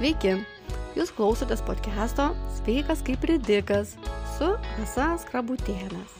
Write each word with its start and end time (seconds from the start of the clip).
Sveiki, 0.00 0.30
jūs 0.96 1.10
klausotės 1.12 1.60
podcast'o 1.60 2.30
Sveikas 2.56 3.02
kaip 3.04 3.20
ridikas 3.28 3.90
su 4.38 4.46
Rasa 4.78 5.10
Skrabutėnas. 5.20 6.14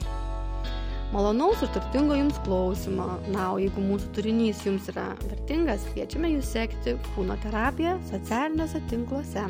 Malonaus 1.14 1.62
ir 1.64 1.70
turtingo 1.72 2.18
jums 2.18 2.36
klausimo. 2.44 3.06
Na, 3.32 3.46
o 3.54 3.56
jeigu 3.56 3.80
mūsų 3.80 4.10
turinys 4.18 4.60
jums 4.66 4.90
yra 4.92 5.06
vertingas, 5.22 5.86
kviečiame 5.94 6.28
jūs 6.34 6.50
sekti 6.58 6.92
kūno 7.14 7.38
terapiją 7.40 7.94
socialiniuose 8.10 8.82
tinkluose. 8.92 9.46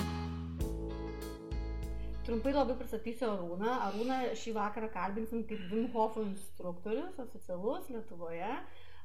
Trumpai 2.28 2.54
labai 2.54 2.78
pristatysiu 2.78 3.32
Arūną. 3.32 3.74
Arūną 3.88 4.20
šį 4.44 4.54
vakarą 4.60 4.92
kalbinsim 4.94 5.42
kaip 5.50 5.66
Wim 5.74 5.90
Hof 5.96 6.22
instruktorius, 6.22 7.18
oficialus 7.18 7.90
Lietuvoje. 7.90 8.54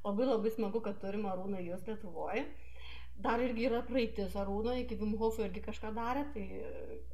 Labai 0.06 0.30
labai 0.30 0.54
smagu, 0.54 0.86
kad 0.86 1.02
turim 1.02 1.26
Arūną 1.34 1.66
jūs 1.66 1.90
Lietuvoje 1.90 2.46
dar 3.24 3.40
irgi 3.40 3.68
yra 3.70 3.82
praeitis 3.88 4.36
Arūno, 4.40 4.74
iki 4.80 4.98
Vimhofo 5.00 5.46
irgi 5.46 5.62
kažką 5.66 5.92
darė, 5.96 6.26
tai 6.34 6.46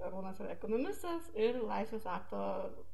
Arūnas 0.08 0.40
yra 0.42 0.56
ekonomistas 0.56 1.30
ir 1.38 1.60
Laisvės 1.62 2.08
akto 2.10 2.42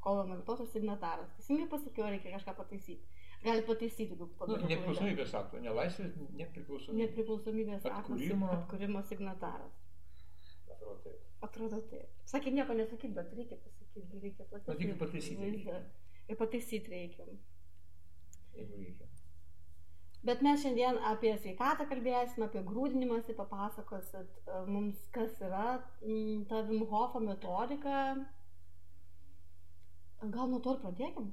kovo 0.03 0.25
11 0.27 0.67
signataras. 0.73 1.31
Teisingai 1.37 1.69
pasakiau, 1.71 2.09
reikia 2.11 2.35
kažką 2.35 2.55
pataisyti. 2.57 3.23
Gali 3.45 3.63
pataisyti, 3.67 4.09
jeigu 4.11 4.27
padarytų. 4.39 4.65
Nu, 4.65 4.71
nepriklausomybės 4.73 5.35
akto, 5.39 5.59
ne 5.63 5.73
laisvės, 5.77 6.15
nepriklausomybės. 6.41 7.03
Nepriklausomybės 7.03 7.89
atkūrimo. 7.91 8.49
akto 8.49 8.63
atkūrimo 8.63 9.03
signataras. 9.11 9.77
Atrodo 10.67 10.97
taip. 11.05 11.21
Atrodo 11.47 11.81
taip. 11.91 12.15
Sakė, 12.27 12.53
nieko 12.57 12.75
nesakyti, 12.75 13.13
bet 13.15 13.35
reikia 13.37 13.59
pasakyti, 13.61 14.23
reikia 14.23 14.49
pataisyti. 14.51 14.79
Reikia 14.81 14.97
pataisyti. 15.03 15.77
Ir 16.27 16.41
pataisyti 16.41 16.91
reikia. 16.91 17.29
Jeigu 18.57 18.81
reikia. 18.81 19.07
Bet 20.25 20.41
mes 20.41 20.61
šiandien 20.63 20.97
apie 21.05 21.31
sveikatą 21.37 21.85
kalbėsime, 21.89 22.47
apie 22.47 22.63
grūdinimąsi, 22.65 23.35
papasakosit 23.37 24.39
e, 24.47 24.61
mums, 24.67 25.03
kas 25.15 25.37
yra 25.45 25.77
mm, 26.01 26.47
ta 26.49 26.63
Vimhofo 26.67 27.21
metodika. 27.23 27.99
Gal 30.23 30.49
nuo 30.49 30.59
to 30.65 30.73
ir 30.73 30.81
pradėkim? 30.81 31.29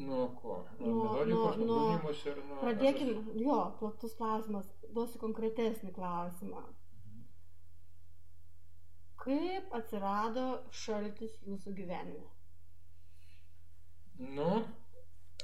Nuo 0.00 0.26
ko? 0.40 0.56
Nuo, 0.80 0.88
nuo 0.88 1.24
nuo, 1.26 1.54
nuo 1.60 2.12
ir 2.14 2.42
nuo... 2.48 2.58
Pradėkim, 2.62 3.12
aš... 3.20 3.38
jo, 3.44 3.56
platus 3.78 4.16
klausimas, 4.18 4.68
duosiu 4.94 5.20
konkretesnį 5.22 5.92
klausimą. 5.96 6.62
Kaip 9.20 9.74
atsirado 9.76 10.46
šaltis 10.82 11.34
jūsų 11.44 11.74
gyvenime? 11.76 12.28
Nu, 14.20 14.62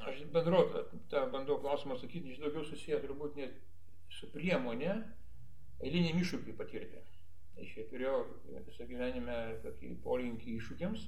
Aš 0.04 0.24
bendro, 0.32 0.60
tą 1.10 1.22
bandau 1.32 1.56
klausimą 1.60 1.96
sakyti, 1.98 2.32
iš 2.34 2.40
daugiau 2.42 2.64
susiję 2.64 2.98
turbūt 3.00 3.36
ne 3.40 3.48
su 4.12 4.28
priemonė, 4.34 4.92
eiliniam 5.80 6.20
iššūkiui 6.20 6.56
patirti. 6.58 7.00
Aš 7.62 7.72
jau 7.78 7.86
turėjau 7.90 8.18
visą 8.66 8.86
gyvenime 8.90 9.36
tokį 9.62 9.94
polinkį 10.04 10.56
iššūkiams. 10.58 11.06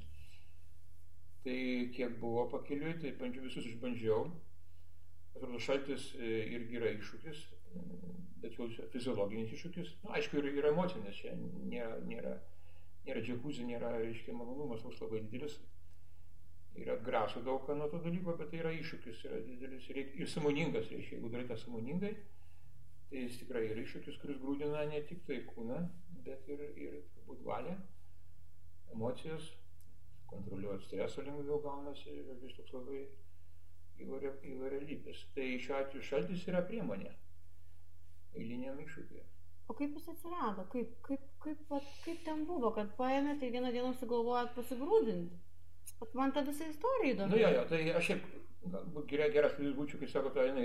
Tai 1.44 1.59
kiek 1.97 2.16
buvo 2.22 2.47
pakeliui, 2.55 2.97
tai 3.03 3.12
bandžiau 3.20 3.44
visus 3.44 3.69
išbandžiau. 3.69 4.25
Atrodo, 5.36 5.61
šaltis 5.62 6.09
e, 6.16 6.31
irgi 6.56 6.81
yra 6.81 6.91
iššūkis, 6.97 7.42
bet 8.42 8.56
jau 8.59 8.66
fiziologinis 8.94 9.53
iššūkis. 9.55 9.92
Na, 10.05 10.16
aišku, 10.19 10.41
ir, 10.41 10.48
ir 10.59 10.70
emocinis, 10.72 11.20
čia 11.20 11.34
nėra, 11.36 12.00
nėra, 12.09 12.33
nėra 13.06 13.22
džiakuzė, 13.27 13.69
nėra, 13.69 13.92
reiškia, 14.00 14.34
malonumas, 14.34 14.83
toks 14.83 15.05
labai 15.05 15.22
didelis 15.27 15.61
ir 16.79 16.91
atgraso 16.95 17.43
daug 17.47 17.62
ką 17.67 17.77
nuo 17.79 17.89
to 17.93 18.01
dalyko, 18.05 18.34
bet 18.41 18.51
tai 18.53 18.62
yra 18.62 18.73
iššūkis, 18.79 19.23
yra 19.29 19.39
didelis 19.47 19.87
ir, 19.93 20.03
ir 20.23 20.31
samoningas, 20.31 20.91
reiškia, 20.93 21.19
jeigu 21.19 21.31
darai 21.33 21.48
tą 21.51 21.59
samoningai, 21.62 22.12
tai 23.11 23.23
jis 23.25 23.39
tikrai 23.43 23.65
yra 23.69 23.84
iššūkis, 23.84 24.19
kuris 24.23 24.43
grūdina 24.43 24.84
ne 24.91 25.01
tik 25.09 25.25
tai 25.29 25.41
kūną, 25.53 25.79
bet 26.27 26.51
ir, 26.53 26.67
ir 26.77 26.99
turbūt 27.15 27.47
valią, 27.47 27.77
emocijas, 28.95 29.49
kontroliuoti 30.29 30.87
stresą 30.87 31.25
lengviau 31.25 31.62
gaunasi, 31.65 32.12
ir 32.21 32.37
vis 32.43 32.56
toks 32.59 32.77
labai 32.77 33.06
įvairialypis. 34.05 35.25
Tai 35.34 35.49
šiuo 35.65 35.81
atveju 35.81 36.05
šaltis 36.10 36.45
yra 36.50 36.62
priemonė 36.69 37.10
eiliniam 38.39 38.78
iššūkiui. 38.84 39.25
O 39.69 39.75
kaip 39.77 39.97
jis 39.97 40.09
atsirado? 40.12 40.65
Kaip, 40.72 40.95
kaip, 41.05 41.25
kaip, 41.43 41.60
kaip, 41.69 41.89
kaip 42.05 42.21
ten 42.25 42.45
buvo, 42.49 42.71
kad 42.77 42.95
paėmėte 43.00 43.43
tai 43.43 43.50
vieną 43.56 43.72
dieną 43.75 43.93
sugalvojot 44.00 44.55
pasigrūdinti? 44.56 45.41
Bet 46.00 46.14
man 46.14 46.34
ta 46.34 46.44
visa 46.47 46.69
istorija 46.70 47.14
įdomi. 47.14 47.34
Nu 47.34 47.41
jo, 47.41 47.54
jo, 47.56 47.64
tai 47.70 47.81
aš 47.98 48.10
šiaip 48.10 48.26
galbūt 48.72 49.06
geras, 49.10 49.54
pavyzdys 49.56 49.76
būčiau, 49.76 50.00
kai 50.00 50.09
sako, 50.10 50.32
tai 50.34 50.48
eina 50.48 50.64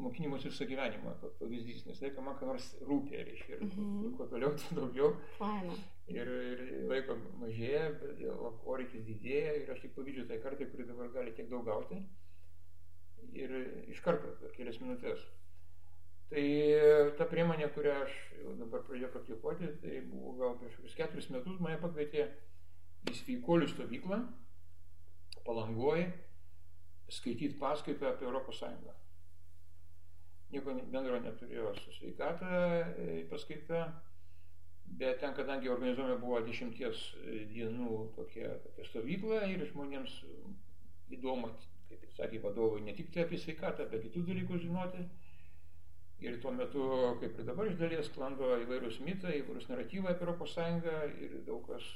mokinimus 0.00 0.44
visą 0.46 0.66
gyvenimą, 0.68 1.14
pavyzdys, 1.40 1.86
nes 1.88 2.02
laiko 2.04 2.24
man 2.24 2.36
ką 2.38 2.48
nors 2.50 2.68
rūpė, 2.86 3.22
reiškia, 3.26 3.56
ir 3.56 3.64
mm 3.64 3.70
-hmm. 3.72 4.16
kuo 4.16 4.26
toliau, 4.30 4.52
tuo 4.60 4.76
daugiau. 4.80 5.10
Faina. 5.38 5.74
Ir, 6.10 6.28
ir 6.52 6.62
laiko 6.90 7.16
mažėja, 7.40 7.84
poreikis 8.64 9.04
didėja 9.06 9.54
ir 9.62 9.70
aš 9.72 9.80
tik 9.80 9.94
pavyzdžiu 9.96 10.26
tai 10.28 10.40
kartai, 10.42 10.66
kuri 10.70 10.86
dabar 10.86 11.08
gali 11.08 11.32
tiek 11.32 11.48
daug 11.50 11.64
gauti. 11.64 12.02
Ir 13.32 13.50
iš 13.88 14.00
karto, 14.00 14.34
per 14.40 14.52
kelias 14.56 14.80
minutės. 14.80 15.26
Tai 16.30 16.44
ta 17.18 17.26
priemonė, 17.26 17.72
kurią 17.74 17.94
aš 18.04 18.12
dabar 18.58 18.82
pradėjau 18.86 19.10
praktikuoti, 19.10 19.66
tai 19.82 20.00
buvo 20.12 20.36
gal 20.38 20.58
prieš 20.58 20.94
keturis 20.94 21.30
metus 21.30 21.58
mane 21.60 21.78
pakvietė 21.82 22.28
į 23.10 23.14
sveikolių 23.14 23.66
stovyklą 23.68 24.20
palangoje 25.50 26.06
skaityti 27.10 27.58
paskaitą 27.58 28.08
apie 28.08 28.26
Europos 28.26 28.58
Sąjungą. 28.62 28.92
Nieko 30.50 30.74
bendro 30.92 31.18
neturėjo 31.22 31.72
su 31.78 31.92
sveikata 31.94 32.60
e, 32.98 33.24
paskaita, 33.30 33.80
bet 35.00 35.20
ten, 35.22 35.34
kadangi 35.34 35.70
organizuojama 35.70 36.18
buvo 36.22 36.40
dešimties 36.46 37.02
dienų 37.54 37.98
tokia, 38.16 38.52
tokia 38.64 38.86
stovykla 38.88 39.42
ir 39.50 39.66
žmonėms 39.72 40.16
įdomu, 41.18 41.50
kaip 41.90 42.06
sakė 42.18 42.42
vadovai, 42.46 42.84
ne 42.86 42.94
tik 42.98 43.10
tai 43.14 43.26
apie 43.26 43.38
sveikatą, 43.38 43.88
bet 43.90 44.06
kitus 44.06 44.26
dalykus 44.30 44.62
žinoti. 44.66 45.06
Ir 46.20 46.36
tuo 46.42 46.50
metu, 46.52 46.86
kaip 47.22 47.38
ir 47.40 47.46
dabar 47.48 47.70
iš 47.70 47.78
dalies, 47.80 48.10
sklando 48.10 48.52
įvairūs 48.66 49.00
mitai, 49.06 49.38
įvairūs 49.40 49.70
naratyvai 49.70 50.12
apie 50.12 50.26
Europos 50.26 50.54
Sąjungą 50.58 50.96
ir 51.26 51.38
daug 51.46 51.62
kas 51.70 51.86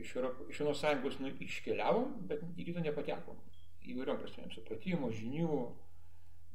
iš, 0.00 0.14
iš 0.50 0.60
vienos 0.62 0.80
sąjungos 0.80 1.18
nu, 1.22 1.32
iškeliavom, 1.46 2.14
bet 2.30 2.44
į 2.54 2.68
kitą 2.70 2.84
nepatekom. 2.84 3.40
Įvairiom 3.84 4.20
prasmėm, 4.20 4.50
supratimo, 4.54 5.10
žinių, 5.12 5.58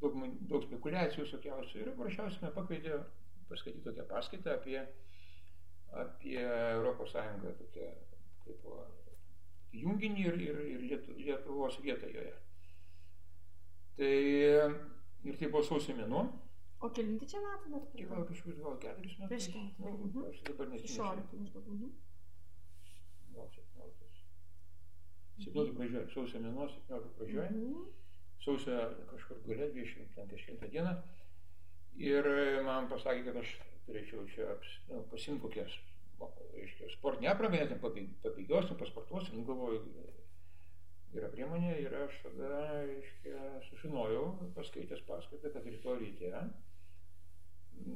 daug, 0.02 0.20
daug 0.50 0.66
spekulacijų 0.66 1.28
visokiausių. 1.28 1.82
Ir 1.84 1.92
paprasčiausiai 1.94 2.46
mane 2.46 2.56
pakvietė 2.56 3.00
paskaityti 3.50 3.86
tokią 3.86 4.06
paskaitą 4.10 4.56
apie, 4.58 4.82
apie 6.04 6.40
Europos 6.48 7.14
Sąjungą, 7.14 7.54
tokią 7.62 7.90
kaip 8.46 8.68
junginį 9.84 10.26
ir, 10.26 10.38
ir, 10.42 10.62
ir 10.74 10.86
Lietuvos 11.20 11.80
vietą 11.84 12.10
joje. 12.10 12.36
Tai 14.00 14.14
ir 15.28 15.40
tai 15.40 15.50
buvo 15.52 15.64
sausio 15.68 15.96
mėnuo. 15.98 16.24
O 16.80 16.90
kelinti 16.96 17.28
čia 17.28 17.42
metai 17.44 17.74
dar? 17.74 17.88
Gal 18.10 18.22
kažkur 18.30 18.56
gal 18.62 18.78
keturis 18.80 19.18
metus. 19.20 19.32
Prieš 19.32 19.48
keturis. 19.52 19.80
Nu, 19.84 20.06
mhm. 20.08 20.30
Aš 20.30 20.44
dabar 20.48 20.70
nežinau. 20.72 21.10
16 21.18 21.42
maždaug. 21.42 21.66
Mhm 23.40 23.48
gal 23.48 23.50
17. 23.56 24.26
17 25.40 25.78
pradžioje, 25.78 26.10
sausio 26.14 26.42
mėnuo 26.44 26.68
17 26.68 27.16
pradžioje, 27.18 27.50
mm 27.50 27.64
-hmm. 27.64 27.88
sausio 28.46 28.80
kažkur 29.12 29.42
gale 29.48 29.70
20 29.72 30.16
dieną. 30.74 30.96
Ir 32.10 32.28
man 32.64 32.90
pasakė, 32.92 33.24
kad 33.26 33.38
aš 33.42 33.56
turėčiau 33.88 34.26
čia 34.36 34.48
nu, 34.90 35.04
pasimti 35.12 35.42
kokias, 35.42 35.74
reiškia, 36.54 36.90
sportinę 36.98 37.32
aprangą, 37.32 37.58
net 37.58 37.82
pabėgiosiu, 37.82 38.78
pasportuosiu, 38.80 39.36
nu, 39.36 39.46
galvoju, 39.48 39.82
yra 41.14 41.30
priemonė 41.34 41.74
ir 41.82 41.96
aš 42.04 42.22
tada, 42.24 42.52
reiškia, 42.92 43.62
sužinojau, 43.70 44.26
paskaitęs 44.56 45.02
paskaitą, 45.08 45.54
kad 45.56 45.66
rytoj 45.66 46.00
ryte 46.04 46.44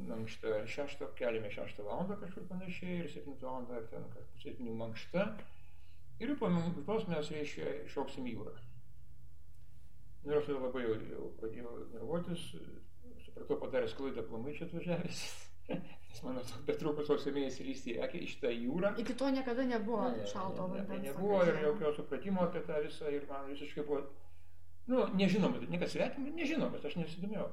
mankšta 0.09 0.63
šeštą, 0.69 1.09
keliame 1.19 1.51
šeštą 1.53 1.85
valandą 1.87 2.17
kažkur 2.21 2.45
panašiai 2.49 2.99
ir 3.01 3.09
septintą 3.11 3.49
valandą 3.49 3.81
ten 3.91 4.05
pusė 4.13 4.49
septynių 4.49 4.75
mankšta. 4.79 5.25
Ir 6.23 6.35
po 6.39 6.49
minutės 6.53 7.07
mes, 7.09 7.31
reiškia, 7.33 7.73
šoksim 7.91 8.27
į 8.29 8.35
jūrą. 8.37 8.53
Nu, 10.23 10.31
ir 10.31 10.39
aš 10.39 10.51
labai 10.55 10.85
jau, 10.85 10.93
jau 11.09 11.29
pradėjau 11.39 11.73
nervuotis, 11.95 12.43
supratau 13.25 13.57
padaręs 13.63 13.95
klaidą 13.97 14.23
plamai 14.29 14.53
čia 14.55 14.69
atvažiavęs. 14.69 15.23
Nes 16.13 16.21
mano 16.23 16.43
betrukus 16.67 17.07
sausio 17.09 17.33
mėnesį 17.33 17.65
lysti 17.65 17.95
į 17.97 18.25
šitą 18.29 18.51
jūrą. 18.53 18.93
Iki 19.01 19.15
to 19.19 19.31
niekada 19.33 19.65
nebuvo 19.67 20.05
ne, 20.13 20.25
šalto 20.29 20.67
vandens. 20.67 20.89
Ne, 20.91 20.99
ne, 20.99 21.09
nebuvo 21.09 21.39
ir 21.47 21.59
jokio 21.63 21.93
supratimo 21.97 22.43
apie 22.45 22.61
tą 22.67 22.81
visą 22.85 23.11
ir 23.11 23.25
man 23.29 23.47
visiškai 23.49 23.85
buvo, 23.87 24.03
nu, 24.91 25.05
nežinoma, 25.17 25.63
niekas 25.71 25.95
svetima, 25.95 26.35
nežinoma, 26.37 26.75
bet 26.75 26.85
aš 26.91 26.99
nesidomėjau. 27.01 27.47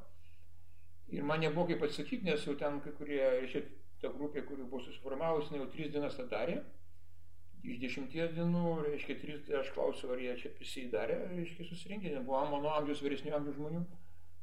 Ir 1.11 1.27
man 1.27 1.43
nebuvo 1.43 1.67
kaip 1.71 1.83
atsakyti, 1.87 2.27
nes 2.27 2.45
jau 2.47 2.55
ten 2.59 2.79
kai 2.85 2.93
kurie, 2.99 3.21
reiškia, 3.41 3.65
ta 4.03 4.11
grupė, 4.15 4.45
kuri 4.49 4.65
buvo 4.65 4.83
susiformavusi, 4.85 5.57
jau 5.59 5.67
tris 5.73 5.91
dienas 5.93 6.17
tą 6.19 6.27
darė. 6.31 6.61
Iš 7.61 7.81
dešimties 7.83 8.31
dienų, 8.37 8.63
reiškia, 8.87 9.17
tris, 9.21 9.51
aš 9.61 9.73
klausiau, 9.75 10.15
ar 10.15 10.23
jie 10.23 10.37
čia 10.41 10.53
prisidarė, 10.57 11.19
reiškia, 11.35 11.67
susirinkė, 11.69 12.15
nebuvo 12.15 12.41
mano 12.55 12.73
amžiaus, 12.79 13.03
vyresnių 13.05 13.35
amžiaus 13.37 13.59
žmonių. 13.59 13.83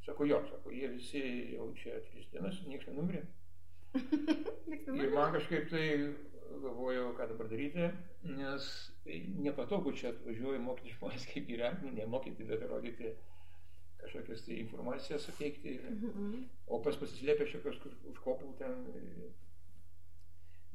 Sako, 0.05 0.27
jo, 0.29 0.37
sako, 0.51 0.71
jie 0.75 0.91
visi 0.93 1.23
jau 1.55 1.71
čia 1.79 1.97
tris 2.11 2.29
dienas, 2.31 2.59
niekas 2.69 2.91
nenumirė. 2.91 3.23
Ir 5.01 5.15
man 5.15 5.33
kažkaip 5.33 5.71
tai 5.71 5.87
galvojau, 6.61 7.09
ką 7.17 7.27
dabar 7.31 7.49
daryti, 7.51 7.89
nes 8.37 8.67
tai 9.03 9.17
nepatogu 9.43 9.93
čia 9.97 10.11
atvažiuoju 10.13 10.61
mokyti 10.63 10.93
žmonės, 10.95 11.25
kaip 11.31 11.47
gyventi, 11.49 11.91
nemokyti, 11.97 12.47
bet 12.47 12.63
rodyti 12.69 13.11
kažkokias 14.07 14.45
tai 14.45 14.61
informacijas 14.63 15.27
suteikti. 15.27 15.75
Mhm. 15.91 16.45
O 16.67 16.79
pas 16.83 16.97
pasislėpę 16.97 17.47
čia 17.51 17.61
kažkur 17.63 17.93
už 18.11 18.23
kopų 18.23 18.55
ten. 18.61 18.79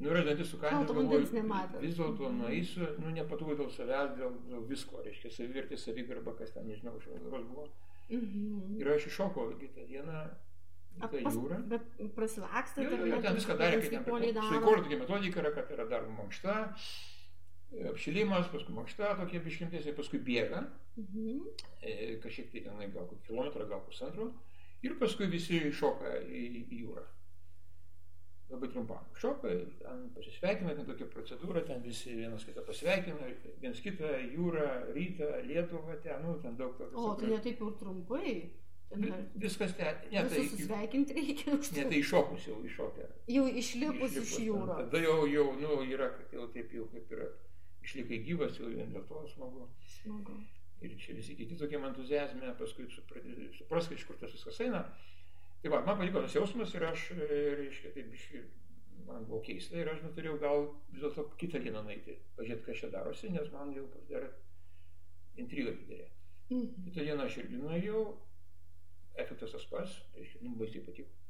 Nu 0.02 0.10
ir 0.10 0.18
aš 0.18 0.24
dantis 0.26 0.48
su 0.50 0.58
kaimu. 0.58 0.82
Šalto 0.82 0.94
vandens 0.98 1.32
nematė. 1.34 1.80
Vis 1.82 1.98
dėlto 1.98 2.30
nueisiu, 2.34 2.86
nu 3.02 3.12
nepatogu 3.14 3.54
dėl 3.58 3.68
savęs, 3.70 4.16
dėl, 4.18 4.32
dėl 4.50 4.64
visko, 4.70 5.02
reiškia 5.04 5.30
savivertė, 5.30 5.78
savigarba, 5.78 6.34
kas 6.38 6.54
ten, 6.54 6.66
nežinau, 6.66 6.96
vasaros 6.96 7.44
buvo. 7.50 7.68
Mhm. 8.10 8.80
Ir 8.80 8.94
aš 8.96 9.06
iššokau 9.12 9.52
kitą 9.60 9.86
dieną 9.86 10.24
į 10.98 11.10
tą 11.12 11.22
jūrą. 11.22 11.60
Bet 11.70 12.02
jo, 12.98 13.06
jo, 13.12 13.20
ten 13.22 13.38
viską 13.38 13.56
darė, 13.60 13.78
kaip 13.84 13.94
ten 13.94 14.42
Su 14.48 14.60
tokia 14.66 14.98
metodika 15.04 15.44
yra, 15.44 15.54
kad 15.54 15.70
yra 15.76 15.86
dar 15.88 16.08
mankšta, 16.18 16.56
apšilimas, 17.92 18.48
paskui 18.52 18.74
mankšta 18.76 19.14
tokie 19.20 19.40
biškimtėsiai, 19.44 19.94
paskui 19.96 20.18
bėga, 20.20 20.64
Mhm. 20.96 21.40
e, 21.82 22.18
kažkiek 22.22 22.50
tai 22.52 22.60
tenai 22.66 22.90
gal 22.92 23.08
kilometrą, 23.26 23.68
gal 23.68 23.80
pusantro, 23.86 24.32
ir 24.82 24.98
paskui 25.00 25.26
visi 25.32 25.60
šoka 25.72 26.18
į, 26.26 26.66
į 26.68 26.80
jūrą. 26.84 27.04
Labai 28.52 28.68
trumpam. 28.68 29.04
Šoka, 29.16 29.48
ten 29.80 30.02
pasisveikina, 30.12 30.74
ten 30.76 30.84
tokia 30.84 31.06
procedūra, 31.08 31.62
ten 31.66 31.80
visi 31.82 32.12
vienas 32.18 32.44
kitą 32.44 32.60
pasveikina, 32.66 33.30
vienas 33.62 33.80
kitą 33.80 34.10
jūrą, 34.34 34.66
rytą, 34.92 35.30
Lietuvą, 35.48 35.94
ten, 36.04 36.20
nu, 36.26 36.34
ten 36.42 36.58
daug 36.60 36.74
tokio. 36.76 36.92
O, 37.00 37.14
tai 37.16 37.30
netaip 37.32 37.62
ir 37.64 37.72
trumpai. 37.80 38.34
Dar 38.92 39.22
Viskas 39.40 39.72
ten, 39.72 39.96
ne 40.12 40.20
tai, 40.28 40.42
Visus 40.42 40.58
susveikinti 40.60 41.14
reikia 41.16 41.54
ne 41.54 41.58
tai. 41.64 41.84
tai 41.88 41.98
iššokus 42.02 42.44
jau, 42.50 42.58
iššokę. 42.68 43.06
Jau 43.32 43.46
išlipus 43.48 44.10
iš 44.12 44.18
Išlipus 44.18 44.36
ten. 44.36 44.46
jūros. 44.50 44.82
Tada 44.82 44.98
jau, 45.00 45.14
jau, 45.32 45.46
nu, 45.62 45.78
yra, 45.88 46.10
kad 46.18 46.34
jau 46.36 46.44
taip 46.52 46.74
jau 46.76 46.84
kaip 46.92 47.08
yra, 47.16 47.30
išlikai 47.82 48.22
gyvas, 48.26 48.58
jau 48.60 48.70
vien 48.70 48.92
dėl 48.94 49.04
to 49.08 49.22
smagu. 49.34 49.68
Smagu. 49.98 50.38
Ir 50.82 50.94
čia 50.98 51.14
visi 51.14 51.36
kiti 51.38 51.56
tokiam 51.58 51.84
entuzijazme, 51.86 52.54
paskui 52.58 52.88
supras, 52.90 53.26
supras, 53.58 53.90
iš 53.94 54.06
kur 54.08 54.18
tas 54.18 54.32
viskas 54.34 54.58
eina. 54.64 54.82
Tai 55.62 55.70
va, 55.70 55.82
man 55.86 56.00
patiko 56.00 56.24
tas 56.24 56.34
jausmas 56.34 56.74
ir 56.74 56.88
aš, 56.88 57.04
e, 57.14 57.28
reiškia, 57.60 57.92
taip 57.94 58.08
biškai, 58.10 58.40
man 59.06 59.28
buvo 59.28 59.38
keista 59.46 59.78
ir 59.78 59.92
aš 59.92 60.02
nutarėjau 60.02 60.40
gal 60.42 60.66
vis 60.90 61.04
dėlto 61.04 61.28
kitą 61.38 61.60
dieną 61.62 61.84
nueiti, 61.86 62.16
pažiūrėti, 62.38 62.66
kas 62.66 62.82
čia 62.82 62.90
darosi, 62.90 63.30
nes 63.30 63.52
man 63.54 63.70
jau 63.76 63.86
pasidarė 63.92 64.32
intriga 65.38 65.74
didelė. 65.78 66.08
Mhm. 66.50 66.88
Kitą 66.88 67.06
dieną 67.06 67.28
aš 67.28 67.38
irgi 67.44 67.62
nuėjau, 67.62 68.02
efektas 69.22 69.54
tas 69.54 69.68
pats, 69.70 70.00
reiškia, 70.18 70.42
nu, 70.42 70.56
baisiai 70.58 70.82
patiko. 70.88 71.21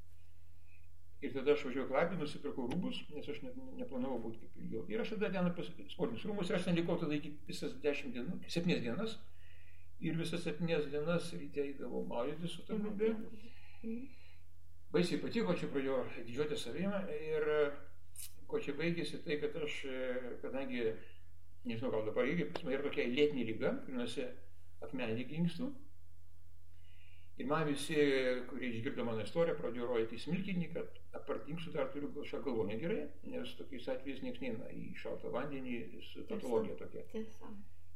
Ir 1.22 1.30
tada 1.30 1.54
aš 1.54 1.68
važiavau 1.68 1.86
klapį, 1.92 2.16
nusipirkau 2.18 2.64
rūbus, 2.66 2.96
nes 3.14 3.28
aš 3.30 3.36
net 3.44 3.58
neplanavau 3.78 4.18
būti 4.24 4.40
kaip 4.42 4.56
ilgiau. 4.58 4.80
Ir 4.90 5.04
aš 5.04 5.12
tada 5.14 5.30
ten 5.30 5.50
pas 5.54 5.68
sportinius 5.92 6.24
rūmus 6.26 6.50
ir 6.50 6.56
aš 6.58 6.66
ten 6.66 6.78
likau 6.78 6.96
tada 6.98 7.14
iki 7.14 7.30
visas 7.46 7.76
dešimt 7.84 8.16
dienų, 8.16 8.40
septynias 8.50 8.82
dienas. 8.82 9.14
Ir 10.02 10.18
visas 10.18 10.42
septynias 10.42 10.88
dienas 10.90 11.28
ryte 11.38 11.62
eidavau 11.62 12.02
maudytis 12.10 12.56
su 12.56 12.66
tam 12.66 12.82
rūbė. 12.88 13.12
Baisiai 14.92 15.22
patiko, 15.22 15.54
čia 15.56 15.70
pradėjau 15.72 16.02
didžiuoti 16.16 16.58
savimą 16.58 16.98
ir 17.14 17.46
e, 17.48 17.60
ko 18.50 18.58
čia 18.60 18.74
baigėsi, 18.76 19.22
tai 19.24 19.38
kad 19.40 19.54
aš, 19.62 19.78
e, 19.88 20.32
kadangi, 20.42 20.82
nežinau, 21.64 21.94
gal 21.94 22.04
dabar 22.10 22.28
irgi, 22.28 22.50
pas 22.50 22.66
mane 22.66 22.76
yra 22.76 22.84
tokia 22.90 23.06
lėtinė 23.08 23.46
lyga, 23.48 23.72
vadinasi, 23.86 24.26
akmenį 24.84 25.30
inkstų. 25.38 25.70
Ir 27.40 27.46
man 27.48 27.64
visi, 27.66 27.94
kurie 28.50 28.68
išgirdo 28.74 29.04
mano 29.08 29.22
istoriją, 29.24 29.56
pradėjo 29.56 29.86
rodyti 29.88 30.18
smilkinį, 30.20 30.66
kad 30.74 30.98
apart 31.16 31.46
inkstų 31.48 31.72
dar 31.72 31.88
turiu 31.94 32.10
kažką 32.12 32.42
galvo 32.44 32.66
negerai, 32.68 33.06
nes 33.32 33.54
tokiais 33.56 33.88
atvejais 33.88 34.20
niekas 34.22 34.42
neina 34.44 34.68
į 34.76 34.90
šaltą 35.00 35.30
vandenį 35.32 35.78
patologija 36.28 36.76
tokia. 36.82 37.06
Tiesa. 37.14 37.48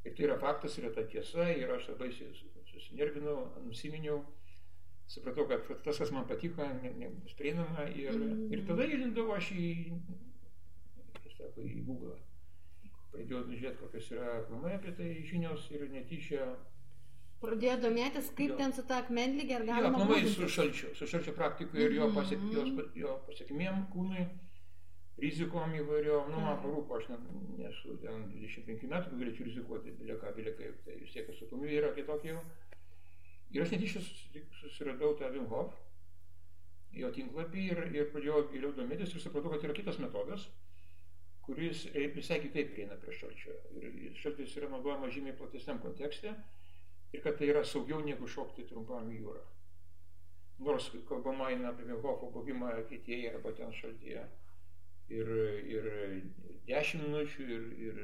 Ir 0.06 0.15
tai 0.17 0.25
yra 0.29 0.38
faktas, 0.41 0.79
yra 0.81 0.91
ta 0.94 1.03
tiesa 1.05 1.50
ir 1.53 1.71
aš 1.75 1.88
labai 1.93 2.09
sus- 2.17 2.44
susinervinau, 2.73 3.37
nusiminiau, 3.67 4.23
supratau, 5.06 5.47
kad 5.50 5.69
tas, 5.85 5.99
kas 5.99 6.11
man 6.17 6.25
patiko, 6.27 6.65
ne- 6.83 6.94
nebus 7.05 7.35
prieinama 7.35 7.85
ir, 7.93 8.12
Mhm. 8.17 8.53
ir 8.53 8.65
tada 8.67 8.87
įlindau 8.88 9.29
aš 9.37 9.50
į, 9.53 10.00
sako, 11.37 11.61
į 11.61 11.85
Google. 11.87 12.17
Pradėjau 13.12 13.44
žiūrėti, 13.53 13.79
kokios 13.81 14.11
yra 14.12 14.27
aplamai 14.41 14.75
apie 14.77 14.93
tai 14.97 15.11
žinios 15.25 15.71
ir 15.73 15.87
netyčia, 15.93 16.56
Pradėjo 17.41 17.77
domėtis, 17.83 18.31
kaip 18.37 18.50
Jo. 18.55 18.56
ten 18.56 18.73
su 18.73 18.83
ta 18.88 19.03
akmenlygė, 19.03 19.56
ar 19.59 19.65
galima 19.69 19.91
aplamai 20.00 20.23
su 20.33 20.47
šalčiu, 20.49 20.94
su 20.97 21.06
šalčio 21.06 21.35
praktika 21.37 21.79
ir 21.79 21.93
jo, 21.93 22.06
pasiek, 22.15 22.38
Mhm. 22.41 22.53
jos, 22.56 22.94
jo 22.97 23.17
pasiekmėm 23.27 23.83
kūnui, 23.93 24.25
rizikom 25.21 25.75
įvairiom, 25.77 26.31
nu 26.33 26.41
man 26.41 26.59
parūpo, 26.62 26.97
aš 26.97 27.09
ne, 27.12 27.19
nesu 27.59 27.97
ten 28.03 28.25
25 28.33 28.88
metų, 28.88 29.19
galėčiau 29.21 29.44
rizikuoti, 29.50 29.93
bilieką, 30.00 30.33
biliekai, 30.37 30.73
tai 30.85 30.97
vis 31.00 31.12
tiek 31.12 31.29
atsakomybė 31.29 31.77
yra 31.83 31.93
kitokia 31.97 32.33
jau. 32.35 32.43
Ir 33.53 33.62
aš 33.62 33.71
netyčia 33.77 34.00
susi- 34.00 34.44
susiradau 34.61 35.15
tą 35.19 35.31
Wim 35.33 35.47
Hof, 35.49 35.75
jo 36.93 37.11
tinklapį 37.12 37.71
ir, 37.71 37.79
ir 37.94 38.11
pradėjau 38.12 38.49
giliau 38.53 38.73
domėtis 38.73 39.15
ir 39.15 39.21
supratau, 39.21 39.50
kad 39.53 39.62
yra 39.69 39.75
kitas 39.75 39.99
metodas, 39.99 40.49
kuris 41.43 41.85
visai 41.93 42.41
kitaip 42.41 42.73
prieina 42.75 42.97
prie 42.97 43.12
šalčio. 43.12 43.53
Ir 43.77 44.15
šaltis 44.17 44.56
yra 44.56 44.69
naudojamas 44.73 45.12
žymiai 45.15 45.37
platesniam 45.37 45.79
kontekste 45.79 46.35
ir 47.17 47.23
kad 47.25 47.39
tai 47.39 47.51
yra 47.53 47.65
saugiau 47.65 48.03
negu 48.05 48.29
šokti 48.29 48.67
trumpam 48.69 49.09
į 49.11 49.21
jūrą. 49.23 49.45
Nors 50.67 50.89
kalbama 51.09 51.51
eina 51.53 51.73
apie 51.73 51.89
Hofo 52.03 52.31
buvimą 52.33 52.73
kitieje 52.91 53.35
arba 53.35 53.53
ten 53.57 53.73
šaltyje. 53.77 54.25
Ir, 55.17 55.29
ir 55.71 55.85
10 56.67 57.05
minučių, 57.05 57.45
ir, 57.57 57.67
ir 57.89 57.99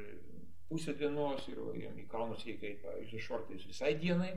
pusę 0.69 0.93
dienos, 0.97 1.47
ir 1.51 1.59
jam 1.81 1.97
į 1.99 2.05
kalnus 2.11 2.45
reikia 2.47 2.75
pavyzdžiui, 2.83 3.23
šortais 3.27 3.65
visai 3.69 3.93
dienai. 3.99 4.33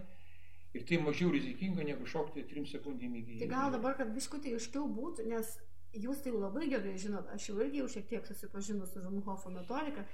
Ir 0.76 0.84
tai 0.88 0.98
mažiau 1.00 1.30
rizikinga 1.32 1.84
negu 1.88 2.08
šokti 2.08 2.44
3 2.50 2.66
sekundėm 2.72 3.14
į 3.20 3.38
Tai 3.40 3.52
gal 3.52 3.76
dabar, 3.76 3.96
kad 4.00 4.10
biškutį 4.16 4.56
aiškiau 4.56 4.88
būtų, 4.96 5.28
nes 5.30 5.54
jūs 5.96 6.24
tai 6.24 6.32
labai 6.34 6.66
gerai 6.72 6.96
žinot, 7.00 7.30
aš 7.32 7.50
jau 7.50 7.60
irgi 7.62 7.80
jau 7.80 7.86
šiek 7.92 8.08
tiek 8.10 8.26
susipažinus 8.28 8.92
su 8.92 9.04
Žumhofo 9.04 9.52
metodika, 9.54 10.04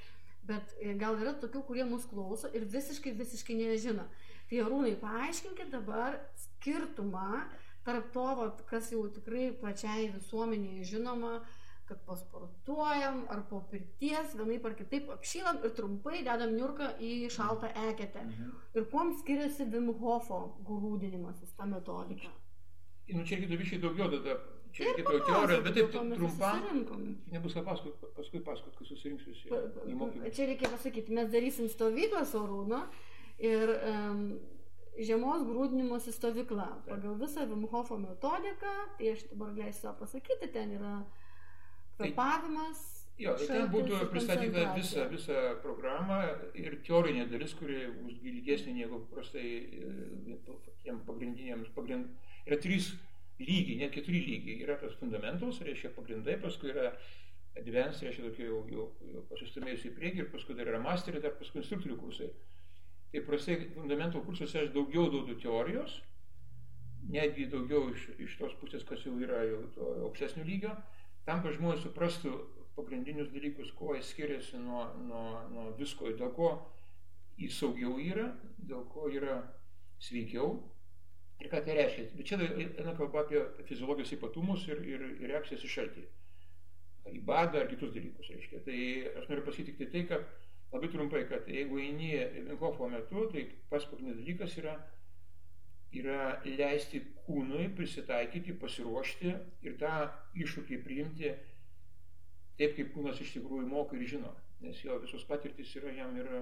bet 0.46 0.76
gal 1.00 1.18
yra 1.22 1.32
tokių, 1.42 1.64
kurie 1.66 1.86
mus 1.88 2.06
klauso 2.10 2.50
ir 2.54 2.68
visiškai, 2.76 3.14
visiškai 3.18 3.58
nežino. 3.58 4.06
Tai 4.50 4.58
Arūnai, 4.66 4.94
paaiškinkit 5.00 5.70
dabar 5.72 6.18
skirtumą 6.36 7.42
tarp 7.86 8.12
to, 8.14 8.24
vat, 8.38 8.60
kas 8.70 8.90
jau 8.92 9.06
tikrai 9.10 9.50
plačiai 9.58 10.10
visuomenėje 10.14 10.84
žinoma, 10.92 11.40
kad 11.88 11.98
pasportuojam 12.06 13.24
ar 13.32 13.40
po 13.50 13.58
pirties 13.72 14.36
vienaip 14.38 14.64
ar 14.68 14.76
kitaip 14.78 15.08
apšylam 15.16 15.58
ir 15.66 15.72
trumpai 15.76 16.20
dedam 16.22 16.54
niurką 16.54 16.92
į 17.02 17.10
šaltą 17.34 17.72
eketę. 17.90 18.22
Mhm. 18.28 18.52
Ir 18.78 18.86
kuom 18.92 19.10
skiriasi 19.18 19.66
Wim 19.72 19.90
Hofo 20.00 20.38
grūdinimasis, 20.68 21.56
ta 21.58 21.66
metodika? 21.66 22.30
Nu, 23.12 23.24
čia 23.26 23.36
reikėtų 23.40 23.58
biškai 23.60 23.80
daugiau 23.82 24.06
tada, 24.14 24.36
čia 24.72 24.92
reikėtų 24.92 25.18
teorijos, 25.26 25.64
bet 25.66 25.74
taip 25.74 25.90
trumpam. 25.92 27.16
Nebus 27.34 27.56
ką 27.58 27.64
paskui, 27.66 27.90
paskui 28.16 28.40
pasakot, 28.46 28.76
kai 28.78 28.86
susirinksiu 28.88 29.34
į- 29.34 29.96
mokymą. 29.98 30.30
Čia 30.32 30.46
reikia 30.52 30.70
pasakyti, 30.72 31.12
mes 31.18 31.28
darysim 31.34 31.68
stovyklą 31.68 32.22
su 32.24 32.38
Arūnu 32.46 32.78
ir 33.40 33.72
um, 33.72 34.24
žiemos 35.00 35.44
grūdinimosi 35.48 36.12
stovykla. 36.14 36.68
Pagal 36.88 37.18
visą 37.20 37.46
Wim 37.48 37.66
Hofo 37.70 37.98
metodiką, 38.00 38.72
tai 38.98 39.12
aš 39.14 39.26
dabar 39.30 39.54
leisiu 39.56 39.86
savo 39.86 40.02
pasakyti, 40.02 40.50
ten 40.52 40.74
yra 40.78 40.96
kvepavimas. 41.98 42.82
Jo, 43.20 43.34
tai 43.38 43.46
ten 43.46 43.70
būtų 43.70 43.98
pristatyta 44.10 44.66
visa, 44.74 45.04
visa 45.10 45.40
programa 45.62 46.22
ir 46.58 46.78
teorinė 46.86 47.26
dalis, 47.30 47.52
kuri 47.58 47.84
bus 48.00 48.16
ilgesnė 48.24 48.72
negu 48.80 49.02
paprastai 49.04 49.48
e, 49.78 50.38
tiem 50.82 51.02
pagrindiniams. 51.06 51.70
Pagrind... 51.76 52.08
Yra 52.48 52.58
trys 52.58 52.94
lygiai, 53.38 53.78
net 53.84 53.92
keturi 53.94 54.22
lygiai. 54.24 54.62
Yra 54.64 54.78
tas 54.80 54.96
fundamentas, 54.98 55.60
reiškia 55.62 55.92
pagrindai, 55.94 56.38
paskui 56.42 56.72
yra 56.72 56.88
advanced, 57.60 58.02
reiškia 58.02 58.24
tokie 58.30 58.48
jau, 58.48 58.62
jau, 58.72 58.88
jau 59.12 59.22
pasistumėjusi 59.30 59.90
į 59.90 59.94
priekį 59.98 60.24
ir 60.24 60.32
paskui 60.32 60.56
dar 60.58 60.72
yra 60.72 60.80
mastery, 60.82 61.20
dar 61.22 61.36
paskui 61.38 61.60
instruktorių 61.62 62.00
kursai. 62.00 62.32
Tai 63.12 63.20
prastai 63.26 63.58
fundamentų 63.74 64.22
kursuose 64.24 64.62
aš 64.62 64.72
daugiau 64.72 65.10
duodu 65.12 65.36
teorijos, 65.40 65.98
netgi 67.12 67.48
daugiau 67.52 67.90
iš, 67.92 68.06
iš 68.24 68.36
tos 68.40 68.54
pusės, 68.60 68.86
kas 68.88 69.04
jau 69.04 69.12
yra 69.20 69.42
jau 69.44 69.60
aukštesnio 70.08 70.46
lygio, 70.48 70.72
tam, 71.26 71.42
kad 71.44 71.52
žmonės 71.58 71.84
suprastų 71.84 72.32
pagrindinius 72.76 73.32
dalykus, 73.34 73.72
kuo 73.76 73.96
jis 73.96 74.08
skiriasi 74.14 74.60
nuo, 74.62 74.86
nuo, 75.08 75.24
nuo 75.52 75.66
visko, 75.76 76.08
dėl 76.16 76.32
ko 76.36 76.52
jis 77.40 77.58
saugiau 77.58 77.98
yra, 78.00 78.30
dėl 78.58 78.86
ko 78.92 79.10
yra 79.12 79.42
sveikiau 80.02 80.54
ir 81.42 81.50
ką 81.52 81.60
tai 81.66 81.76
reiškia. 81.76 82.08
Bet 82.16 82.28
čia 82.28 82.38
eina 82.40 82.94
kalba 82.96 83.26
apie 83.26 83.42
fiziologijos 83.68 84.14
ypatumus 84.16 84.64
ir, 84.70 84.82
ir, 84.88 85.04
ir 85.20 85.32
reakcijas 85.34 85.66
į 85.66 85.72
šaltį. 85.74 86.06
Į 87.12 87.20
badą, 87.26 87.60
ar 87.60 87.70
kitus 87.70 87.92
dalykus 87.94 88.30
reiškia. 88.30 88.62
Tai 88.66 88.78
aš 89.20 89.28
noriu 89.28 89.44
pasakyti 89.46 89.76
tik 89.80 89.92
tai, 89.92 90.04
kad 90.10 90.26
labai 90.72 90.88
trumpai, 90.92 91.26
kad 91.28 91.48
jeigu 91.48 91.78
eini 91.82 92.14
Vinkofo 92.48 92.88
metu, 92.88 93.28
tai 93.32 93.46
pats 93.70 93.88
pagrindinis 93.90 94.22
dalykas 94.22 94.58
yra 94.62 94.76
yra 95.92 96.40
leisti 96.46 97.02
kūnui 97.26 97.68
prisitaikyti, 97.76 98.54
pasiruošti 98.60 99.32
ir 99.66 99.76
tą 99.80 99.92
iššūkį 100.40 100.78
priimti 100.84 101.32
taip, 102.56 102.72
kaip 102.76 102.92
kūnas 102.94 103.20
iš 103.20 103.34
tikrųjų 103.36 103.68
moka 103.68 103.98
ir 103.98 104.06
žino. 104.14 104.32
Nes 104.62 104.78
jo 104.84 104.96
visos 105.02 105.24
patirtis 105.26 105.72
yra 105.80 105.92
jam 105.96 106.14
yra 106.22 106.40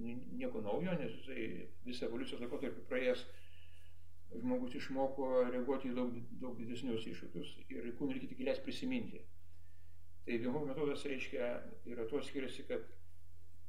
nieko 0.00 0.62
naujo, 0.64 0.94
nes 0.98 1.12
jisai 1.18 1.46
visą 1.86 2.08
evoliucijos 2.08 2.40
laikotarpį 2.40 2.86
praėjęs 2.88 3.26
žmogus 4.32 4.74
išmoko 4.78 5.28
reaguoti 5.52 5.90
į 5.90 5.96
daug, 5.98 6.14
daug 6.40 6.56
didesnius 6.56 7.04
iššūkius 7.10 7.52
ir 7.68 7.90
kūnui 7.98 8.16
reikia 8.16 8.32
tik 8.32 8.42
leis 8.46 8.62
prisiminti. 8.64 9.20
Tai 10.24 10.38
Vimho 10.38 10.62
metodas 10.64 11.04
reiškia, 11.04 11.52
yra 11.92 12.06
tuo 12.08 12.22
skiriasi, 12.24 12.64
kad 12.70 12.86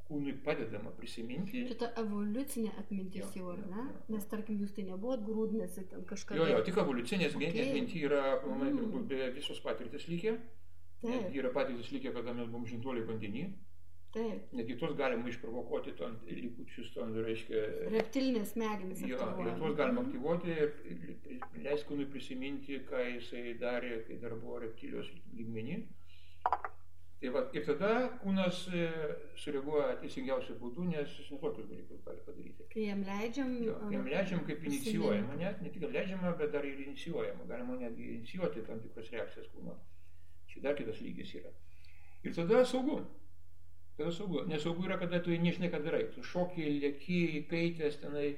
kūnui 0.07 0.33
padedama 0.45 0.91
prisiminti. 0.97 1.63
Čia 1.69 1.77
ta 1.79 1.89
evoliucinė 2.01 2.73
atmintis 2.81 3.23
jo, 3.23 3.43
jau, 3.43 3.51
ar 3.53 3.61
ne? 3.63 3.83
Jo, 3.83 3.85
jo. 3.91 4.15
Nes 4.15 4.25
tarkim, 4.31 4.59
jūs 4.63 4.73
tai 4.75 4.87
nebuvot 4.89 5.23
grūdinėse 5.27 5.85
ten 5.91 6.07
kažką. 6.09 6.37
Jo, 6.39 6.47
jo, 6.51 6.63
tik 6.67 6.79
evoliucinės 6.83 7.37
okay. 7.39 7.67
atminti 7.67 8.03
yra, 8.07 8.23
manai, 8.45 8.71
mm. 8.73 8.81
turbūt 8.81 9.07
be 9.13 9.29
visos 9.37 9.61
patirtis 9.63 10.09
lygiai. 10.11 10.39
Yra 11.35 11.51
patirtis 11.55 11.91
lygiai, 11.91 12.15
kada 12.15 12.35
mes 12.35 12.49
buvom 12.49 12.67
žinduoliai 12.69 13.07
vandenį. 13.07 13.47
Taip. 14.13 14.51
Netgi 14.53 14.75
tuos 14.77 14.91
galima 14.93 15.25
išprovokuoti, 15.31 15.95
ton 15.97 16.19
likučius, 16.27 16.91
ton, 16.93 17.15
reiškia. 17.25 17.63
Reptilinės 17.95 18.51
smegenys. 18.53 19.01
Jo, 19.09 19.25
ir 19.41 19.55
tuos 19.57 19.73
galima 19.79 20.03
aktyvuoti 20.05 20.53
ir 20.53 20.75
leis 21.63 21.81
kūnui 21.89 22.05
prisiminti, 22.13 22.77
ką 22.91 23.01
jisai 23.07 23.55
darė, 23.61 24.03
kai 24.05 24.19
dar 24.21 24.35
buvo 24.37 24.59
reptilijos 24.61 25.09
lygmenį. 25.33 25.79
Tai 27.23 27.29
va, 27.31 27.41
ir 27.55 27.63
tada 27.63 27.89
kūnas 28.19 28.57
e, 28.75 28.87
sureaguoja 29.39 29.93
teisingiausiu 30.01 30.57
būdu, 30.59 30.83
nes 30.89 31.11
jis 31.15 31.29
netokius 31.31 31.69
dalykus 31.69 32.01
gali 32.03 32.19
padaryti. 32.25 32.65
Kai 32.73 32.87
jam 32.89 33.05
leidžiam. 33.07 33.53
Jo, 33.63 33.77
kai 33.79 33.93
jam 33.95 34.09
leidžiam 34.11 34.41
kaip 34.49 34.65
inicijuojama, 34.67 35.37
net 35.39 35.61
ne 35.63 35.71
tik 35.71 35.85
leidžiama, 35.87 36.33
bet 36.41 36.51
dar 36.51 36.67
ir 36.67 36.81
inicijuojama. 36.83 37.47
Galima 37.47 37.77
netgi 37.79 38.09
inicijuoti 38.17 38.65
tam 38.67 38.81
tikras 38.83 39.07
reakcijas 39.15 39.47
kūno. 39.53 39.77
Čia 40.51 40.65
dar 40.65 40.75
kitas 40.75 40.99
lygis 41.05 41.31
yra. 41.39 41.53
Ir 42.27 42.35
tada 42.35 42.65
saugu. 42.67 42.99
Tada 43.95 44.11
saugu. 44.11 44.43
Nesaugu 44.51 44.83
yra, 44.89 44.99
kada 44.99 45.23
tu 45.23 45.31
nežinai, 45.47 45.71
ką 45.71 45.79
darai. 45.87 46.09
Tu 46.11 46.27
šokiai, 46.27 46.75
lėki, 46.83 47.21
įkaitęs 47.39 48.01
tenai, 48.03 48.33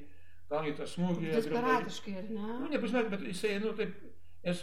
gauni 0.53 0.77
tą 0.77 0.85
smūgį. 0.93 1.33
Desperatiškai, 1.33 2.19
ar 2.21 2.29
ne? 2.29 2.53
Nu, 2.61 2.69
nepasmet, 2.69 3.09
bet 3.17 3.25
jisai, 3.33 3.57
nu, 3.65 3.73
taip, 3.81 3.97
nes 4.45 4.61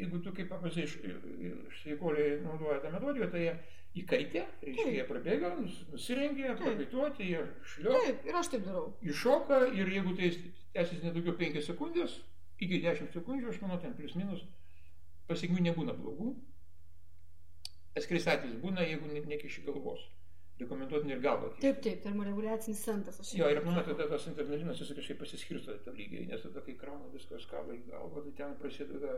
jeigu 0.00 0.20
tu 0.24 0.32
kaip 0.36 0.48
paprastai 0.50 0.86
sveikoliai 0.88 2.40
naudoja 2.44 2.80
tą 2.82 2.92
metodiką, 2.94 3.30
tai 3.32 3.42
jie 3.44 3.54
įkaitė, 4.00 4.44
reiškia, 4.66 4.90
jie 4.96 5.06
prabėga, 5.08 5.50
nusirengė, 5.60 6.54
prakaituoti, 6.60 7.30
jie 7.32 7.42
šliuoja. 7.72 8.04
Taip, 8.06 8.28
ir 8.30 8.38
aš 8.40 8.52
taip 8.52 8.68
darau. 8.68 8.84
Iššoka 9.02 9.64
ir 9.78 9.90
jeigu 9.96 10.14
tai 10.18 10.30
tęsis 10.76 11.02
nedaugiau 11.06 11.34
5 11.40 11.64
sekundės, 11.66 12.20
iki 12.62 12.80
10 12.84 13.10
sekundžių, 13.16 13.50
aš 13.50 13.60
manau, 13.64 13.80
ten 13.82 13.96
plus 13.98 14.14
minus, 14.18 14.46
pasiekmių 15.30 15.66
nebūna 15.70 15.96
blogų. 15.98 16.32
Atskirais 17.98 18.28
atvejais 18.30 18.60
būna, 18.62 18.86
jeigu 18.86 19.10
nekiši 19.10 19.66
galvos 19.66 20.06
rekomenduotina 20.64 21.16
ir 21.16 21.22
galvą. 21.24 21.50
Taip, 21.62 21.80
taip, 21.84 22.00
termoreguliacinis 22.04 22.82
centras. 22.84 23.20
Jo, 23.36 23.48
ir 23.52 23.60
man 23.64 23.80
tada 23.86 24.06
tas 24.10 24.26
internalinas 24.30 24.80
jis 24.80 24.92
kažkaip 24.98 25.20
pasiskirsto 25.22 25.76
tą 25.84 25.94
lygiai, 25.96 26.26
nes 26.30 26.44
tada, 26.44 26.62
kai 26.66 26.76
krauna 26.80 27.10
viskas 27.14 27.46
kavą 27.50 27.76
į 27.76 27.82
galvą, 27.90 28.24
tai 28.26 28.34
ten 28.40 28.54
prasideda, 28.60 29.16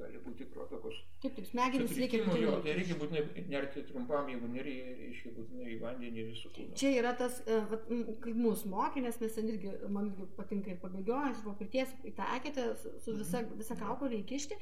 gali 0.00 0.22
būti 0.26 0.48
krotokos. 0.52 1.00
Taip, 1.24 1.36
taip, 1.38 1.48
smegenys 1.50 1.96
reikia 1.98 2.22
būtinai. 2.26 2.44
Jo, 2.44 2.54
tai 2.66 2.76
reikia 2.78 2.98
būtinai 3.00 3.46
nerti 3.52 3.84
trumpam, 3.90 4.30
jeigu 4.32 4.52
nereikia, 4.52 4.94
reiškia 5.02 5.34
būtinai 5.38 5.68
į 5.74 5.80
vandenį 5.82 6.28
visų 6.30 6.54
kūnų. 6.56 6.78
Čia 6.82 6.94
yra 7.00 7.16
tas, 7.18 7.42
e, 7.46 7.60
vat, 7.72 7.90
kaip 8.24 8.40
mūsų 8.46 8.72
mokinės, 8.72 9.20
mes 9.22 9.36
ten 9.38 9.50
irgi, 9.52 9.74
man 9.92 10.10
irgi 10.12 10.30
patinka 10.38 10.72
ir 10.72 10.80
pabėgiojas, 10.82 11.38
iš 11.40 11.46
patirties 11.50 11.94
į 12.08 12.16
tą 12.18 12.30
eketę 12.38 12.70
su 12.78 13.16
visa, 13.18 13.42
mhm. 13.42 13.60
visa 13.60 13.78
kaukolė 13.80 14.22
įkišti. 14.22 14.58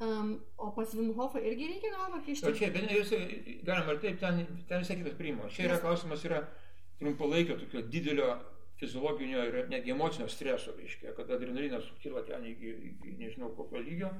Um, 0.00 0.40
o 0.56 0.70
pas 0.70 0.94
Vimhofą 0.94 1.40
irgi 1.42 1.66
reikia 1.72 1.90
galvą 1.90 2.20
kišti? 2.22 2.46
O 2.46 2.54
čia, 2.54 2.68
bet 2.70 2.86
jūs, 2.94 3.10
galima 3.66 3.96
ir 3.96 4.02
taip, 4.04 4.20
ten, 4.20 4.44
ten 4.68 4.84
visai 4.84 4.96
kitas 5.00 5.16
priimamas. 5.18 5.56
Čia 5.56 5.64
yra 5.66 5.78
klausimas, 5.82 6.22
yra 6.28 6.44
trumpalaikio 7.00 7.56
tokio 7.58 7.82
didelio 7.82 8.28
fiziologinio 8.78 9.42
ir 9.48 9.56
netgi 9.72 9.90
emocinio 9.90 10.28
streso, 10.30 10.74
reiškia, 10.78 11.16
kad 11.16 11.30
adrenalinas 11.34 11.88
sukyla 11.88 12.22
ten 12.28 12.46
iki, 12.46 12.74
iki 12.92 13.16
nežinau 13.18 13.50
kokio 13.56 13.82
lygio. 13.82 14.12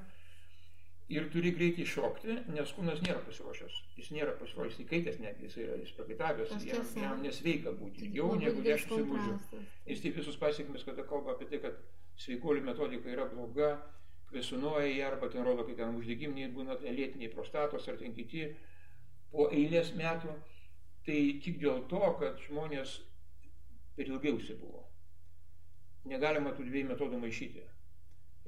Ir 1.08 1.30
turi 1.32 1.54
greitai 1.56 1.87
šokti, 1.88 2.35
nes 2.52 2.73
kūnas 2.76 2.99
nėra 3.00 3.23
pasiruošęs. 3.25 3.76
Jis 3.97 4.11
nėra 4.12 4.35
pasiruošęs 4.37 4.82
įkaitęs 4.82 5.23
netgi, 5.23 5.47
jis 5.47 5.54
yra 5.62 5.76
išprakaitavęs, 5.87 6.66
jam, 6.68 6.90
jam 7.00 7.23
nesveika 7.23 7.73
būti 7.78 8.04
ilgiau 8.04 8.35
negu 8.37 8.61
10 8.66 8.90
sekundžių. 8.90 9.62
Jis 9.88 10.02
taip 10.04 10.18
visus 10.18 10.37
pasiekmes, 10.42 10.85
kada 10.85 11.06
kalba 11.08 11.32
apie 11.32 11.49
tai, 11.49 11.62
kad 11.62 11.78
sveikolių 12.20 12.66
metodika 12.66 13.08
yra 13.14 13.25
bloga, 13.30 13.70
kvesunuoja 14.30 14.87
jie 14.87 15.04
arba 15.04 15.28
ten 15.32 15.44
rodo, 15.44 15.64
kai 15.64 15.76
ten 15.78 15.97
uždegiminiai 15.97 16.52
būna 16.52 16.78
lėtiniai 16.82 17.32
prostatos 17.32 17.88
ar 17.88 17.97
ten 18.00 18.14
kiti 18.16 18.49
po 19.32 19.49
eilės 19.52 19.94
metų, 19.97 20.35
tai 21.06 21.18
tik 21.44 21.61
dėl 21.62 21.85
to, 21.88 22.02
kad 22.20 22.40
žmonės 22.47 22.99
per 23.97 24.08
ilgai 24.08 24.35
užsibuvo. 24.37 24.85
Negalima 26.08 26.52
tų 26.56 26.68
dviejų 26.68 26.90
metodų 26.92 27.20
maišyti. 27.23 27.64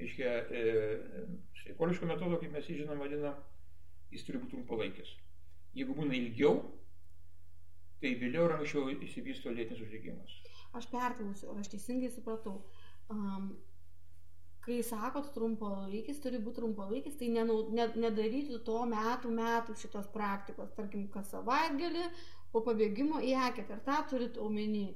Iškia, 0.01 0.29
e, 0.49 0.61
sveikoliško 1.61 2.07
metodo, 2.09 2.39
kaip 2.41 2.53
mes 2.55 2.69
jį 2.69 2.81
žinom, 2.81 3.01
vadinam, 3.01 3.41
jis 4.13 4.23
turi 4.25 4.41
būti 4.41 4.55
trumpalaikis. 4.55 5.11
Jeigu 5.77 5.95
būna 5.97 6.15
ilgiau, 6.17 6.55
tai 8.01 8.15
vėliau 8.21 8.47
ar 8.47 8.57
anksčiau 8.57 8.89
įsivysto 8.95 9.53
lėtinis 9.53 9.83
uždegimas. 9.85 10.39
Aš 10.77 10.87
perklausiu, 10.91 11.51
ar 11.51 11.61
aš 11.61 11.69
teisingai 11.73 12.09
supratau. 12.13 12.61
Um, 13.11 13.51
kai 14.65 14.81
sakot 14.85 15.31
trumpalaikis 15.35 16.19
turi 16.23 16.39
būti 16.41 16.61
trumpalaikis, 16.61 17.17
tai 17.19 17.31
nenau, 17.33 17.63
ne, 17.73 17.87
nedaryti 18.03 18.59
to 18.65 18.81
metų 18.89 19.31
metų 19.37 19.77
šitos 19.81 20.09
praktikos, 20.13 20.73
tarkim, 20.77 21.07
kas 21.13 21.31
savaitgalį 21.33 22.09
po 22.53 22.61
pabėgimo 22.65 23.21
į 23.25 23.33
eketę. 23.49 23.79
Ar 23.79 23.87
tą 23.87 24.01
turit 24.11 24.37
omeny? 24.37 24.91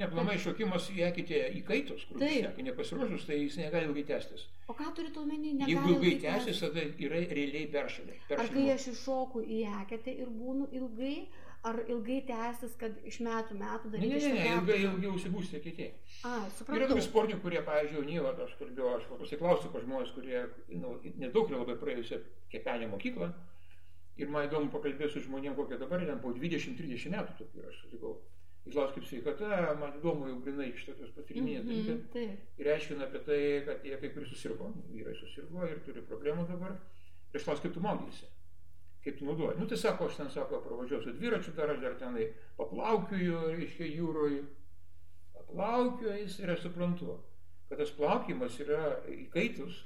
Ne, 0.00 0.06
planai 0.08 0.38
šokimas 0.40 0.86
į 0.94 1.02
eketę 1.10 1.40
įkaitus, 1.58 2.06
kur 2.08 2.22
jis 2.24 2.56
nepasiruošus, 2.64 3.26
tai 3.28 3.36
jis 3.42 3.58
negali 3.60 3.88
ilgai 3.90 4.04
tęstis. 4.08 4.46
O 4.72 4.76
ką 4.76 4.88
turit 4.96 5.16
omeny? 5.20 5.52
Jeigu 5.68 5.94
ilgai 5.96 6.14
tęsis, 6.22 6.62
tada 6.64 6.84
yra 7.04 7.20
realiai 7.28 7.66
peršalė. 7.72 8.16
Ar 8.36 8.48
kai 8.52 8.64
aš 8.72 8.86
iššoku 8.94 9.44
į 9.44 9.60
eketę 9.82 10.14
ir 10.24 10.32
būnu 10.32 10.70
ilgai, 10.80 11.28
ar 11.62 11.76
ilgai 11.88 12.20
tęsis, 12.28 12.72
kad 12.80 12.96
iš 13.08 13.18
metų 13.24 13.56
metų 13.60 13.92
daryti? 13.92 14.08
Ne, 14.14 14.32
ne, 14.32 14.38
ne, 14.38 14.54
ilgai, 14.56 14.78
ilgai 14.86 15.10
užsibūsite 15.12 15.60
kiti. 15.64 15.90
A, 16.24 16.38
supratau. 16.56 16.78
Yra 16.78 16.88
tokių 16.88 17.04
sportininkų, 17.04 17.44
kurie, 17.44 17.60
pavyzdžiui, 17.66 18.16
jauni, 18.16 18.16
aš 18.46 18.56
kalbėjau, 18.60 18.94
aš 18.96 19.06
pasiklausiu 19.20 19.72
pa 19.74 19.84
žmonės, 19.84 20.14
kurie 20.16 20.42
nu, 20.80 20.96
nedaug 21.20 21.52
yra 21.52 21.60
labai 21.60 21.76
praėjusią 21.82 22.22
kepenę 22.54 22.88
mokyklą. 22.94 23.30
Ir 24.20 24.32
man 24.32 24.48
įdomu 24.48 24.72
pakalbėti 24.72 25.14
su 25.14 25.24
žmonėm, 25.26 25.54
kokie 25.56 25.78
dabar, 25.80 26.02
ten 26.04 26.20
po 26.24 26.32
20-30 26.36 27.14
metų 27.14 27.36
tokių 27.42 27.68
aš 27.68 27.84
sutikau. 27.84 28.16
Jis 28.64 28.74
klaus 28.76 28.90
kaip 28.92 29.06
sveikata, 29.08 29.60
man 29.80 29.94
įdomu 29.96 30.28
jau 30.28 30.40
grinai 30.44 30.68
iš 30.72 30.82
tokios 30.90 31.14
patyriminės 31.16 31.64
mm 31.64 31.70
-hmm, 31.70 32.02
dalykai. 32.12 32.50
Ir 32.60 32.72
aiškina 32.74 33.06
apie 33.06 33.22
tai, 33.28 33.40
kad 33.68 33.86
jie 33.88 33.96
kaip 34.02 34.18
ir 34.20 34.26
susirgo, 34.28 34.72
vyrai 34.92 35.14
susirgo 35.16 35.64
ir 35.64 35.80
turi 35.86 36.04
problemų 36.04 36.44
dabar. 36.48 36.76
Ir 37.32 37.40
aš 37.40 37.46
klaus, 37.48 37.62
kaip 37.64 37.72
tu 37.72 37.80
mokysi 37.80 38.28
kaip 39.04 39.18
tu 39.18 39.24
naudoji. 39.24 39.58
Nu 39.58 39.66
tai 39.66 39.78
sako, 39.80 40.08
aš 40.10 40.18
ten 40.20 40.30
sako, 40.30 40.60
pravažiuosiu 40.64 41.14
dviračiu, 41.16 41.54
dar 41.56 41.72
aš 41.72 41.80
dar 41.80 41.96
tenai 42.00 42.28
paplaukioju, 42.58 43.40
reiškia, 43.56 43.88
jūroje. 43.96 44.42
Paplaukioju 45.36 46.28
ir 46.42 46.52
aš 46.54 46.66
suprantu, 46.66 47.16
kad 47.70 47.80
tas 47.80 47.92
plaukimas 47.96 48.58
yra 48.60 49.00
įkaitus, 49.14 49.82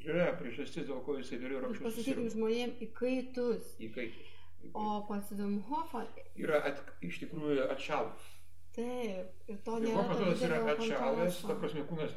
yra 0.00 0.30
priežastis, 0.40 0.88
dėl 0.88 1.02
ko 1.04 1.18
jisai 1.18 1.40
vėliau 1.42 1.60
yra 1.60 1.70
anksčiau. 1.70 1.90
Pasakykim 1.90 2.28
žmonėm 2.34 2.76
įkaitus. 2.88 3.74
Įkaitus. 3.88 4.36
O 4.76 5.00
pas 5.08 5.32
Vimhofą. 5.32 6.04
Yra 6.40 6.60
at, 6.68 6.80
iš 7.04 7.20
tikrųjų 7.24 7.66
atšalus. 7.74 8.28
Taip, 8.76 9.32
ir 9.50 9.60
to 9.66 9.76
nėra. 9.82 10.04
Vimhofas 10.06 10.44
yra 10.46 10.60
atšalęs, 10.74 11.42
ta 11.44 11.56
prasme, 11.60 11.84
kūnas, 11.88 12.16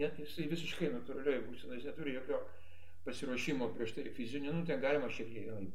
net, 0.00 0.18
jisai 0.20 0.48
visiškai 0.50 0.90
natūraliai 0.92 1.44
būsina, 1.46 1.78
jis 1.78 1.88
neturi 1.88 2.16
jokio 2.16 2.40
pasiruošimo 3.04 3.70
prieš 3.76 3.94
tai 3.98 4.10
fizinio, 4.16 4.52
nu 4.52 4.64
ten 4.66 4.80
galima 4.80 5.10
šiek 5.12 5.30
tiek 5.32 5.50
nu, 5.52 5.70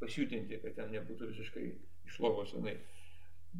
pasijudinti, 0.00 0.60
kad 0.62 0.76
ten 0.78 0.92
nebūtų 0.94 1.30
visiškai 1.32 1.64
iš 2.08 2.20
lovos 2.24 2.52
senai. 2.54 2.76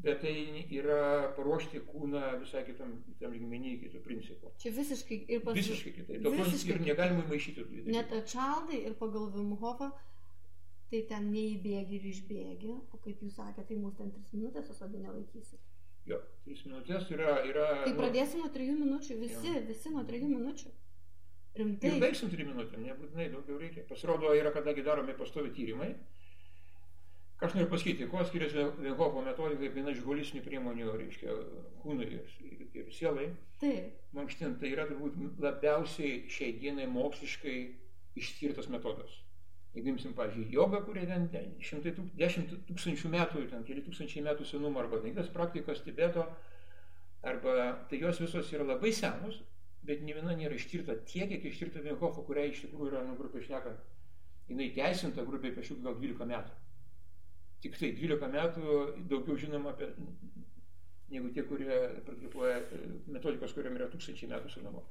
Bet 0.02 0.24
tai 0.24 0.32
yra 0.74 1.28
paruošti 1.36 1.84
kūną 1.86 2.22
visai 2.40 2.64
kitam, 2.66 2.96
kitam 3.06 3.34
lygmenį, 3.36 3.76
kitų 3.84 4.00
principų. 4.02 4.50
Čia 4.62 4.72
visiškai 4.74 5.18
ir 5.30 5.44
pas... 5.44 5.54
Visiškai 5.54 5.92
kitaip. 6.00 6.24
To 6.24 6.32
ir 6.72 6.80
negalima 6.82 7.22
įmaišyti. 7.22 7.66
Net 7.94 8.10
atšaldai 8.16 8.80
ir 8.88 8.96
pagal 8.98 9.28
Vimhofą, 9.36 9.92
tai 10.90 11.04
ten 11.10 11.30
neįbėgi 11.30 12.00
ir 12.00 12.08
išbėgi, 12.10 12.74
o 12.74 13.00
kaip 13.04 13.22
jūs 13.22 13.38
sakėte, 13.38 13.68
tai 13.70 13.78
mūsų 13.78 14.00
ten 14.00 14.10
3 14.16 14.40
minutės, 14.40 14.70
o 14.70 14.76
sodė 14.80 15.04
nelaikysi. 15.04 15.62
Jo, 16.10 16.18
3 16.48 16.66
minutės 16.68 17.06
yra... 17.14 17.38
yra 17.46 17.68
tai 17.84 17.94
nu, 17.94 18.00
pradėsim 18.02 18.42
nuo 18.42 18.50
3 18.58 18.74
minučių, 18.82 19.20
visi, 19.22 19.52
jo. 19.54 19.62
visi 19.70 19.94
nuo 19.94 20.02
3 20.10 20.26
minučių. 20.26 20.74
Rimtai. 21.54 21.90
Ir 21.90 22.02
baigsim 22.02 22.30
trim 22.32 22.50
minutėm, 22.50 22.82
nebūtinai 22.82 23.28
daugiau 23.30 23.60
reikia. 23.60 23.84
Pasirodo, 23.86 24.32
yra 24.34 24.50
kadangi 24.54 24.82
daromi 24.86 25.14
pastovi 25.18 25.52
tyrimai. 25.54 25.92
Ką 27.38 27.48
aš 27.48 27.54
noriu 27.56 27.70
pasakyti, 27.70 28.06
kuo 28.10 28.22
skiriasi 28.26 28.64
Venhopo 28.82 29.22
metodika 29.22 29.60
kaip 29.62 29.76
viena 29.78 29.92
iš 29.94 30.02
holistinių 30.06 30.42
priemonių, 30.46 30.90
reiškia, 30.98 31.34
kūnui 31.82 32.06
ir, 32.06 32.34
ir, 32.46 32.66
ir 32.80 32.90
sielai. 32.94 33.28
Taip. 33.62 33.94
Mankštint, 34.14 34.58
tai 34.60 34.70
yra 34.74 34.86
turbūt 34.90 35.42
labiausiai 35.42 36.24
šiai 36.30 36.56
dienai 36.62 36.86
moksliškai 36.90 37.56
ištirtas 38.18 38.70
metodas. 38.70 39.20
Jeigu 39.74 39.90
imsim, 39.90 40.12
pavyzdžiui, 40.14 40.52
jogą, 40.54 40.84
kurie 40.86 41.02
ten, 41.10 41.26
ten 41.32 41.50
šimtai 41.62 41.94
tūk, 41.96 42.12
dešimt 42.18 42.52
tūkstančių 42.68 43.10
metų, 43.10 43.46
ten 43.50 43.64
keli 43.66 43.82
tūkstančiai 43.82 44.22
metų 44.22 44.46
senumo, 44.46 44.78
arba 44.82 45.00
kitas 45.02 45.30
praktikos 45.34 45.82
Tibeto, 45.82 46.28
arba 47.26 47.72
tai 47.90 47.98
jos 47.98 48.22
visos 48.22 48.52
yra 48.54 48.66
labai 48.68 48.92
senos, 48.94 49.40
bet 49.88 50.02
ne 50.04 50.16
viena 50.16 50.34
nėra 50.36 50.56
ištirta 50.56 50.96
tiek, 51.08 51.28
kiek 51.30 51.44
ištirta 51.50 51.82
Vinhofo, 51.84 52.24
kuria 52.26 52.46
iš 52.48 52.64
tikrųjų 52.64 52.92
yra, 52.92 53.02
nu, 53.06 53.16
grupiai 53.18 53.44
šnekant, 53.44 53.80
jinai 54.48 54.70
teisinta 54.76 55.24
grupiai 55.26 55.54
kažkiek 55.56 55.82
gal 55.84 55.96
12 56.00 56.28
metų. 56.30 56.60
Tik 57.64 57.78
tai 57.80 57.90
12 57.96 58.30
metų 58.32 58.78
daugiau 59.10 59.36
žinoma 59.40 59.72
apie, 59.72 59.90
negu 61.12 61.30
tie, 61.32 61.44
kurie 61.48 61.80
praktikuoja 62.06 62.60
metodikos, 63.12 63.54
kuriam 63.56 63.76
yra 63.78 63.88
tūkstančiai 63.92 64.30
metų 64.32 64.52
senumo. 64.52 64.84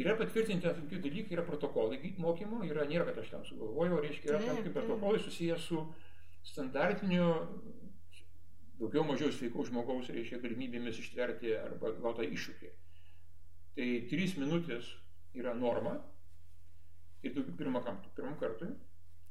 Yra 0.00 0.14
patvirtinti 0.16 0.64
tokie 0.64 1.02
dalykai, 1.04 1.36
yra 1.36 1.44
protokolai 1.44 1.98
mokymo, 2.22 2.62
yra, 2.64 2.86
nėra, 2.88 3.04
kad 3.10 3.18
aš 3.20 3.34
tam 3.34 3.42
sugalvojau, 3.44 4.00
reiškia, 4.00 4.30
yra 4.30 4.40
tam 4.46 4.62
tikri 4.62 4.72
protokolai 4.78 5.20
susijęs 5.20 5.66
su 5.68 5.82
standartiniu, 6.48 7.26
daugiau 8.80 9.04
mažiau 9.06 9.34
sveikų 9.34 9.66
žmogaus, 9.68 10.08
reiškia, 10.14 10.40
galimybėmis 10.42 11.02
ištverti 11.02 11.52
arba 11.58 11.92
gautą 12.00 12.24
iššūkį. 12.24 12.72
Tai 13.76 13.88
trys 14.10 14.34
minutės 14.36 14.88
yra 15.38 15.54
norma, 15.56 15.94
ir 17.22 17.34
daugiau 17.36 17.56
pirmą 17.56 17.80
kartą, 17.84 18.10
pirmam 18.16 18.36
kartui, 18.40 18.68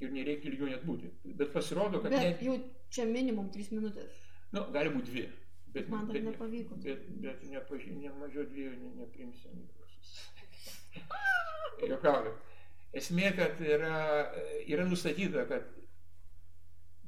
ir 0.01 0.13
nereikia 0.15 0.49
ilgiau 0.49 0.69
net 0.71 0.85
būti. 0.87 1.11
Bet 1.37 1.51
pasirodo, 1.53 2.01
kad... 2.01 2.13
Bet 2.13 2.25
net... 2.25 2.43
jau 2.45 2.55
čia 2.93 3.05
minimum 3.09 3.51
trys 3.53 3.69
minutės. 3.73 4.17
Nu, 4.55 4.65
gali 4.73 4.93
būti 4.93 5.11
dvi. 5.11 5.25
Bet, 5.71 5.91
Man 5.91 6.07
dar 6.07 6.17
bet, 6.17 6.25
nepavyko. 6.27 6.77
Bet, 6.83 7.03
bet 7.23 7.43
nepaži, 7.47 7.93
ne 7.95 8.09
mažiau 8.19 8.47
dviejų 8.49 8.73
ne, 8.79 8.89
neprimsim 8.99 9.59
į 9.61 9.67
kursus. 9.77 10.15
Jokauju. 11.91 12.33
Esmė, 12.99 13.29
kad 13.37 13.61
yra, 13.63 13.99
yra 14.67 14.87
nustatyta, 14.89 15.45
kad 15.47 15.69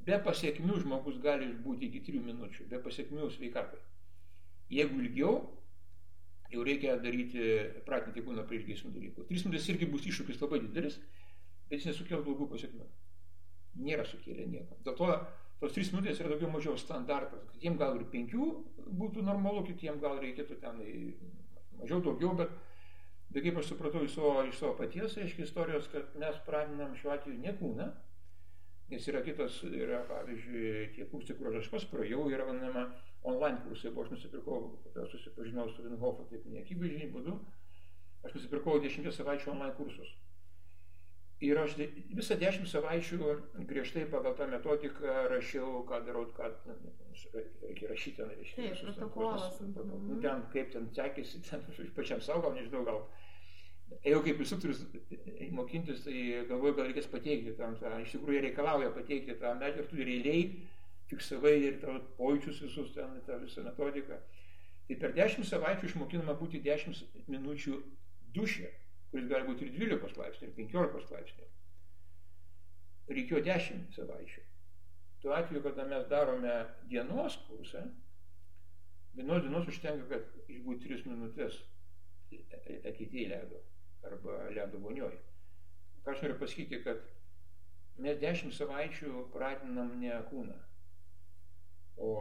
be 0.07 0.19
pasiekmių 0.23 0.77
žmogus 0.85 1.17
gali 1.23 1.49
būti 1.65 1.89
iki 1.89 2.05
3 2.07 2.23
minučių, 2.29 2.69
be 2.71 2.79
pasiekmių 2.85 3.27
sveikatai. 3.35 3.81
Jeigu 4.71 5.01
ilgiau, 5.03 5.35
jau 6.53 6.65
reikia 6.65 6.97
daryti, 7.01 7.45
pratinti 7.87 8.23
kūną 8.25 8.45
prie 8.49 8.61
ilgesnių 8.61 8.91
dalykų. 8.95 9.27
3 9.29 9.47
minutės 9.47 9.69
irgi 9.73 9.89
bus 9.91 10.07
iššūkis 10.09 10.41
labai 10.43 10.61
didelis, 10.65 10.99
bet 11.69 11.79
jis 11.79 11.91
nesukels 11.91 12.25
blogų 12.25 12.49
pasiekmių. 12.53 12.89
Nėra 13.83 14.05
sukėlę 14.05 14.45
nieko. 14.51 14.77
Dėl 14.85 14.97
to 14.99 15.09
tos 15.61 15.77
3 15.77 15.95
minutės 15.95 16.21
yra 16.21 16.33
daugiau 16.33 16.51
mažiau 16.53 16.77
standartas. 16.77 17.47
Kitiems 17.55 17.81
gal 17.81 17.97
ir 17.97 18.05
5 18.13 18.37
būtų 19.01 19.25
normalu, 19.25 19.65
kitiems 19.71 20.03
gal 20.03 20.21
reikėtų 20.21 20.59
ten 20.61 20.83
mažiau 21.79 22.03
daugiau, 22.05 22.35
bet 22.37 22.53
Bet 23.33 23.41
kaip 23.47 23.55
aš 23.57 23.71
supratau 23.71 24.03
iš 24.05 24.13
savo, 24.13 24.31
iš 24.45 24.59
savo 24.61 24.75
paties, 24.77 25.15
aiškiai, 25.17 25.47
istorijos, 25.47 25.87
kad 25.89 26.11
mes 26.21 26.35
praminam 26.45 26.91
šiuo 26.93 27.15
atveju 27.15 27.39
ne 27.41 27.53
kūną, 27.57 27.87
nes 28.91 29.07
yra 29.09 29.23
kitas, 29.25 29.55
yra 29.65 30.03
pavyzdžiui, 30.05 30.91
tie 30.93 31.07
kursai, 31.09 31.33
kur 31.39 31.55
aš 31.57 31.71
pas 31.73 31.87
praėjau, 31.89 32.27
yra 32.29 32.45
vadinama 32.45 32.83
online 33.23 33.61
kursai, 33.63 33.91
buvo 33.91 34.05
aš 34.05 34.11
nusipirkau, 34.15 34.59
susipažinau 35.11 35.69
su 35.71 35.85
Vinhofu, 35.85 36.27
taip 36.29 36.45
neakivaizdžiai 36.51 37.09
būdu, 37.13 37.37
aš 38.27 38.37
nusipirkau 38.37 38.79
10 38.83 39.09
savaičių 39.17 39.51
online 39.55 39.75
kursus. 39.79 40.13
Ir 41.43 41.59
aš 41.59 41.73
visą 42.15 42.37
10 42.39 42.69
savaičių 42.71 43.33
griežtai 43.67 44.05
pagal 44.11 44.35
tą 44.39 44.47
metodiką 44.51 45.25
rašiau, 45.31 45.81
ką 45.89 45.99
darau, 46.05 46.23
ką 46.37 46.51
reikia 47.65 47.89
rašyti, 47.89 48.15
ten 48.19 48.31
reiškia. 48.31 48.61
Taip, 48.61 48.83
protokolas. 48.85 49.59
Nu, 49.65 50.21
ten 50.23 50.45
kaip 50.53 50.71
ten 50.75 50.87
sekėsi, 50.95 51.41
ten 51.49 51.65
pačiam 51.97 52.23
savo, 52.23 52.53
nežinau, 52.55 52.85
gal 52.87 53.03
Ėjau 54.01 54.23
kaip 54.25 54.39
instruktorius 54.41 54.79
mokintis, 55.53 55.99
tai 56.05 56.21
galvoju, 56.49 56.75
gal 56.77 56.87
reikės 56.89 57.09
pateikti 57.11 57.53
tam, 57.59 57.75
tą, 57.77 57.91
iš 58.01 58.15
tikrųjų 58.15 58.39
reikalauja 58.47 58.89
pateikti 58.95 59.35
tą 59.41 59.51
medžiagą 59.59 59.85
tu 59.91 59.99
realiai 59.99 60.47
fiksavai 61.13 61.55
ir 61.61 61.79
tavo 61.81 62.01
pojūčius 62.17 62.61
visus 62.65 62.93
ten, 62.97 63.19
tą 63.27 63.39
visą 63.41 63.63
metodiką. 63.65 64.19
Tai 64.87 64.95
per 64.99 65.13
10 65.15 65.47
savaičių 65.47 65.89
išmokinama 65.89 66.35
būti 66.39 66.61
10 66.65 67.27
minučių 67.31 67.77
dušė, 68.35 68.69
kuris 69.11 69.29
gali 69.29 69.47
būti 69.47 69.67
ir 69.67 69.75
12 69.77 70.17
laipsnių, 70.19 70.49
ir 70.49 70.55
15 70.57 71.13
laipsnių. 71.15 71.49
Reikėjo 73.13 73.43
10 73.45 73.85
savaičių. 73.95 74.43
Tuo 75.23 75.35
atveju, 75.37 75.61
kada 75.63 75.85
mes 75.87 76.07
darome 76.11 76.55
dienos 76.91 77.37
kursą, 77.47 77.85
vienos 79.15 79.45
dienos 79.45 79.69
užtenka, 79.71 80.09
kad 80.09 80.51
išbūti 80.51 80.89
3 80.89 81.07
minutės 81.13 81.61
eketėje 82.33 83.29
ledo 83.31 83.61
arba 84.03 84.49
ledo 84.51 84.81
vonioj. 84.83 85.15
Ką 86.03 86.11
aš 86.11 86.25
noriu 86.25 86.39
pasakyti, 86.41 86.81
kad 86.83 86.99
mes 88.03 88.19
dešimt 88.19 88.55
savaičių 88.57 89.29
pratinam 89.31 89.93
ne 90.01 90.17
kūną, 90.27 90.57
o 91.97 92.13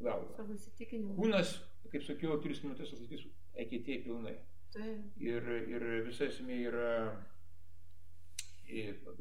galvą. 0.00 0.30
Savo 0.36 0.54
įsitikinimu. 0.56 1.16
Kūnas, 1.18 1.56
kaip 1.90 2.06
sakiau, 2.06 2.38
tris 2.44 2.62
minutės 2.64 2.94
atlaikys 2.94 3.26
eketėje 3.64 4.04
pilnai. 4.06 4.36
Taip. 4.74 5.20
Ir, 5.20 5.50
ir 5.74 5.86
visa 6.06 6.28
esmė 6.30 6.60
yra 6.70 6.90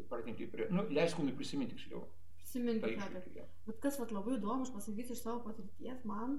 pratinti 0.09 0.45
prie, 0.51 0.67
nu, 0.69 0.85
leis 0.93 1.15
kūnui 1.17 1.33
prisiminti 1.37 1.75
tiksliau. 1.75 2.03
Prisiminti, 2.37 2.93
kad. 2.99 3.17
Bet 3.65 3.79
kas 3.81 3.97
vat, 4.01 4.13
labai 4.13 4.37
įdomu, 4.37 4.67
aš 4.67 4.73
pasakysiu 4.75 5.17
iš 5.17 5.23
savo 5.23 5.41
patirties, 5.47 6.03
man, 6.09 6.37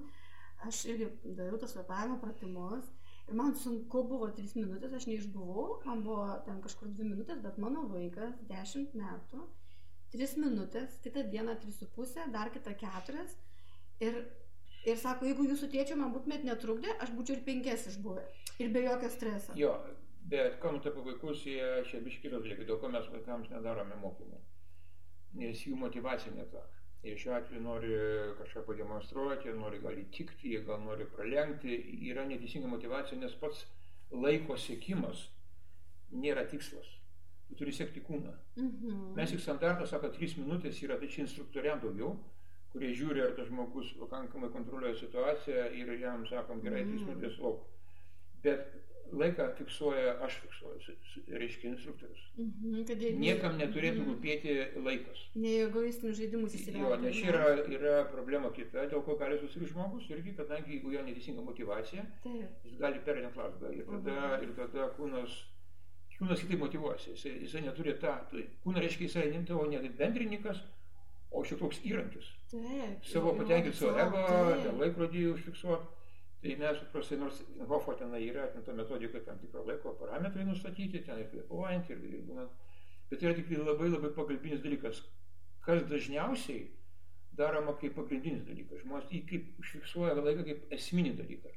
aš 0.66 0.85
irgi 0.92 1.11
dariau 1.25 1.59
tas 1.59 1.75
kvepavimo 1.75 2.20
pratimus 2.23 2.87
Ir 3.31 3.37
man 3.38 3.53
sunku 3.55 4.01
buvo 4.11 4.27
3 4.35 4.57
minutės, 4.59 4.94
aš 4.96 5.05
neišbuvau, 5.07 5.77
man 5.87 6.01
buvo 6.03 6.25
ten 6.46 6.57
kažkur 6.64 6.88
2 6.99 7.05
minutės, 7.12 7.38
bet 7.44 7.61
mano 7.62 7.85
vaikas 7.92 8.40
10 8.49 8.96
metų, 8.99 9.44
3 10.14 10.33
minutės, 10.42 10.96
kitą 11.05 11.23
dieną 11.31 11.55
3,5, 11.62 12.25
dar 12.35 12.51
kitą 12.51 12.75
4. 12.81 13.23
Ir, 14.00 14.20
ir 14.88 15.00
sako, 15.00 15.28
jeigu 15.28 15.46
jūsų 15.50 15.68
tėčio 15.72 15.96
man 16.00 16.12
būtumėt 16.14 16.44
netrukdę, 16.48 16.94
aš 17.04 17.12
būčiau 17.16 17.36
ir 17.36 17.42
5 17.48 17.88
išbuvę. 17.92 18.26
Ir 18.60 18.72
be 18.74 18.84
jokio 18.84 19.10
streso. 19.12 19.56
Jo, 19.58 19.74
bet 20.32 20.58
kalbant 20.62 20.86
apie 20.88 21.04
vaikus, 21.04 21.44
jie 21.48 21.66
čia 21.88 22.00
biškitos 22.04 22.44
dalykai, 22.44 22.66
dėl 22.68 22.80
ko 22.80 22.90
mes 22.92 23.08
vaikams 23.12 23.50
nedarome 23.52 23.98
mokymų. 24.00 24.40
Nes 25.40 25.64
jų 25.66 25.76
motivacija 25.78 26.32
ne 26.34 26.46
ta. 26.52 26.64
Jie 27.04 27.14
šiuo 27.16 27.36
atveju 27.38 27.60
nori 27.64 27.92
kažką 28.40 28.64
pademonstruoti, 28.66 29.52
nori 29.56 29.78
gal 29.80 29.96
įtikti, 29.96 30.50
jie 30.52 30.64
gal 30.66 30.82
nori 30.84 31.06
pralenkti, 31.08 31.76
yra 32.10 32.26
neteisinga 32.28 32.68
motivacija, 32.68 33.20
nes 33.20 33.36
pats 33.40 33.62
laiko 34.12 34.56
sėkimas 34.60 35.28
nėra 36.12 36.44
tikslas. 36.50 36.88
Tu 37.48 37.56
turi 37.58 37.72
sekti 37.74 38.02
kūną. 38.04 38.34
Mhm. 38.56 38.98
Mes 39.16 39.32
tik 39.32 39.40
standartą 39.40 39.86
sako, 39.88 40.12
3 40.16 40.36
minutės 40.42 40.82
yra, 40.84 40.98
tai 41.00 41.08
čia 41.08 41.24
instruktoriam 41.24 41.80
daugiau, 41.82 42.12
kurie 42.72 42.92
žiūri, 42.94 43.22
ar 43.24 43.33
tas 43.37 43.48
žmogus 43.48 43.92
pakankamai 43.98 44.50
kontroliuoja 44.54 44.94
situaciją 45.00 45.64
ir 45.74 45.88
jam 46.00 46.26
sakom, 46.26 46.61
gerai, 46.62 46.85
3 46.85 47.00
Mhm. 47.00 47.09
minutės 47.11 47.38
lauk. 47.42 47.64
Bet 48.42 48.68
laiką 49.12 49.48
fiksuoja, 49.59 50.12
aš 50.22 50.37
fiksuoju, 50.44 50.94
reiškia 51.40 51.70
instruktorius. 51.72 52.20
Mhm, 52.38 52.85
kad 52.87 53.02
jie 53.02 53.11
Niekam 53.18 53.59
neturėtų 53.59 54.00
Mhm. 54.04 54.11
rūpėti 54.11 54.83
laikas. 54.85 55.18
Ne 55.35 55.48
egoistinius 55.66 56.16
žaidimus 56.16 56.54
Jo, 56.54 56.59
įsivelti. 56.61 57.02
nes 57.02 57.16
čia 57.16 57.26
yra, 57.33 57.66
yra 57.66 58.04
problema 58.12 58.52
kita, 58.52 58.87
dėl 58.88 59.02
ko 59.04 59.16
gali 59.16 59.38
susirgti 59.38 59.72
žmogus 59.72 60.06
irgi, 60.11 60.37
kadangi 60.37 60.70
jeigu 60.78 60.92
jo 60.92 61.02
neteisinga 61.02 61.42
motivacija, 61.42 62.06
Taip. 62.22 62.48
jis 62.64 62.78
gali 62.78 62.98
perėti 63.00 63.37
lasdą 63.37 63.72
ir 63.74 63.85
tada, 63.85 64.40
ir 64.42 64.54
tada 64.54 64.88
kūnas, 64.96 65.42
kūnas 66.20 66.40
kitaip 66.46 66.59
motivuosi, 66.61 67.11
jisai, 67.11 67.40
jisai 67.42 67.62
neturi 67.66 67.94
tą, 67.98 68.14
tai 68.30 68.46
kūnas 68.64 68.80
reiškia 68.80 69.09
jisai 69.09 69.30
ne 69.33 69.44
tavo 69.44 69.66
ne 69.66 69.88
bendrininkas, 69.88 70.62
o 71.30 71.44
šiek 71.46 71.60
toks 71.62 71.80
įrankis. 71.86 72.28
Taip. 72.50 73.06
Savo 73.06 73.34
patenkinti 73.38 73.78
savo 73.78 73.96
ego, 74.02 74.74
laikrodį 74.82 75.26
užfiksuoti. 75.34 75.96
Tai 76.40 76.54
mes 76.56 76.78
paprastai, 76.86 77.18
nors 77.20 77.38
Hofo 77.68 77.92
ten 78.00 78.14
yra, 78.16 78.46
ten 78.48 78.64
ta 78.64 78.72
metodika 78.72 79.20
tam 79.26 79.38
tikro 79.42 79.60
laiko 79.66 79.92
parametrai 80.00 80.46
nustatyti, 80.48 81.02
ten 81.04 81.20
ir 81.20 81.28
kvepuojant, 81.28 81.90
ir, 81.92 81.98
ir 82.08 82.22
būnant. 82.24 82.54
Bet 83.10 83.24
yra 83.26 83.34
tik 83.36 83.50
labai 83.58 83.90
labai 83.90 84.12
pagalbinis 84.16 84.62
dalykas. 84.64 85.02
Kas 85.66 85.82
dažniausiai 85.90 86.62
daroma 87.36 87.74
kaip 87.80 87.94
pagrindinis 87.98 88.46
dalykas. 88.48 88.80
Žmonės 88.84 89.12
jį 89.12 89.20
kaip 89.28 89.60
užfiksuoja 89.60 90.16
laiką 90.16 90.46
kaip 90.48 90.72
esminį 90.76 91.12
dalyką. 91.20 91.52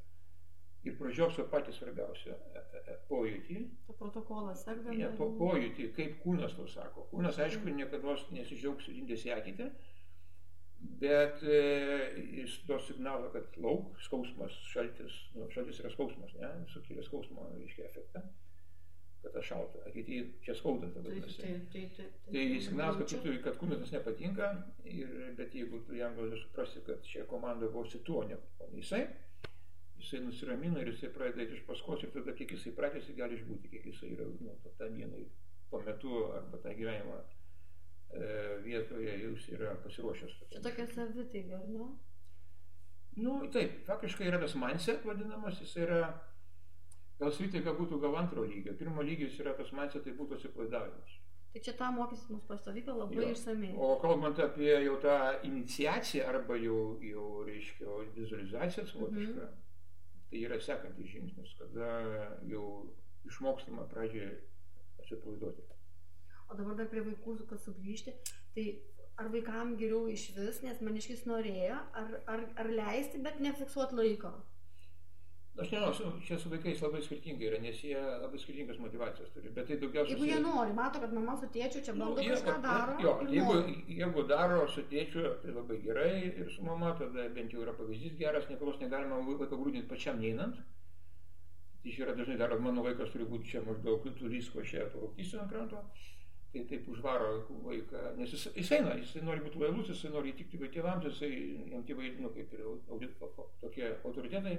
Ir 0.84 0.98
pražiopso 1.00 1.46
patį 1.48 1.72
svarbiausią 1.78 2.34
e- 2.36 2.62
e- 2.76 2.84
e- 2.92 2.98
pojūtį. 3.08 3.60
Ta 3.88 3.94
protokolas, 4.00 4.66
sekdami. 4.66 4.98
Ne, 5.00 5.10
po, 5.18 5.30
pojūtį, 5.40 5.90
kaip 5.96 6.18
kūnas 6.26 6.56
to 6.58 6.66
sako. 6.68 7.06
Kūnas, 7.14 7.40
aišku, 7.40 7.72
niekada 7.72 8.16
nesidžiaugs 8.36 8.90
indės 8.92 9.24
į 9.26 9.32
akitę, 9.38 9.70
bet 11.00 11.40
e, 11.44 11.60
jis 12.42 12.58
to 12.68 12.80
signalo, 12.84 13.30
kad 13.32 13.56
lauk, 13.64 13.94
skausmas, 14.04 14.52
šaltis, 14.74 15.16
nu, 15.38 15.48
šaltis 15.56 15.80
yra 15.80 15.92
skausmas, 15.94 16.34
ne, 16.42 16.50
sukelia 16.74 17.04
skausmo, 17.08 17.48
reiškia, 17.56 17.86
efektą, 17.88 18.24
kad 19.24 19.38
aš 19.40 19.48
šalta, 19.54 19.86
ateityje 19.88 20.26
čia 20.44 20.56
skaudant 20.60 20.92
Taip, 20.98 21.06
vadinasi. 21.08 21.42
taip, 21.46 21.68
taip, 21.72 21.94
taip. 21.96 22.18
Tai 22.36 22.46
signalas, 22.68 22.98
kad, 23.00 23.14
turi- 23.24 23.42
kad 23.46 23.60
kūnas 23.62 23.94
nepatinka, 23.96 24.50
ir, 24.84 25.14
bet 25.40 25.56
jeigu 25.56 25.80
tu 25.88 25.96
jam 25.96 26.16
gali 26.20 26.40
suprasti, 26.44 26.84
kad 26.86 27.08
šia 27.08 27.24
komanda 27.32 27.72
gausi 27.72 28.04
tuo, 28.04 28.26
ne 28.28 28.36
o 28.60 28.68
ne 28.68 28.82
jisai, 28.84 29.06
jisai 30.04 30.24
nusiramina 30.26 30.82
ir 30.84 30.92
jisai 30.94 31.12
pradeda 31.16 31.56
iš 31.56 31.64
paskos 31.68 32.04
ir 32.04 32.12
tada 32.16 32.36
kiek 32.38 32.52
jisai 32.58 32.76
pratęsi 32.78 33.16
gali 33.18 33.40
išbūti, 33.40 33.72
kiek 33.72 33.88
jisai 33.92 34.12
yra 34.18 34.28
nu, 34.30 34.58
tą 34.80 34.92
dieną 34.98 35.24
tuo 35.72 35.82
metu 35.88 36.26
arba 36.38 36.60
tą 36.62 36.76
gyvenimą 36.78 37.22
vietoje 38.64 39.18
jis 39.20 39.48
yra 39.56 39.76
pasiruošęs. 39.84 40.36
Čia 40.52 40.62
tokia 40.62 40.86
savitaiga, 40.88 41.58
ar 41.58 41.70
ne? 41.70 41.88
Nu, 43.16 43.40
taip, 43.54 43.82
faktiškai 43.88 44.28
yra 44.30 44.40
tas 44.42 44.56
mindset 44.58 45.06
vadinamas, 45.06 45.60
jis 45.62 45.76
yra, 45.86 46.00
gal 47.20 47.34
savitaiga 47.34 47.74
būtų 47.78 48.00
gal 48.02 48.18
antro 48.22 48.46
lygio. 48.46 48.74
Pirmo 48.78 49.06
lygis 49.06 49.38
yra 49.42 49.54
tas 49.58 49.74
mindset, 49.74 50.06
tai 50.06 50.16
būtų 50.18 50.40
atsipalaidavimas. 50.40 51.20
Tai 51.54 51.62
čia 51.62 51.76
tą 51.78 51.92
mokysis 51.94 52.32
mūsų 52.34 52.48
pastovyklą 52.50 52.96
labai 52.98 53.28
išsamei. 53.30 53.76
O 53.78 53.92
kalbant 54.02 54.40
apie 54.42 54.72
jau 54.72 54.96
tą 55.02 55.18
iniciaciją 55.46 56.26
arba 56.32 56.58
jau, 56.58 56.80
jau 57.06 57.28
reiškia, 57.46 58.00
vizualizaciją 58.16 58.88
savotišką, 58.90 59.50
tai 60.34 60.42
yra 60.48 60.58
sekantis 60.58 61.12
žingsnis, 61.14 61.52
kada 61.60 61.90
jau 62.50 62.66
išmokstama 63.30 63.86
pradžioje 63.92 64.32
atsipalaiduoti. 65.04 65.68
O 66.50 66.58
dabar 66.58 66.80
dar 66.80 66.90
prie 66.90 67.04
vaikų, 67.06 67.36
kad 67.52 67.62
sugrįžti, 67.62 68.16
tai 68.56 68.66
ar 69.22 69.30
vaikam 69.34 69.76
geriau 69.78 70.08
iš 70.10 70.32
vis, 70.34 70.64
nes 70.66 70.82
maniškis 70.82 71.28
norėjo, 71.30 71.78
ar, 72.02 72.16
ar, 72.34 72.48
ar 72.64 72.72
leisti, 72.74 73.22
bet 73.22 73.38
nefiksuoti 73.46 74.00
laiko? 74.00 74.34
Aš 75.54 75.70
nežinau, 75.70 76.12
čia 76.26 76.38
su 76.42 76.50
vaikais 76.50 76.80
labai 76.82 77.00
skirtingai 77.06 77.46
yra, 77.46 77.58
nes 77.62 77.78
jie 77.86 77.98
labai 78.00 78.40
skirtingas 78.42 78.80
motivacijas 78.82 79.30
turi, 79.36 79.52
bet 79.54 79.68
tai 79.70 79.76
daugiausiai... 79.78 80.16
Jeigu 80.16 80.30
jie 80.32 80.40
nori, 80.42 80.74
mato, 80.74 81.02
kad 81.04 81.12
mama 81.14 81.36
su 81.38 81.50
tėčiu 81.54 81.82
čia 81.86 81.94
bando 81.94 82.24
jie- 82.26 82.32
kažką 82.32 82.56
daro. 82.64 82.96
Jo, 83.04 83.12
jeigu, 83.30 83.58
nori. 83.60 83.76
jeigu 84.00 84.24
daro 84.32 84.64
su 84.74 84.82
tėčiu, 84.90 85.28
tai 85.44 85.54
labai 85.54 85.78
gerai 85.84 86.14
ir 86.26 86.50
su 86.50 86.66
mama, 86.66 86.96
tada 86.98 87.28
bent 87.36 87.54
jau 87.54 87.62
yra 87.62 87.76
pavyzdys 87.78 88.18
geras, 88.18 88.48
niekados 88.50 88.80
negalima 88.82 89.20
vaiką 89.28 89.52
grūdinti 89.54 89.86
pačiam 89.92 90.18
neinant. 90.24 90.58
Tai 91.84 91.94
čia 91.94 92.08
yra 92.08 92.16
dažnai 92.18 92.40
daro, 92.42 92.58
mano 92.58 92.82
vaikas 92.82 93.14
turi 93.14 93.28
būti 93.30 93.54
čia 93.54 93.62
maždaug 93.68 94.08
turys 94.18 94.50
košė, 94.56 94.88
to 94.90 95.04
rūkysiu 95.06 95.44
ant 95.44 95.54
kranto. 95.54 95.84
Tai 96.54 96.64
taip 96.70 96.88
užvaro 96.90 97.30
vaiką, 97.66 98.02
nes 98.18 98.34
jis, 98.34 98.48
jis 98.58 98.72
eina, 98.78 98.98
jis 98.98 99.14
nori 99.22 99.42
būti 99.46 99.62
lojalus, 99.62 99.94
jis 99.94 100.10
nori 100.14 100.34
įtikti 100.34 100.58
tėvams, 100.74 101.06
jisai, 101.12 101.30
jam 101.76 101.86
tėvai, 101.86 102.12
nu, 102.22 102.34
kaip 102.34 102.54
ir 102.58 102.66
audit, 102.90 103.22
tokie 103.62 103.90
autoritetai. 104.02 104.58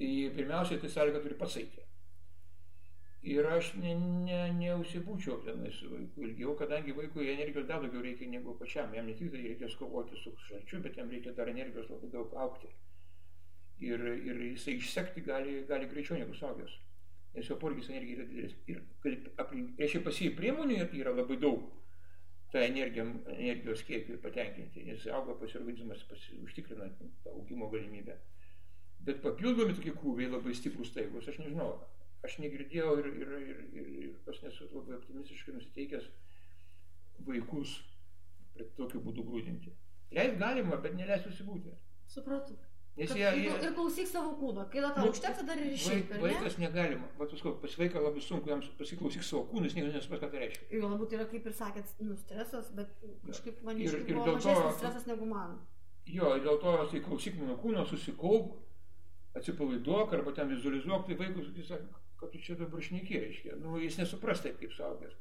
Tai 0.00 0.10
pirmiausia, 0.32 0.78
tai 0.80 0.88
sąlyga 0.88 1.20
turi 1.20 1.34
pats 1.36 1.58
eiti. 1.60 1.82
Ir 3.32 3.44
aš 3.52 3.74
ne, 3.76 3.90
ne, 4.00 4.38
neužsibūčiau 4.56 5.42
tenai 5.44 5.68
su 5.76 5.90
vaiku 5.92 6.22
ilgiau, 6.24 6.54
kadangi 6.56 6.94
vaikui 6.96 7.26
energijos 7.28 7.66
dar 7.68 7.82
daugiau 7.82 8.00
reikia 8.06 8.28
negu 8.32 8.54
pačiam. 8.56 8.94
Jam 8.96 9.10
ne 9.10 9.16
tik 9.18 9.28
tai 9.34 9.42
reikės 9.44 9.76
kovoti 9.76 10.16
su 10.16 10.32
šalčiu, 10.46 10.80
bet 10.86 10.96
jam 10.96 11.12
reikia 11.12 11.34
dar 11.36 11.52
energijos 11.52 11.90
labai 11.92 12.08
daug 12.14 12.32
aukti. 12.46 12.72
Ir, 13.84 14.06
ir 14.30 14.40
jisai 14.46 14.78
išsekti 14.78 15.26
gali, 15.28 15.58
gali 15.68 15.90
greičiau 15.92 16.16
negu 16.16 16.32
saugęs. 16.38 16.78
Nes 17.34 17.52
jo 17.52 17.60
poreikis 17.60 17.92
energijai 17.92 18.16
yra 18.16 18.28
didelis. 18.32 18.56
Ir 18.72 18.80
aplink, 19.44 19.76
reiškia 19.84 20.00
pasijai 20.08 20.32
priemonių 20.40 20.80
yra 21.02 21.12
labai 21.12 21.36
daug 21.44 21.68
tą 22.54 22.64
energiją, 22.64 23.04
energijos 23.36 23.84
kiekį 23.84 24.16
patenkinti. 24.24 24.88
Jis 24.94 25.10
auga 25.12 25.36
pasiorganizmas, 25.44 26.08
pasi, 26.08 26.40
užtikrina 26.48 26.88
tą 26.96 27.36
augimo 27.36 27.68
galimybę. 27.68 28.16
Bet 29.06 29.22
papildomi 29.24 29.74
tokie 29.76 29.94
krūviai 29.96 30.30
labai 30.30 30.54
stiprus 30.56 30.92
taigus, 30.92 31.28
aš 31.30 31.38
nežinau. 31.40 31.72
Aš 32.26 32.36
negirdėjau 32.42 32.98
ir, 33.00 33.06
ir, 33.16 33.30
ir, 33.40 33.60
ir, 33.72 33.86
ir 34.04 34.32
aš 34.32 34.42
nesu 34.44 34.66
labai 34.74 34.98
optimistiškai 34.98 35.54
nusiteikęs 35.56 36.10
vaikus 37.24 37.78
tokiu 38.76 39.00
būdu 39.00 39.24
grūdinti. 39.24 39.72
Leis 40.16 40.36
galima, 40.40 40.76
bet 40.84 40.98
neleis 40.98 41.24
susibūti. 41.24 41.72
Supratau. 42.10 42.58
Nes 42.98 43.12
jie, 43.14 43.28
jie, 43.38 43.52
ir 43.64 43.74
klausyk 43.76 44.08
savo 44.10 44.32
kūno. 44.36 44.64
Kai 44.68 44.82
tau 44.82 45.04
Nu, 45.06 45.12
užteks, 45.14 45.38
tada 45.40 45.54
ir 45.54 45.62
vaik, 45.62 45.76
išeik. 45.78 46.10
ar 46.10 46.18
ne? 46.18 46.22
vaikas 46.26 46.56
negalima. 46.60 47.06
Vat 47.20 47.30
paskui, 47.32 47.52
pas 47.62 47.76
vaiką 47.80 48.02
labai 48.02 48.22
sunku 48.24 48.50
jam 48.50 48.64
pasiklausyk 48.80 49.24
savo 49.24 49.44
kūną, 49.52 49.70
jis 49.70 49.76
nesupras, 49.78 50.20
ką 50.20 50.30
tai 50.32 50.42
reiškia. 50.42 50.66
Ir 50.74 50.82
galbūt 50.84 51.14
yra, 51.16 51.26
kaip 51.30 51.46
ir 51.46 51.54
sakėt, 51.56 51.92
nu, 52.04 52.16
stresas, 52.20 52.72
bet 52.76 52.90
kažkaip 53.28 53.62
man 53.64 53.80
iš 53.80 53.94
tikrųjų 54.02 54.34
mažesnis 54.34 54.80
stresas 54.82 55.06
negu 55.08 55.28
man. 55.30 55.54
Jo, 56.10 56.34
dėl 56.42 56.58
to 56.60 56.74
tai 56.90 57.00
klausyk 57.06 57.38
mano 57.38 57.56
kūno, 57.62 57.86
susikaup, 57.86 58.58
atsipalaiduok 59.38 60.12
arba 60.16 60.32
ten 60.32 60.48
vizualizuok, 60.50 61.06
tai 61.06 61.16
vaikus, 61.20 61.50
jis 61.56 61.68
sako, 61.70 62.00
kad 62.20 62.32
tu 62.32 62.38
čia 62.42 62.56
dabar 62.58 62.82
šneki, 62.82 63.18
reiškia. 63.22 63.56
Nu, 63.62 63.76
jis 63.78 63.98
nesupras 64.00 64.42
taip 64.42 64.58
kaip 64.60 64.72
suaugęs. 64.74 65.14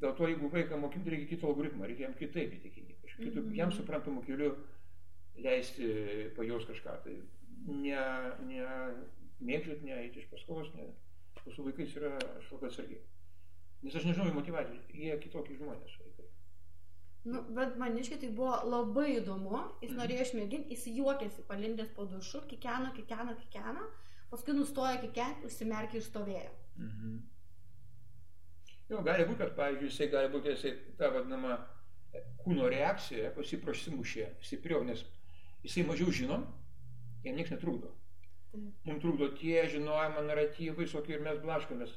Dėl 0.00 0.14
to, 0.18 0.28
jeigu 0.28 0.48
vaiką 0.52 0.78
mokinti, 0.80 1.10
reikia 1.10 1.30
kito 1.34 1.48
algoritmo, 1.50 1.86
reikia 1.86 2.08
jam 2.08 2.14
kitaip 2.18 2.52
įtikinti. 2.58 2.96
Kažkaip 3.02 3.34
Mhm. 3.36 3.54
jam 3.54 3.72
suprantamu 3.72 4.22
keliu 4.26 4.54
leisti 5.42 6.30
pajaus 6.36 6.64
kažką. 6.68 6.94
Tai 7.04 7.14
ne, 7.66 8.04
ne 8.46 8.66
mėgdžiot, 9.40 9.82
ne 9.82 9.98
eiti 10.02 10.20
iš 10.22 10.28
paskos, 10.30 10.70
ne. 10.74 10.86
Su 11.54 11.62
vaikais 11.66 11.92
yra 11.98 12.14
aš 12.38 12.52
labai 12.52 12.68
atsargiai. 12.70 13.00
Nes 13.82 13.94
aš 13.94 14.04
nežinau 14.08 14.30
jų 14.30 14.34
motivacijų, 14.38 14.78
jie 14.94 15.18
kitokie 15.20 15.56
žmonės 15.58 15.98
vaikai. 16.00 16.13
Nu, 17.24 17.40
bet 17.56 17.76
maniškai 17.80 18.18
tai 18.20 18.28
buvo 18.36 18.56
labai 18.68 19.14
įdomu, 19.18 19.60
jis 19.80 19.90
Mhm. 19.94 19.98
norėjo 20.00 20.24
išmėginti, 20.26 20.74
jis 20.76 20.86
juokėsi 20.98 21.44
palindęs 21.48 21.88
po 21.96 22.04
dušu, 22.04 22.42
kikeno, 22.50 22.90
kikeno, 22.96 23.34
kikeno, 23.38 23.86
paskui 24.30 24.52
nustojo 24.52 24.98
kikenti, 25.00 25.46
užsimerkė 25.48 25.96
ir 25.96 26.02
stovėjo. 26.02 26.50
Mhm. 26.76 27.14
Jo, 28.90 29.00
gali 29.02 29.24
būti, 29.24 29.38
kad, 29.40 29.54
pavyzdžiui, 29.56 29.88
jisai 29.88 30.08
gali 30.12 30.28
būti, 30.28 30.52
jisai 30.52 30.74
ta 30.98 31.08
vadinama 31.14 31.54
e, 32.12 32.20
kūno 32.44 32.68
reakcija 32.68 33.30
pas 33.34 33.46
jį 33.52 33.62
prasimušė 33.64 34.26
stipriau, 34.44 34.84
nes 34.84 35.04
jisai 35.64 35.86
mažiau 35.88 36.12
žino, 36.12 36.42
jam 37.24 37.36
niekas 37.38 37.54
netrukdo. 37.56 37.88
Taip. 38.52 38.68
Mums 38.84 39.00
trukdo 39.02 39.30
tie 39.38 39.64
žinojimo 39.72 40.20
naratyvai, 40.28 40.84
visokie 40.84 41.16
ir 41.16 41.24
mes 41.24 41.40
blaškomės. 41.40 41.96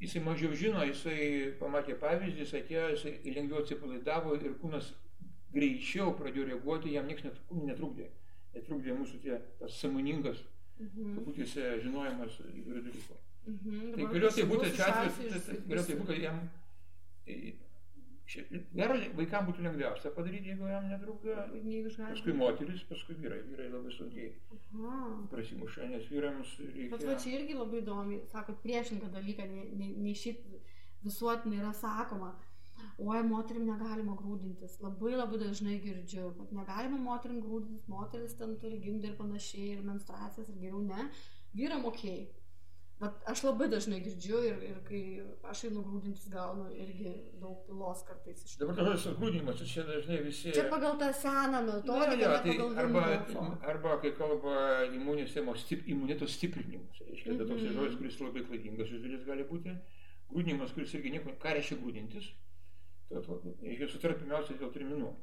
Jisai 0.00 0.20
mažiau 0.22 0.52
žino, 0.54 0.84
jisai 0.86 1.52
pamatė 1.58 1.96
pavyzdį, 1.98 2.44
jisai 2.44 2.60
atėjo, 2.62 2.84
jisai 2.94 3.12
lengviau 3.34 3.62
atsipalaidavo 3.64 4.36
ir 4.38 4.52
kūnas 4.62 4.92
greičiau 5.52 6.12
pradėjo 6.18 6.44
reaguoti, 6.52 6.92
jam 6.94 7.06
niekas 7.10 7.32
netrukdė. 7.50 8.06
Netrukdė 8.54 8.94
mūsų 9.00 9.18
tie, 9.24 9.40
tas 9.58 9.74
samoningas, 9.80 10.44
Mhm. 10.78 11.16
kabutėse, 11.18 11.62
žinojimas 11.82 12.36
įvairių 12.38 12.82
dalykų. 12.86 13.14
Mhm. 13.48 13.94
Tai 13.94 14.04
galiu 14.12 14.28
tai 14.30 14.44
būti 14.52 14.70
čia 14.76 14.86
tai- 14.86 15.08
tai- 15.08 15.56
galiu 15.68 15.82
tai 15.88 15.96
būti, 15.98 16.20
jam, 16.22 16.38
gero 18.76 18.96
vaikams 19.18 19.48
būtų 19.48 19.64
lengviausia 19.64 20.10
padaryti, 20.16 20.50
jeigu 20.52 20.68
jam 20.68 20.88
netrukdo, 20.90 21.36
paskui 22.10 22.34
moteris, 22.36 22.82
paskui 22.90 23.16
vyrai, 23.22 23.38
vyrai 23.48 23.68
labai 23.72 23.94
sunkiai 23.94 24.34
prasimuša, 25.32 25.88
nes 25.94 26.10
vyrams 26.12 26.52
Bet 26.60 26.92
va 26.92 27.14
reikia... 27.14 27.22
čia 27.24 27.32
irgi 27.38 27.56
labai 27.56 27.80
įdomi, 27.80 28.20
sakot, 28.32 28.60
priešingą 28.64 29.08
dalyką, 29.14 29.48
nei, 29.48 29.70
nei, 29.80 29.94
nei 29.96 30.14
šiaip 30.18 30.44
visuotinai 31.06 31.62
yra 31.62 31.72
sakoma. 31.76 32.34
Oi, 32.98 33.22
moterim 33.26 33.64
negalima 33.66 34.14
grūdintis. 34.18 34.76
Labai 34.82 35.14
labai 35.14 35.38
dažnai 35.40 35.78
girdžiu, 35.82 36.32
kad 36.38 36.52
negalima 36.54 36.98
moterim 36.98 37.40
grūdintis, 37.42 37.86
moteris 37.90 38.34
ten 38.38 38.56
turi 38.62 38.78
gimdyti 38.82 39.12
ir 39.12 39.16
panašiai, 39.18 39.68
ir 39.76 39.84
menstruacijas, 39.86 40.50
ir 40.50 40.60
geriau 40.62 40.82
ne. 40.82 41.08
Vyram 41.58 41.86
ok. 41.90 42.04
Bet 42.98 43.28
aš 43.30 43.44
labai 43.46 43.68
dažnai 43.70 44.00
girdžiu 44.02 44.38
ir, 44.42 44.62
ir 44.66 44.78
kai 44.86 45.00
aš 45.46 45.60
einu 45.68 45.84
grūdintis, 45.86 46.24
gaunu 46.32 46.64
irgi 46.74 47.12
daug 47.38 47.60
pilos 47.68 48.00
kartais 48.08 48.40
iš 48.42 48.56
Dabar 48.58 48.74
tas 48.74 49.04
grūdinimas, 49.20 49.62
čia 49.70 49.84
dažnai 49.86 50.18
visi... 50.24 50.50
Čia 50.56 50.64
pagal 50.72 50.96
tą 50.98 51.12
seną 51.14 51.60
metodiką, 51.68 52.16
jo, 52.18 52.32
ne 52.32 52.40
tai 52.42 52.82
arba, 52.82 53.04
arba 53.74 53.94
kai 54.02 54.12
kalba 54.18 54.56
imuninio 54.88 55.28
sistemos 55.28 55.62
stip, 55.62 55.86
imuniteto 55.86 56.26
stiprinimas, 56.26 56.98
reiškia, 57.06 57.32
mm 57.32 57.38
-hmm. 57.38 57.48
toks 57.52 57.62
Mhm. 57.62 57.78
žodis, 57.78 57.96
kuris 58.00 58.20
labai 58.20 58.44
klaidingas 58.50 58.90
iš 58.90 59.06
dalies 59.06 59.24
gali 59.30 59.46
būti. 59.52 59.78
Grūdinimas, 60.32 60.74
kuris 60.74 60.94
irgi 60.94 61.14
nieko, 61.14 61.38
ką 61.44 61.54
reiškia 61.54 61.78
grūdintis, 61.78 62.32
tai 63.08 63.22
vat, 63.28 63.46
reikia 63.62 63.88
sutarti 63.88 64.20
pirmiausia 64.24 64.58
dėl 64.58 64.74
terminų. 64.74 65.14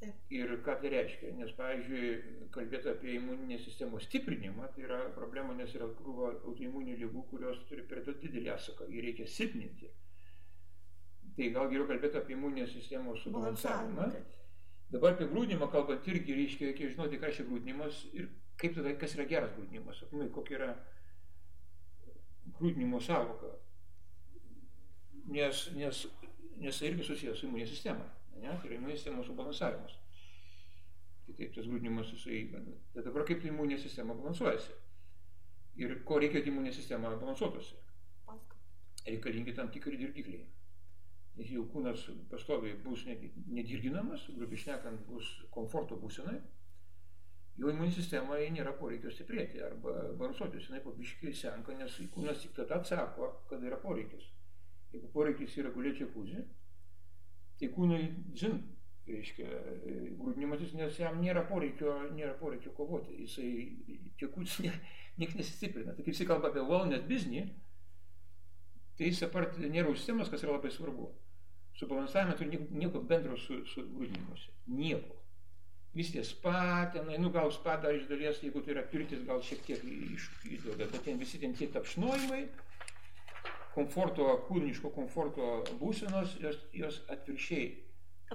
Taip. 0.00 0.22
Ir 0.36 0.50
ką 0.66 0.74
tai 0.82 0.90
reiškia, 0.92 1.32
nes, 1.38 1.52
pavyzdžiui, 1.58 2.08
kalbėti 2.54 2.90
apie 2.90 3.14
imuninės 3.16 3.62
sistemos 3.64 4.04
stiprinimą, 4.08 4.68
tai 4.74 4.84
yra 4.88 5.00
problema, 5.16 5.54
nes 5.56 5.74
yra 5.78 5.86
krūva 6.00 6.32
autoimuninių 6.34 6.96
lygų, 7.04 7.26
kurios 7.30 7.62
turi 7.68 7.86
per 7.88 8.02
daug 8.06 8.18
didelį 8.20 8.50
atsaką, 8.56 8.88
jį 8.90 9.04
reikia 9.06 9.28
silpninti. 9.30 9.92
Tai 11.34 11.50
gal 11.56 11.70
geriau 11.70 11.86
kalbėti 11.88 12.20
apie 12.20 12.34
imuninės 12.36 12.74
sistemos 12.74 13.22
subalansavimą. 13.24 14.02
balansavimą. 14.02 14.42
Dabar 14.94 15.14
apie 15.14 15.26
grūdinimą 15.30 15.66
kalbant 15.72 16.06
irgi 16.10 16.36
reiškia, 16.36 16.68
reikia 16.70 16.90
žinoti, 16.92 17.18
ką 17.18 17.30
čia 17.34 17.46
grūdinimas 17.48 18.02
ir 18.14 18.28
kaip 18.60 18.76
tada, 18.76 18.92
kas 19.00 19.16
yra 19.16 19.24
geras 19.30 19.54
grūdinimas, 19.56 20.02
apimai, 20.04 20.28
kokia 20.34 20.58
yra 20.58 20.68
grūdinimo 22.58 23.00
savoka. 23.02 23.50
Nes, 25.34 25.64
nes, 25.74 26.04
nes 26.60 26.78
tai 26.78 26.90
irgi 26.90 27.08
susijęs 27.08 27.40
su 27.40 27.48
imuninė 27.48 27.66
sistema. 27.70 28.06
Ne? 28.40 28.54
Tai 28.60 28.68
yra 28.70 28.78
imuninė 28.78 28.96
sistemos 28.98 29.28
subalansavimas. 29.30 29.94
Kitaip 31.26 31.54
tas 31.56 31.68
grūdinimas 31.70 32.10
jisai. 32.12 32.42
Tai 32.94 33.04
dabar 33.06 33.24
kaip 33.28 33.44
imuninė 33.48 33.78
sistema 33.80 34.16
balansuojasi. 34.18 34.74
Ir 35.80 35.96
ko 36.06 36.18
reikia, 36.22 36.40
kad 36.40 36.50
imuninė 36.50 36.74
sistema 36.76 37.12
balansuotųsi. 37.16 37.78
Reikalingi 39.06 39.54
tam 39.56 39.70
tikri 39.72 39.98
dirgikliai. 40.00 40.44
Nes 41.34 41.48
jeigu 41.50 41.64
kūnas 41.72 42.04
pastoviai 42.30 42.76
bus 42.84 43.02
ne- 43.08 43.16
nedirginamas, 43.56 44.28
grubiai 44.36 44.60
šnekant, 44.62 45.00
bus 45.08 45.30
komforto 45.50 45.96
būsenai, 45.98 46.36
jo 47.58 47.72
imuninė 47.72 47.96
sistema 47.96 48.38
nėra 48.54 48.72
poreikio 48.78 49.10
stiprėti 49.10 49.62
arba 49.66 49.96
balansuotis, 50.20 50.68
jinai 50.68 50.80
pabiškiai 50.84 51.34
senka, 51.34 51.74
nes 51.74 51.96
kūnas 52.14 52.44
tik 52.44 52.54
tada 52.60 52.78
atsako, 52.78 53.32
kada 53.50 53.66
yra 53.66 53.80
poreikis. 53.82 54.28
Jeigu 54.92 55.10
poreikis 55.10 55.56
yra 55.58 55.72
gulėti 55.74 56.06
kūzį, 56.14 56.44
tai 57.64 57.72
kūnui, 57.72 58.04
žin, 58.36 58.58
reiškia, 59.08 59.48
grūdinimasis, 60.20 60.74
nes 60.76 61.00
jam 61.00 61.16
nėra 61.22 61.44
poreikio, 61.48 61.96
nėra 62.12 62.36
poreikio 62.36 62.72
kovoti. 62.76 63.16
Jisai, 63.24 63.48
tie 64.20 64.28
kūnas 64.28 64.58
ne, 64.64 64.72
niekas 65.20 65.40
nesistiprina. 65.40 65.94
Tai 65.94 66.04
kaip 66.04 66.12
jisai 66.12 66.28
kalba 66.28 66.50
apie 66.50 66.64
wellness 66.68 67.06
biznį, 67.08 67.44
tai 68.98 69.10
jis 69.10 69.24
apart 69.26 69.56
nervų 69.60 69.96
sistemos, 69.96 70.30
kas 70.32 70.44
yra 70.44 70.58
labai 70.58 70.72
svarbu. 70.72 71.10
Subalansavimas 71.74 72.38
turi 72.38 72.60
nieko, 72.70 73.02
bendro 73.02 73.36
su, 73.40 73.64
su 73.66 73.82
grūdinimuose. 73.96 74.52
Nieko. 74.70 75.20
Vis 75.94 76.10
tie 76.10 76.24
spa, 76.26 76.90
tenai, 76.94 77.16
nu 77.22 77.30
gal 77.34 77.52
spa 77.54 77.76
dar 77.82 77.94
iš 77.94 78.08
dalies, 78.10 78.40
jeigu 78.42 78.62
tai 78.62 78.74
yra 78.74 78.82
pirtis, 78.90 79.22
gal 79.26 79.42
šiek 79.46 79.60
tiek 79.66 79.82
iššūkį 79.84 80.54
įduoda, 80.56 80.88
bet 80.90 81.04
ten 81.06 81.20
visi 81.20 81.38
ten 81.42 81.54
tie 81.54 81.68
tapšnojimai, 81.70 82.40
komforto, 83.74 84.26
kūniško 84.48 84.90
komforto 84.94 85.62
būsenos, 85.80 86.36
jos, 86.42 86.60
jos 86.72 87.00
atvirkščiai 87.10 87.72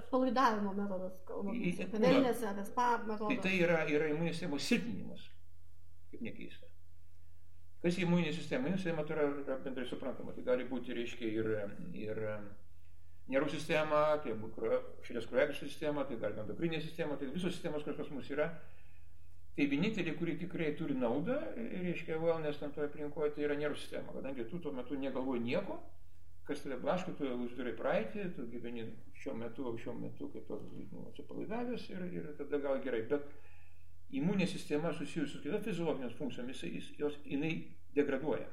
Atpalaidavimo 0.00 0.70
metodas, 0.76 1.16
kalbame. 1.26 1.58
Į- 1.58 1.72
Apie 1.74 1.86
kūną. 1.90 2.00
velnėse, 2.06 2.44
apie 2.46 2.64
spa 2.64 2.84
Tai 2.98 3.06
metodą. 3.08 3.40
tai 3.42 3.54
yra, 3.58 3.80
yra 3.90 4.06
imuninės 4.12 4.36
sistemos 4.38 4.62
silpninimas, 4.70 5.24
kaip 6.12 6.22
nekeista. 6.22 6.66
Kas 7.82 7.98
imuninė 7.98 8.32
sistema? 8.36 8.68
Imuninė 8.68 8.78
sistema 8.78 9.04
tai 9.08 9.16
yra, 9.16 9.26
yra 9.42 9.56
bendrai 9.64 9.86
suprantama. 9.90 10.32
Tai 10.36 10.42
gali 10.46 10.64
būti, 10.70 10.94
reiškia, 10.94 11.26
ir, 11.40 11.50
ir 12.06 12.20
nervų 13.34 13.50
sistema, 13.50 14.04
tai 14.22 14.32
širdies 15.06 15.26
kraujagyslių 15.30 15.68
sistema, 15.68 16.04
tai 16.04 16.16
gali 16.22 16.38
endokrininė 16.44 16.80
sistema, 16.86 17.16
tai 17.16 17.26
visos 17.34 17.52
sistemos, 17.56 17.82
kurios 17.82 17.98
pas 18.04 18.10
mus 18.14 18.30
yra. 18.30 18.46
Tai 19.60 19.66
vienintelė, 19.68 20.14
kuri 20.16 20.38
tikrai 20.40 20.70
turi 20.78 20.94
naudą, 20.96 21.34
reiškia, 21.84 22.16
wellness 22.22 22.56
tam 22.62 22.70
toje 22.72 22.86
aplinkoje, 22.88 23.34
tai 23.36 23.42
yra 23.44 23.56
nervų 23.60 23.76
sistema. 23.76 24.14
Kadangi 24.14 24.46
tu 24.48 24.56
tuo 24.64 24.72
metu 24.72 24.96
negalvoji 24.96 25.42
nieko, 25.44 25.76
kas 26.48 26.62
tave 26.64 26.78
blaško, 26.80 27.12
tu 27.18 27.28
uždarai 27.44 27.74
praeitį, 27.76 28.24
tu 28.38 28.46
gyveni 28.48 28.86
šiuo 29.20 29.34
metu, 29.36 29.74
šiuo 29.82 29.92
metu, 30.00 30.30
kaip 30.32 30.48
tu 30.48 30.56
nu, 30.94 31.02
atsipalaidavęs 31.10 31.84
ir, 31.92 32.06
ir 32.08 32.30
tada 32.40 32.62
gal 32.64 32.80
gerai. 32.86 33.02
Bet 33.12 33.28
imuninė 34.16 34.48
sistema 34.48 34.94
susijusi 34.96 35.36
su 35.36 35.42
kita 35.44 35.60
fiziologinės 35.68 36.16
funkcijomis, 36.16 36.64
jis, 36.64 36.88
jos, 36.98 37.20
jinai 37.28 37.52
degraduoja, 37.94 38.48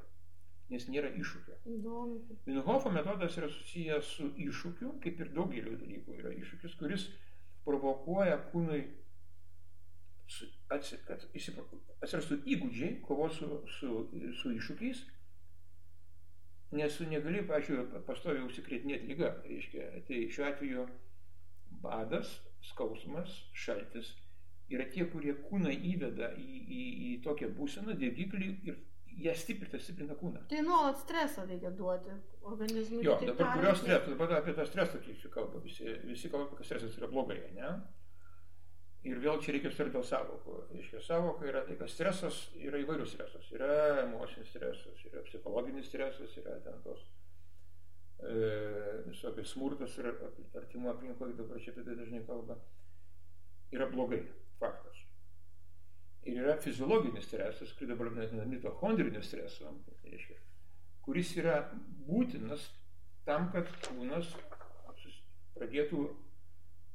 nes 0.70 0.90
nėra 0.92 1.14
iššūkio. 1.24 1.62
Įdomu. 1.78 2.20
Vinhofo 2.52 2.92
metodas 2.92 3.40
yra 3.40 3.48
susijęs 3.56 4.12
su 4.20 4.28
iššūkiu, 4.36 4.98
kaip 5.08 5.24
ir 5.24 5.32
daugeliu 5.40 5.80
dalykų 5.80 6.20
yra 6.20 6.36
iššūkis, 6.36 6.76
kuris 6.84 7.08
provokuoja 7.64 8.38
kūnui 8.52 8.84
su- 8.84 8.84
atsi- 8.84 8.84
kad 8.84 8.84
įsipro- 9.88 10.17
atsirastų 10.74 12.42
įgūdžiai 12.56 12.98
kovos 13.06 13.40
su, 13.40 13.62
su, 13.78 13.94
su 14.42 14.54
iššūkiais, 14.58 15.04
nes 16.78 17.00
tu 17.00 17.08
negali, 17.08 17.46
pažiūrėjau, 17.48 18.04
pastoviai 18.08 18.46
užsikrėtinėti 18.48 19.12
lygą. 19.14 19.32
Reiškia, 19.48 19.90
tai 20.10 20.24
šiuo 20.34 20.48
atveju 20.50 20.88
badas, 21.84 22.34
skausmas, 22.72 23.32
šaltis 23.56 24.12
yra 24.74 24.88
tie, 24.92 25.06
kurie 25.08 25.34
kūną 25.48 25.72
įveda 25.94 26.34
į, 26.36 26.60
į, 26.78 26.84
į 27.08 27.12
tokią 27.24 27.52
būseną, 27.56 27.96
dirgiklį 28.00 28.50
ir 28.68 28.80
jie 29.18 29.34
stiprina, 29.38 29.80
stiprina 29.82 30.18
kūną. 30.20 30.44
Tai 30.52 30.64
nuolat 30.66 31.00
stresą 31.02 31.46
reikia 31.48 31.72
duoti 31.76 32.12
organizmui. 32.46 33.04
Jo, 33.06 33.16
dabar 33.22 33.38
tariant, 33.38 33.62
kurios 33.62 33.80
stresas, 33.82 34.10
dabar 34.12 34.36
apie 34.42 34.56
tą 34.58 34.66
stresą 34.68 35.00
kai 35.06 35.16
kalba, 35.34 35.62
visi, 35.64 35.88
visi 36.06 36.32
kalba, 36.34 36.58
kad 36.60 36.68
stresas 36.68 37.00
yra 37.00 37.10
blogai, 37.12 37.40
ne? 37.56 37.72
Ir 39.06 39.20
vėl 39.22 39.38
čia 39.44 39.54
reikia 39.54 39.70
sutarti 39.72 39.94
dėl 39.94 40.06
savokų. 40.08 40.56
Reiškia, 40.74 41.02
savoka 41.06 41.46
yra 41.48 41.62
tai, 41.68 41.78
kad 41.80 41.92
stresas 41.92 42.40
yra 42.58 42.82
įvairius 42.82 43.14
stresas. 43.14 43.52
Yra 43.54 44.02
emocinis 44.04 44.50
stresas, 44.52 45.04
yra 45.08 45.22
psichologinis 45.28 45.88
stresas, 45.88 46.34
yra 46.42 46.58
ten 46.66 46.82
tos 46.84 47.04
e, 48.20 48.34
visokios 49.06 49.54
smurtas 49.54 49.96
ir 50.02 50.10
artimo 50.10 50.92
aplinkoje, 50.92 51.38
dabar 51.38 51.62
čia 51.62 51.76
tai 51.78 51.86
dažnai 51.92 52.24
kalba. 52.28 52.58
Yra 53.72 53.88
blogai, 53.92 54.24
faktas. 54.60 55.04
Ir 56.28 56.42
yra 56.42 56.58
fiziologinis 56.60 57.30
stresas, 57.30 57.72
kurį 57.78 57.94
dabar 57.94 58.12
vadiname 58.12 58.58
mitochondriniu 58.58 59.22
stresu, 59.24 59.70
reiškia, 60.04 60.36
kuris 61.06 61.32
yra 61.40 61.62
būtinas 62.10 62.66
tam, 63.28 63.48
kad 63.54 63.70
kūnas 63.86 64.34
pradėtų 65.56 66.08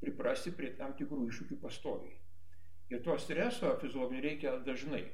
priprasti 0.02 0.52
prie 0.56 0.72
tam 0.78 0.94
tikrų 0.98 1.26
iššūkių 1.30 1.58
pastoviai. 1.62 2.14
Ir 2.92 3.02
to 3.06 3.16
streso 3.18 3.72
fiziologinio 3.80 4.22
reikia 4.26 4.56
dažnai. 4.66 5.04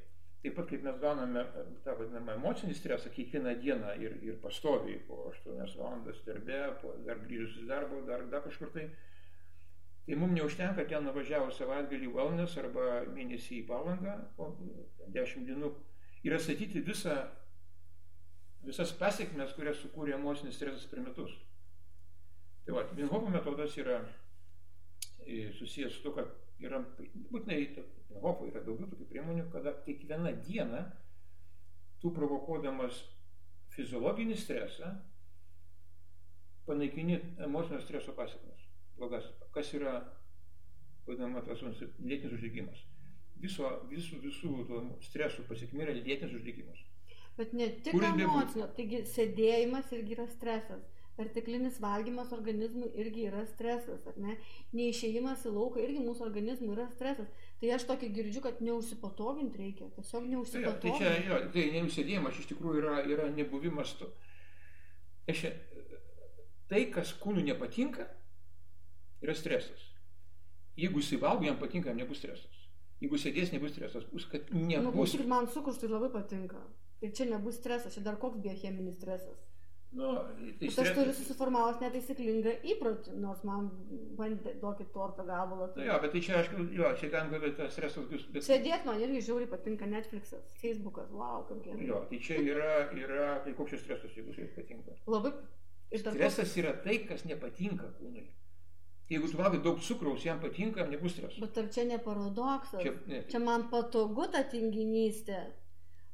Taip 0.43 0.55
pat 0.55 0.69
kaip 0.71 0.85
mes 0.87 0.99
gauname 1.03 1.43
e, 1.43 1.63
tą 1.85 1.97
vadinamą 1.99 2.37
emocinį 2.39 2.75
stresą 2.79 3.11
kiekvieną 3.15 3.57
dieną 3.63 3.95
ir, 4.03 4.17
ir 4.23 4.39
pastoviai 4.43 5.01
po 5.09 5.25
8 5.33 5.57
valandas 5.81 6.21
darbe, 6.27 6.61
po 6.83 6.95
dar 7.07 7.19
grįžus 7.25 7.57
iš 7.59 7.67
darbo, 7.71 8.01
dar, 8.07 8.23
dar 8.33 8.45
kažkur 8.47 8.71
tai. 8.75 8.87
Tai 10.07 10.17
mums 10.17 10.39
neužtenka 10.39 10.87
ten 10.89 11.05
nuvažiavus 11.05 11.59
savaitgalį 11.61 12.07
į 12.07 12.13
wellness 12.15 12.57
arba 12.63 13.03
mėnesį 13.13 13.59
į 13.59 13.67
palangą, 13.69 14.15
po 14.39 14.53
10 15.17 15.45
dienų 15.51 15.73
ir 16.25 16.37
atstatyti 16.39 16.81
visą, 16.87 17.19
visas 18.65 18.95
pasiekmes, 19.03 19.53
kurias 19.59 19.83
sukūrė 19.83 20.15
emocinis 20.17 20.57
stresas 20.57 20.87
per 20.89 21.03
metus. 21.05 21.35
Tai 22.65 22.79
va, 22.79 22.87
Vinhopo 22.95 23.31
metodas 23.35 23.77
yra 23.81 23.99
susijęs 25.59 25.99
su 25.99 26.03
to, 26.07 26.15
kad 26.17 26.33
yra, 26.63 26.83
būtinai, 27.33 27.61
Vinhopo 28.09 28.47
yra 28.49 28.63
daugiau 28.65 28.89
tokių 28.89 29.07
priemonių, 29.11 29.45
kada 29.53 29.75
kiekvieną 29.85 30.33
dieną 30.47 30.81
tu 32.01 32.11
provokuodamas 32.17 33.03
fiziologinį 33.75 34.37
stresą 34.39 34.95
panaikini 36.67 37.19
emocinio 37.45 37.81
streso 37.81 38.15
pasiekmes. 38.17 38.65
Blogas. 38.99 39.29
Kas 39.55 39.71
yra, 39.77 39.95
vadinama, 41.07 41.43
tas 41.47 41.63
lėtinis 41.63 42.35
uždegimas. 42.37 42.85
Viso, 43.39 43.71
visų, 43.93 44.19
visų 44.25 44.53
stresų 45.07 45.47
pasiekmė 45.49 45.87
yra 45.87 45.97
lėtinis 46.01 46.35
uždegimas. 46.41 46.81
Bet 47.39 47.53
ne 47.55 47.69
tik 47.87 47.95
emocinio, 47.95 48.67
taigi 48.75 49.05
sėdėjimas 49.07 49.93
irgi 49.95 50.17
yra 50.17 50.27
stresas. 50.33 50.83
Perteklinis 51.19 51.81
valgymas 51.83 52.31
organizmui 52.33 52.89
irgi 53.03 53.25
yra 53.27 53.41
stresas, 53.51 54.05
ar 54.07 54.15
ne? 54.23 54.37
Neišėjimas 54.79 55.43
į 55.49 55.53
lauką 55.57 55.83
irgi 55.83 55.99
mūsų 56.05 56.23
organizmui 56.29 56.71
yra 56.77 56.85
stresas. 56.95 57.27
Tai 57.59 57.73
aš 57.75 57.89
tokį 57.89 58.11
girdžiu, 58.15 58.43
kad 58.45 58.61
neužsipatoginti 58.63 59.59
reikia. 59.59 59.89
Tiesiog 59.97 60.29
Tai, 60.29 60.31
jo, 60.31 60.45
tai 60.55 60.93
čia 60.95 61.11
neužsipatoginti. 61.11 61.27
jo, 61.33 61.41
tai 61.57 61.65
neužsėdėjimas 61.75 62.39
iš 62.39 62.47
tikrųjų 62.53 62.83
yra, 62.85 62.95
yra 63.17 63.27
nebuvimas 63.35 63.97
to. 63.99 64.13
Aš, 65.29 65.43
tai, 66.71 66.85
kas 66.95 67.11
kūnui 67.19 67.43
nepatinka, 67.51 68.07
yra 69.25 69.35
stresas. 69.35 69.89
Jeigu 70.79 71.03
jisai 71.03 71.19
valgo, 71.19 71.45
jam 71.51 71.59
patinka, 71.59 71.91
jam 71.91 71.99
nebus 71.99 72.23
stresas. 72.23 72.55
Jeigu 73.03 73.19
sėdės, 73.19 73.51
nebus 73.55 73.75
stresas. 73.75 74.07
Bus, 74.13 74.25
kad 74.31 74.47
Nu, 74.55 74.65
nebus. 74.71 74.95
klausyk, 74.95 75.27
man 75.27 75.51
cukrus 75.51 75.79
tai 75.83 75.91
labai 75.91 76.13
patinka. 76.15 76.63
Tai 77.03 77.11
čia 77.15 77.27
nebus 77.31 77.59
stresas, 77.59 77.95
čia 77.95 78.03
dar 78.07 78.17
koks 78.23 78.39
biocheminis 78.43 78.97
stresas. 78.99 79.39
Nu, 79.97 80.09
tai 80.61 80.69
Bet 80.69 80.79
aš 80.83 80.91
turiu 80.99 81.13
susiformavęs 81.17 81.79
netaisyklingą 81.81 82.53
įprotį, 82.75 83.15
nors 83.23 83.41
man 83.49 83.71
bandė 84.19 84.53
duokit 84.61 84.91
torto 84.93 85.25
gabalą. 85.25 85.71
Nu, 85.79 85.87
jo, 85.87 85.95
bet 86.03 86.13
tai 86.13 86.21
čia, 86.27 86.35
aišku, 86.43 86.67
jo, 86.77 86.91
čia 87.01 87.09
galim 87.15 87.31
kalbėti, 87.33 87.57
tas 87.57 87.73
stresas 87.73 88.05
bus. 88.11 88.27
Bet, 88.35 88.45
Sėdėt 88.45 88.85
man 88.85 89.01
irgi 89.01 89.23
žiauriai 89.31 89.49
patinka 89.49 89.89
Netflixas, 89.89 90.45
Facebookas, 90.61 91.09
wow, 91.11 91.47
kaip 91.49 91.63
gerai. 91.65 91.87
jo, 91.89 92.03
tai 92.11 92.19
čia 92.27 92.37
yra, 92.45 92.75
yra 93.01 93.31
tai 93.47 93.55
koks 93.57 93.73
čia 93.73 93.81
stresas, 93.81 94.13
jeigu 94.19 94.35
jis 94.37 94.53
patinka. 94.59 94.99
Labai. 95.09 95.33
Ir 95.89 96.03
dar 96.05 96.19
Stresas 96.19 96.53
yra 96.61 96.75
tai, 96.85 96.99
kas 97.09 97.25
nepatinka 97.25 97.89
kūnui. 97.97 98.27
Jeigu 99.09 99.31
tu 99.33 99.39
valgai 99.41 99.63
daug 99.65 99.79
cukraus, 99.81 100.21
jam 100.27 100.37
patinka, 100.43 100.83
jam 100.83 100.91
nebus 100.93 101.15
streso. 101.17 101.41
Bet 101.41 101.57
ar 101.57 101.71
čia 101.73 101.87
ne 101.89 101.97
paradoksas? 102.05 102.83
Čia, 102.83 102.93
Čia, 102.93 103.07
ne, 103.09 103.23
čia 103.33 103.41
man 103.41 103.65
patogu 103.73 104.27
ta 104.29 104.43
tinginystė, 104.53 105.39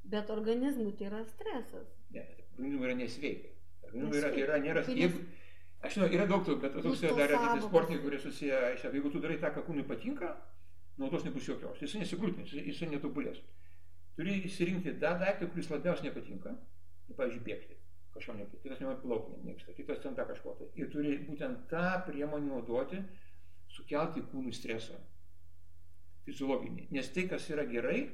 bet 0.06 0.30
organizmui 0.30 0.94
tai 0.94 1.08
yra 1.10 1.24
stresas. 1.26 1.90
Ne, 2.14 2.22
organizmui 2.54 2.86
yra 2.86 2.94
nesveika. 3.02 3.50
Organizmui 3.94 4.20
yra, 4.20 4.30
yra, 4.42 4.58
nėra, 4.62 4.82
Tai 4.86 4.96
jeigu, 4.98 5.20
aš 5.84 5.96
žinau, 5.96 6.08
yra 6.16 6.26
daug 6.30 6.42
tų, 6.46 6.56
bet 6.62 6.74
toks 6.74 6.86
Nu, 6.86 6.94
tos 6.98 7.18
dar 7.18 7.34
yra 7.34 7.52
sportininkai, 7.62 8.02
kurie 8.04 8.20
susiję, 8.22 8.58
aiškia, 8.70 8.90
jeigu 8.98 9.12
tu 9.12 9.22
darai 9.22 9.38
tą, 9.42 9.52
ką 9.54 9.64
kūnui 9.68 9.86
patinka, 9.88 10.32
naudos 11.00 11.26
nebus 11.26 11.46
jokios. 11.48 11.80
Jisai 11.82 12.02
nesigrūtins, 12.02 12.50
jisai, 12.50 12.66
jisai 12.70 12.90
netobulės. 12.90 13.40
Turi 14.18 14.36
įsirinkti 14.48 14.94
tą 15.02 15.14
daiktą, 15.22 15.48
kuris 15.50 15.70
labiausiai 15.72 16.10
nepatinka. 16.10 16.54
Nu, 17.08 17.16
pavyzdžiui, 17.18 17.44
bėgti. 17.46 17.78
Kažkam 18.14 18.38
nepatinka. 18.38 18.62
Kitas 18.66 18.82
nenori 18.82 19.00
plaukti, 19.02 19.38
nemėgsta. 19.40 19.74
Kitas 19.78 20.02
ten 20.02 20.14
tą 20.18 20.26
kažko 20.28 20.54
tai. 20.60 20.68
Ir 20.78 20.90
turi 20.92 21.16
būtent 21.26 21.64
tą 21.70 21.86
priemonę 22.06 22.52
naudoti, 22.52 23.00
sukelti 23.74 24.22
kūnų 24.30 24.54
stresą. 24.54 25.00
Fiziologinį. 26.24 26.86
Nes 26.94 27.10
tai, 27.12 27.26
kas 27.28 27.48
yra 27.50 27.66
gerai, 27.68 28.06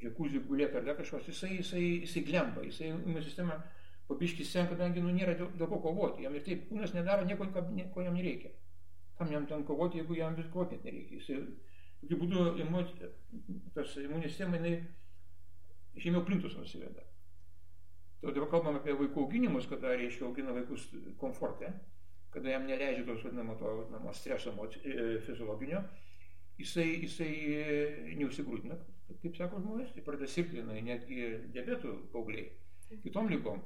džekuzį 0.00 0.42
gulėti 0.48 0.78
ar 0.78 0.86
dar 0.86 0.96
kažkas, 0.98 1.28
jisai, 1.28 1.58
jisai, 1.58 1.84
jisai 2.06 2.22
glemba, 2.26 2.64
jisai 2.66 2.92
imuninė 2.92 3.22
sistema 3.26 3.58
pabiški 4.08 4.44
sen, 4.44 4.68
kadangi 4.70 5.02
nu, 5.04 5.12
nėra 5.14 5.34
dėl, 5.38 5.50
dėl 5.58 5.70
ko 5.70 5.80
kovoti. 5.84 6.24
Jam 6.24 6.36
ir 6.36 6.44
taip 6.46 6.68
kūnas 6.70 6.94
nedaro 6.96 7.26
nieko, 7.28 7.48
ko, 7.52 8.04
jam 8.04 8.16
nereikia. 8.16 8.52
Kam 9.18 9.32
jam 9.34 9.46
ten 9.50 9.64
kovoti, 9.68 10.00
jeigu 10.00 10.16
jam 10.16 10.36
vis 10.38 10.48
kovoti 10.52 10.80
nereikia. 10.84 11.20
Jisai, 11.20 11.42
tokiu 12.00 12.20
būdu 12.22 12.46
imu, 12.64 12.84
tas 13.76 13.94
imuninė 14.00 14.30
sistema, 14.30 14.60
jinai 14.60 14.78
žemiau 15.98 16.24
plintus 16.24 16.56
nusiveda. 16.56 17.04
Tai 18.18 18.34
dabar 18.34 18.50
kalbam 18.50 18.80
apie 18.80 18.96
vaikų 18.98 19.26
auginimus, 19.26 19.68
kada 19.70 19.94
reiškia 19.94 20.26
augina 20.26 20.54
vaikus 20.56 20.88
komforte. 21.20 21.72
kada 22.30 22.50
jam 22.50 22.66
neleidžia 22.68 23.06
tos 23.06 23.22
vadinamo, 23.24 23.54
to 23.56 23.64
vadinamo 23.64 24.12
streso 24.12 24.52
e, 24.84 25.20
fiziologinio, 25.24 25.80
jisai, 26.58 27.00
jisai 27.02 27.32
e, 27.56 28.16
neusigrūdina, 28.20 28.76
kaip 29.22 29.36
sako 29.36 29.62
žmonės, 29.62 29.94
tai 29.94 30.04
pradeda 30.04 30.28
sirgti, 30.28 30.60
netgi 30.62 31.22
diabetų 31.54 31.94
paaugliai, 32.12 32.50
kitom 33.02 33.30
lygom. 33.32 33.62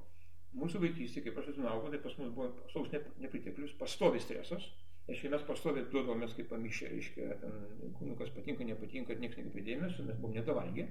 Mūsų 0.53 0.83
vaikystė, 0.83 1.23
kaip 1.25 1.38
aš 1.41 1.53
atsinaugu, 1.55 1.88
tai 1.93 2.01
pas 2.05 2.17
mus 2.21 2.33
buvo 2.37 2.51
saus 2.73 2.91
nepriteklius, 2.93 3.73
pastovi 3.81 4.21
stresas, 4.21 4.67
Reiškia, 5.09 5.33
mes 5.33 5.43
pastoviai 5.47 5.88
duodavomės 5.91 6.35
kaip 6.37 6.47
pamišę, 6.53 6.88
reiškia, 6.93 7.37
ten 7.41 7.95
kūnukas 7.99 8.31
patinka, 8.37 8.62
nepatinka, 8.67 9.17
niekas 9.19 9.41
nekreipė 9.41 9.65
dėmesio, 9.67 10.05
mes 10.07 10.19
buvom 10.21 10.37
nedavalgę. 10.37 10.85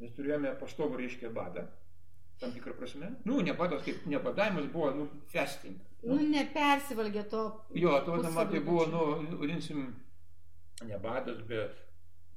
Mes 0.00 0.12
turėjome 0.14 0.52
pastovų, 0.60 1.00
reiškia, 1.00 1.32
badą, 1.34 1.64
tam 2.40 2.54
tikrą 2.54 2.76
prasme. 2.78 3.10
Nu, 3.26 3.40
ne 3.42 3.56
badas, 3.58 3.82
kaip 3.86 4.06
nebadavimas 4.08 4.70
buvo, 4.70 4.92
nu, 4.94 5.08
fasting. 5.32 5.80
Nu, 6.04 6.20
nu 6.20 6.28
nepersivalgė 6.30 7.26
to. 7.32 7.42
Jo, 7.82 7.96
to, 8.06 8.20
man 8.22 8.54
tai 8.54 8.62
buvo, 8.68 8.86
nu, 8.94 9.02
vadinsim, 9.42 9.88
ne 10.86 11.02
badas, 11.02 11.42
bet 11.50 11.82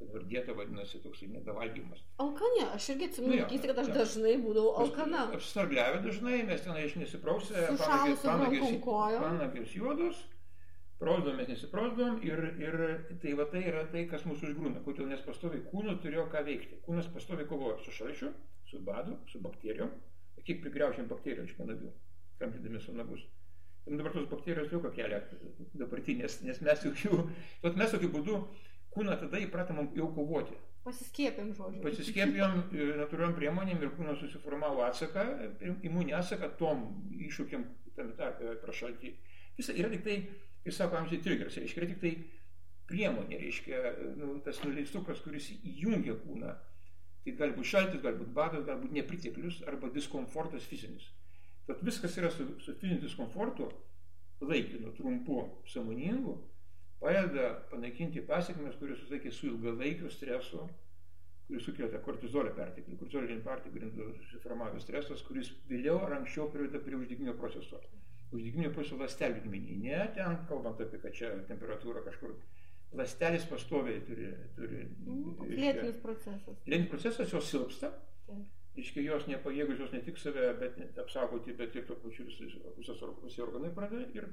dabar 0.04 0.28
dieta 0.30 0.54
vadinasi 0.58 1.02
toksai 1.04 1.30
nedavalgymas. 1.34 2.04
Alkane, 2.24 2.68
aš 2.76 2.90
irgi 2.94 3.10
atsimenu, 3.10 3.40
nu, 3.42 3.62
kad 3.66 3.82
aš 3.84 3.90
dažnai 3.96 4.36
būdavau 4.44 4.76
alkana. 4.84 5.26
Apstargliavę 5.40 6.04
dažnai, 6.06 6.44
mes 6.48 6.64
ten 6.66 6.80
iš 6.84 6.96
nesiprausę, 7.02 7.68
panagės 7.82 9.76
juodos, 9.78 10.24
Prausdavom, 11.04 11.36
mes 11.42 11.50
nesiprausdavom 11.52 12.20
ir, 12.24 12.42
ir 12.64 12.76
tai 13.22 13.34
va 13.36 13.46
tai 13.52 13.64
yra 13.68 13.84
tai, 13.92 14.06
kas 14.12 14.24
mūsų 14.30 14.52
užgrūna. 14.52 14.84
Kodėl 14.86 15.10
nes 15.10 15.24
pastoviai 15.26 15.64
kūnas 15.68 16.00
turėjo 16.04 16.30
ką 16.32 16.44
veikti. 16.48 16.80
Kūnas 16.86 17.10
pastoviai 17.12 17.48
kovojo 17.50 17.80
su 17.84 17.92
šalčiu, 17.98 18.30
su 18.70 18.80
badu, 18.88 19.18
su 19.32 19.42
bakterijom. 19.44 19.92
Kiek 20.48 20.62
prigriaušiam 20.64 21.10
bakterijų 21.12 21.48
iš 21.50 21.56
panagių, 21.58 21.92
kamtydami 22.40 22.80
su 22.84 22.96
nagus. 22.96 23.26
Ir 23.84 24.00
dabar 24.00 24.16
tos 24.16 24.30
bakterijos 24.32 24.72
jau 24.72 24.80
kelia 24.96 25.20
dabartinės, 25.76 26.40
nes 26.48 26.62
mes 26.64 26.86
bet 27.64 27.80
mes 27.80 27.92
tokiu 27.92 28.12
būdu 28.14 28.40
kūną 28.94 29.18
tada 29.22 29.42
įpratom 29.42 29.82
jau 29.98 30.10
kovoti. 30.16 30.56
Pasiskėpėm 30.84 31.54
žodžiu. 31.56 31.82
Pasiskėpėm 31.86 32.58
e, 32.76 32.88
natūraliam 33.00 33.36
priemonėm 33.38 33.84
ir 33.86 33.94
kūnas 33.96 34.20
susiformavo 34.20 34.84
atsaką, 34.84 35.24
imuninį 35.64 36.18
atsaką 36.18 36.50
tom 36.60 36.84
iššūkiam 37.30 37.64
tame 37.96 38.16
tarpe 38.18 38.58
prašaltį. 38.64 39.14
Visa 39.58 39.76
yra 39.78 39.92
tik 39.94 40.04
tai 40.04 40.18
ir 40.66 40.76
sako 40.76 41.00
amžiai 41.00 41.22
triggers, 41.24 41.56
reiškia, 41.62 41.82
yra 41.82 41.92
tik 41.94 42.02
tai 42.04 42.14
priemonė, 42.90 43.40
reiškia, 43.40 43.82
nu, 44.20 44.36
tas 44.44 44.60
nuleistukas, 44.66 45.24
kuris 45.24 45.54
įjungia 45.56 46.18
kūną. 46.26 46.54
Tai 47.24 47.34
gali 47.40 47.56
būti 47.56 47.72
šaltis, 47.72 48.02
gali 48.04 48.20
būti 48.20 48.36
badas, 48.36 48.66
gali 48.68 48.84
būti 48.84 48.98
nepriteklius 49.00 49.62
arba 49.72 49.92
diskomfortas 49.94 50.68
fizinis. 50.68 51.08
Tad 51.68 51.80
viskas 51.88 52.18
yra 52.20 52.32
su, 52.34 52.50
su 52.60 52.76
fiziniu 52.82 53.00
diskomfortu, 53.06 53.70
laikinu, 54.44 54.92
trumpu, 54.98 55.46
samoningu, 55.72 56.36
padeda 57.04 57.52
panaikinti 57.72 58.24
pasiekmes, 58.30 58.80
kuris 58.80 59.04
susakė 59.04 59.32
su 59.32 59.52
ilgalaikiu 59.52 60.10
stresu, 60.12 60.64
kuris 61.50 61.68
sukelia 61.68 62.02
kortizolio 62.08 62.56
perteklį, 62.58 62.98
kortizolio 63.02 63.38
perteklį 63.46 63.92
susiformavęs 64.24 64.88
stresas, 64.88 65.22
kuris 65.28 65.52
vėliau 65.70 66.00
ar 66.08 66.18
anksčiau 66.22 66.50
priveda 66.54 66.82
prie 66.82 66.98
uždegiminio 67.02 67.36
proceso 67.40 67.82
uždegiminio 68.34 68.72
proceso 68.74 68.98
ląstelių 69.00 69.42
lygmenį. 69.44 69.78
Ne 69.84 70.02
ten, 70.16 70.40
kalbant 70.50 70.82
apie, 70.82 71.00
kad 71.04 71.16
čia 71.18 71.32
temperatūra 71.50 72.04
kažkur. 72.08 72.34
Ląstelis 72.98 73.46
pastoviai 73.50 74.02
turi... 74.08 74.32
turi 74.58 74.84
mm, 74.86 75.46
lėtinis 75.50 76.02
procesas. 76.02 76.60
Lėtinis 76.68 76.92
procesas, 76.92 77.32
jos 77.34 77.48
silpsta. 77.50 77.94
Iškia, 78.78 79.04
jos 79.06 79.26
nepajėgus, 79.30 79.82
jos 79.82 79.92
ne 79.94 80.02
tik 80.06 80.18
save 80.18 80.48
bet 80.58 80.80
apsaugoti, 81.02 81.54
bet 81.58 81.76
ir 81.78 81.86
to 81.90 81.98
pačiu 82.02 82.26
visi 82.26 83.42
organai 83.46 83.70
pradeda. 83.74 84.08
Ir, 84.18 84.30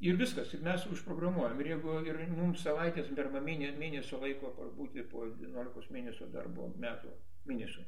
ir 0.00 0.16
viskas, 0.20 0.52
ir 0.54 0.64
mes 0.64 0.86
užprogramuojam. 0.92 1.60
Ir 1.60 1.72
jeigu 1.74 2.00
ir 2.08 2.18
mums 2.32 2.64
savaitės 2.64 3.08
per 3.16 3.30
mėnesio 3.36 4.20
laiko 4.22 4.52
būti 4.76 5.04
po 5.12 5.26
11 5.28 5.92
mėnesio 5.94 6.28
darbo 6.32 6.72
metų, 6.76 7.14
mėnesių, 7.46 7.86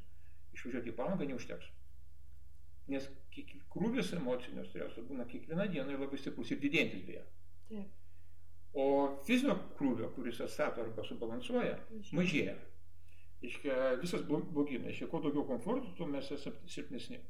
išvažiuoti 0.57 0.93
į 0.93 0.97
palangą 0.97 1.29
neužteks. 1.29 1.69
Nes 2.89 3.05
krūvis 3.69 4.15
emocinio 4.17 4.65
streso 4.65 5.03
būna 5.05 5.27
kiekvieną 5.29 5.69
dieną 5.69 5.93
ir 5.93 6.01
labai 6.01 6.17
stiprus 6.17 6.51
ir 6.51 6.61
didėjantis 6.63 7.05
beje. 7.05 7.25
Taip. 7.69 7.95
O 8.73 8.85
fizinio 9.25 9.55
krūvio, 9.77 10.11
kuris 10.13 10.41
atstato 10.45 10.83
arba 10.83 11.03
subalansuoja, 11.05 11.77
mažėja. 12.13 12.53
Iškia, 13.41 13.75
visas 14.01 14.25
blogina. 14.27 14.89
Iškia, 14.91 15.07
kuo 15.09 15.21
daugiau 15.23 15.45
komforto, 15.47 15.93
tuo 15.97 16.05
mes 16.09 16.27
esame 16.35 16.69
silpnesni. 16.69 17.21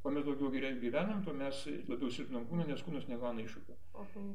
Kuo 0.00 0.12
mes 0.14 0.24
daugiau 0.24 0.48
gyvenam, 0.80 1.20
tuo 1.24 1.34
mes 1.36 1.66
labiau 1.88 2.08
silpnam 2.12 2.46
kūną, 2.48 2.64
nes 2.70 2.82
kūnas 2.86 3.08
negauna 3.10 3.44
iššūkių. 3.44 3.76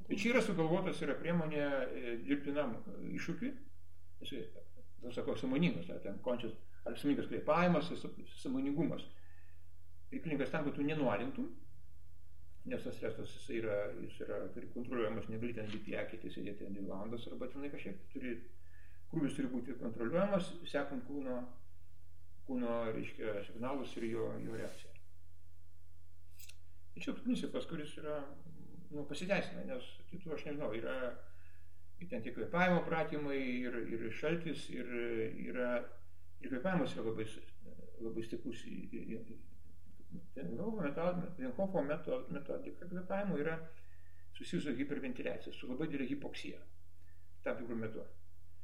Tai 0.05 0.19
čia 0.21 0.35
yra 0.35 0.43
sugalvotas 0.45 1.01
yra 1.01 1.15
priemonė 1.17 1.63
e, 1.65 2.15
dirbtinam 2.27 2.75
iššūkiui. 3.17 3.49
Jis, 4.21 4.51
sakau, 5.15 5.33
samoningas, 5.37 5.89
ten 6.03 6.21
končias, 6.25 6.53
ar 6.85 6.97
samoningas 6.97 7.31
kvėpavimas, 7.31 7.89
samoningumas 8.43 9.07
reikalingas 10.15 10.51
tam, 10.51 10.63
kad 10.63 10.75
tu 10.75 10.83
nenualintum, 10.83 11.49
nes 12.65 12.83
tas 12.83 12.95
stresas 12.97 13.33
jis 13.35 13.49
yra, 13.59 13.77
jis 14.01 14.19
yra 14.25 14.39
turi 14.53 14.69
kontroliuojamas, 14.73 15.29
negali 15.29 15.53
ten 15.53 15.69
lipti 15.71 15.93
į 15.93 15.99
akį, 16.01 16.21
sėdėti 16.33 16.63
ten 16.63 16.73
dvi 16.73 16.87
valandas 16.89 17.27
arba 17.29 17.49
tenai 17.51 17.69
kažkiek 17.73 17.99
turi, 18.13 18.35
krūvis 19.11 19.37
turi 19.37 19.51
būti 19.51 19.77
kontroliuojamas, 19.81 20.51
sekant 20.71 21.05
kūno, 21.09 21.39
kūno 22.47 22.79
reiškia, 22.95 23.39
signalus 23.49 23.95
ir 23.99 24.09
jo, 24.13 24.31
jo 24.45 24.57
reakciją. 24.57 24.94
Ir 26.95 27.03
čia 27.03 27.15
principas, 27.19 27.67
kuris 27.69 27.95
yra 27.99 28.19
nu, 28.91 29.03
pasiteisina, 29.09 29.65
nes 29.67 29.87
kitų 30.11 30.35
aš 30.35 30.45
nežinau, 30.47 30.71
yra 30.77 30.95
ir 31.99 32.09
ten 32.11 32.23
tie 32.23 32.33
kvepavimo 32.35 32.83
pratimai, 32.87 33.39
ir, 33.65 33.75
ir 33.91 34.05
šaltis, 34.15 34.69
ir, 34.75 34.91
yra, 35.49 35.71
ir 36.43 36.51
kvepavimas 36.53 36.95
yra 36.95 37.07
labai, 37.09 37.27
labai 38.03 38.23
stiprus 38.27 38.63
Vienhofo 40.35 41.81
metodika 41.83 42.87
kvėpavimo 42.87 43.39
yra 43.41 43.57
susijusi 44.35 44.69
su 44.69 44.75
hiperventiliacija, 44.77 45.53
su 45.55 45.67
labai 45.67 45.89
didelė 45.89 46.07
hipoksija 46.13 46.61
tam 47.45 47.59
tikrų 47.59 47.77
metų. 47.81 48.05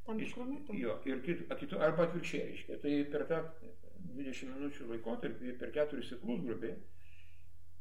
Tam 0.07 0.19
tikrų 0.19 0.47
metų? 0.49 0.77
Jo, 0.79 0.95
ir 1.07 1.21
kitų, 1.25 1.79
arba 1.83 2.07
atvirkščiai 2.07 2.47
reiškia. 2.47 2.79
Tai 2.83 2.93
per 3.13 3.27
tą 3.29 3.41
20 4.17 4.55
minučių 4.55 4.87
laikotarpį, 4.93 5.53
per 5.61 5.73
keturis 5.75 6.09
ciklus 6.11 6.41
grubiai, 6.45 6.77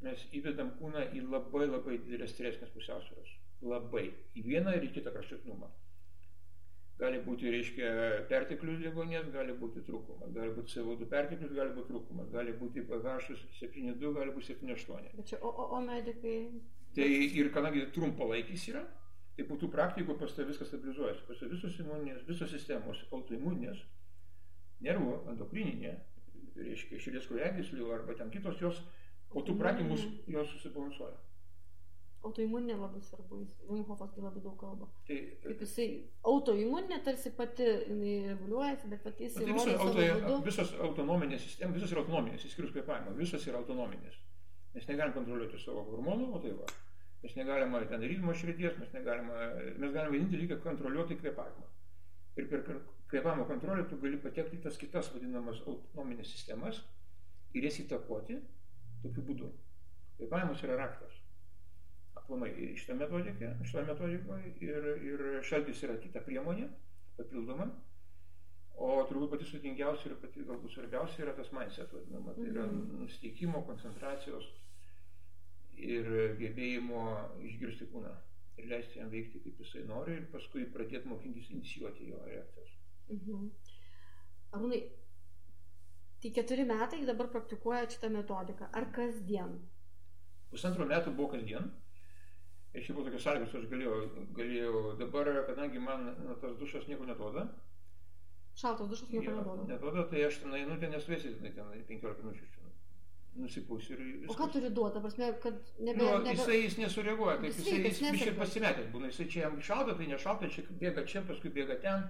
mes 0.04 0.24
įvedam 0.36 0.72
kūną 0.78 1.06
į 1.16 1.22
labai 1.26 1.66
labai 1.68 1.98
didelės 2.00 2.34
stresinės 2.34 2.72
pusiausvėros. 2.74 3.36
Labai. 3.70 4.08
Į 4.38 4.44
vieną 4.46 4.74
ir 4.76 4.86
į 4.88 4.92
kitą 4.96 5.12
kraštutinumą. 5.14 5.68
Gali 7.00 7.20
būti, 7.24 7.48
reiškia, 7.52 7.90
perteklius 8.28 8.80
degonės, 8.82 9.28
gali 9.32 9.54
būti 9.56 9.80
trūkumas, 9.86 10.32
gali 10.36 10.52
būti 10.52 10.74
CO2 10.74 11.06
perteklius, 11.08 11.54
gali 11.56 11.72
būti 11.72 11.94
trūkumas, 11.94 12.28
gali 12.32 12.52
būti 12.60 12.84
pH 12.90 13.14
7,2, 13.56 14.10
gali 14.18 14.34
būti 14.36 14.52
7,8. 14.52 15.14
Bet 15.16 15.30
čia, 15.30 15.38
o, 15.40 15.48
o, 15.48 15.68
o 15.78 15.80
medikai? 15.84 16.34
Tai 16.96 17.06
ir 17.40 17.48
kadangi 17.54 17.86
trumpalaikis 17.94 18.66
yra, 18.74 18.84
tai 19.36 19.48
po 19.48 19.56
tų 19.56 19.70
praktikų 19.72 20.18
pas 20.20 20.36
tai 20.36 20.44
viskas 20.48 20.68
stabilizuojasi. 20.68 21.24
Pas 21.28 21.40
tai 21.40 21.48
visos 21.48 21.80
imuninės, 21.80 22.26
visos 22.28 22.52
sistemos, 22.52 23.00
autoimuninės, 23.16 23.80
nervų, 24.84 25.14
endokrininė, 25.32 25.94
reiškia, 26.60 27.00
širdies 27.00 27.28
kraujagyslių 27.30 27.92
arba 27.96 28.16
ten 28.18 28.32
kitos, 28.34 28.60
jos 28.60 28.82
po 29.32 29.42
tų 29.46 29.56
praktikų 29.60 29.98
jos 30.34 30.54
susibalansuoja. 30.54 31.18
Autoimuninė 32.20 32.74
labai 32.76 33.00
svarbu, 33.00 33.38
Vimhofas 33.70 34.10
tai 34.12 34.20
labai 34.20 34.42
daug 34.44 34.56
kalba. 34.60 34.90
Tai, 35.08 35.16
Kaip 35.40 35.62
jisai, 35.64 35.86
autoimuninė 36.28 36.98
tarsi 37.06 37.32
pati 37.32 37.64
reguliuojasi, 37.86 38.90
bet 38.92 39.06
pati 39.06 39.24
jisai... 39.24 39.46
Tai 39.46 39.54
visos, 39.56 39.78
auto, 39.86 40.36
visos 40.44 40.74
autonominės 40.88 41.46
sistemas, 41.46 41.78
visos 41.78 41.94
yra 41.94 42.04
autonominės, 42.04 42.44
išskyrus 42.44 42.74
kvėpavimą, 42.74 43.16
visos 43.16 43.48
yra 43.48 43.62
autonominės. 43.62 44.20
Mes 44.74 44.86
negalim 44.90 45.16
kontroliuoti 45.16 45.62
savo 45.64 45.86
hormonų, 45.88 46.28
o 46.36 46.42
tai 46.44 46.52
va. 46.59 46.68
Mes 47.24 47.40
negalime 47.40 47.80
ten 47.88 48.05
ritmo 48.05 48.36
širdies, 48.36 48.76
mes 48.80 48.92
negalime, 48.98 49.48
mes 49.80 49.96
galime 49.96 50.18
vienintelį 50.18 50.44
dalyką 50.44 50.61
kontroliuoti 50.68 51.16
kvėpavimą. 51.22 51.66
Ir 52.36 52.52
per 52.52 52.68
kvėpavimo 53.11 53.48
kontrolę 53.48 53.88
tu 53.88 53.96
gali 54.05 54.20
patekti 54.20 54.61
į 54.61 54.64
tas 54.68 54.76
kitas 54.80 55.09
vadinamas 55.14 55.64
autonominės 55.64 56.30
sistemas 56.36 56.84
ir 57.57 57.64
jas 57.66 57.80
įtakoti 57.82 58.38
tokiu 59.05 59.26
būdu. 59.30 59.51
Kvėpavimas 60.18 60.62
yra 60.66 60.78
raktas 60.80 61.20
aplamai 62.30 62.51
šitą 62.78 62.94
metodiką, 62.94 63.51
šitą 63.66 63.84
metodikoje 63.88 64.53
ir, 64.62 64.88
ir 65.03 65.22
šaltis 65.46 65.82
yra 65.86 65.96
kita 66.03 66.22
priemonė, 66.26 66.68
papildoma. 67.18 67.66
O 68.80 69.03
turbūt 69.09 69.34
pati 69.34 69.48
sudėtingiausia 69.48 70.09
ir 70.09 70.18
pati 70.22 70.44
galbūt 70.46 70.72
svarbiausia 70.72 71.24
yra 71.26 71.34
tas 71.36 71.51
mindset 71.53 71.90
vadinama. 71.92 72.32
Tai 72.36 72.46
yra 72.48 72.64
mhm. 72.68 73.03
nusteikimo, 73.03 73.64
koncentracijos 73.68 74.46
ir 75.80 76.09
gebėjimo 76.38 77.03
išgirsti 77.51 77.88
kūną 77.90 78.14
ir 78.61 78.70
leisti 78.70 79.01
jam 79.01 79.11
veikti 79.12 79.40
kaip 79.44 79.61
jisai 79.64 79.82
nori 79.88 80.16
ir 80.18 80.24
paskui 80.32 80.66
pradėti 80.72 81.09
mokintis 81.09 81.51
inicijuoti 81.53 82.09
jo 82.12 82.22
reakcijas. 82.28 82.72
Mhm. 83.11 83.46
Arūnai, 84.57 84.80
tai 86.22 86.30
keturi 86.36 86.64
metai 86.68 87.04
dabar 87.08 87.28
praktikuoja 87.32 87.86
šitą 87.90 88.10
metodiką. 88.12 88.68
Ar 88.76 88.86
kasdien? 88.96 89.54
Pusantrų 90.52 90.86
metų 90.90 91.14
buvo 91.16 91.30
kasdien. 91.36 91.70
Ir 92.74 92.84
šiaip 92.84 92.96
buvo 92.98 93.08
tokios 93.08 93.24
sąlygos, 93.26 93.54
aš 93.58 93.64
galėjau, 93.70 93.94
galėjau, 94.36 94.80
dabar, 95.00 95.30
kadangi 95.48 95.80
man 95.82 96.04
na, 96.26 96.34
tas 96.42 96.52
dušas 96.60 96.86
nieko 96.90 97.06
neduoda, 97.08 97.48
Šaltas 98.60 98.88
dušas 98.90 99.08
nieko 99.10 99.32
neduoda. 99.38 99.64
neduoda, 99.70 100.04
tai 100.10 100.24
aš 100.26 100.38
ten 100.42 100.54
einu, 100.58 100.76
ten 100.82 100.90
nesuvėsiu, 100.94 101.32
ten 101.42 101.70
15 101.88 102.22
minučių 102.26 102.46
čia 102.52 102.68
nusipūsiu 103.40 103.94
ir 103.94 104.00
O 104.02 104.06
viskas. 104.22 104.38
ką 104.40 104.46
turi 104.54 104.70
duoti, 104.74 104.94
ta 104.96 105.00
prasme, 105.04 105.28
kad 105.42 105.58
nebe... 105.78 105.98
Nu, 106.02 106.08
nebe... 106.18 106.32
jisai 106.34 106.56
jis 106.64 106.76
nesureaguoja, 106.82 107.36
taip 107.40 107.46
Jis 107.52 107.60
jisai 107.60 107.70
sveikas, 107.76 107.90
jis 107.90 108.00
biškai 108.00 108.18
neserga. 108.26 108.40
pasimetęs 108.44 108.88
būna, 108.94 109.10
jisai 109.12 109.26
čia 109.34 109.40
jam 109.44 109.60
šalta, 109.70 109.94
tai 110.00 110.08
nešalta, 110.10 110.50
čia 110.54 110.64
bėga 110.82 111.04
čia, 111.12 111.22
paskui 111.28 111.52
bėga 111.54 111.76
ten, 111.84 112.02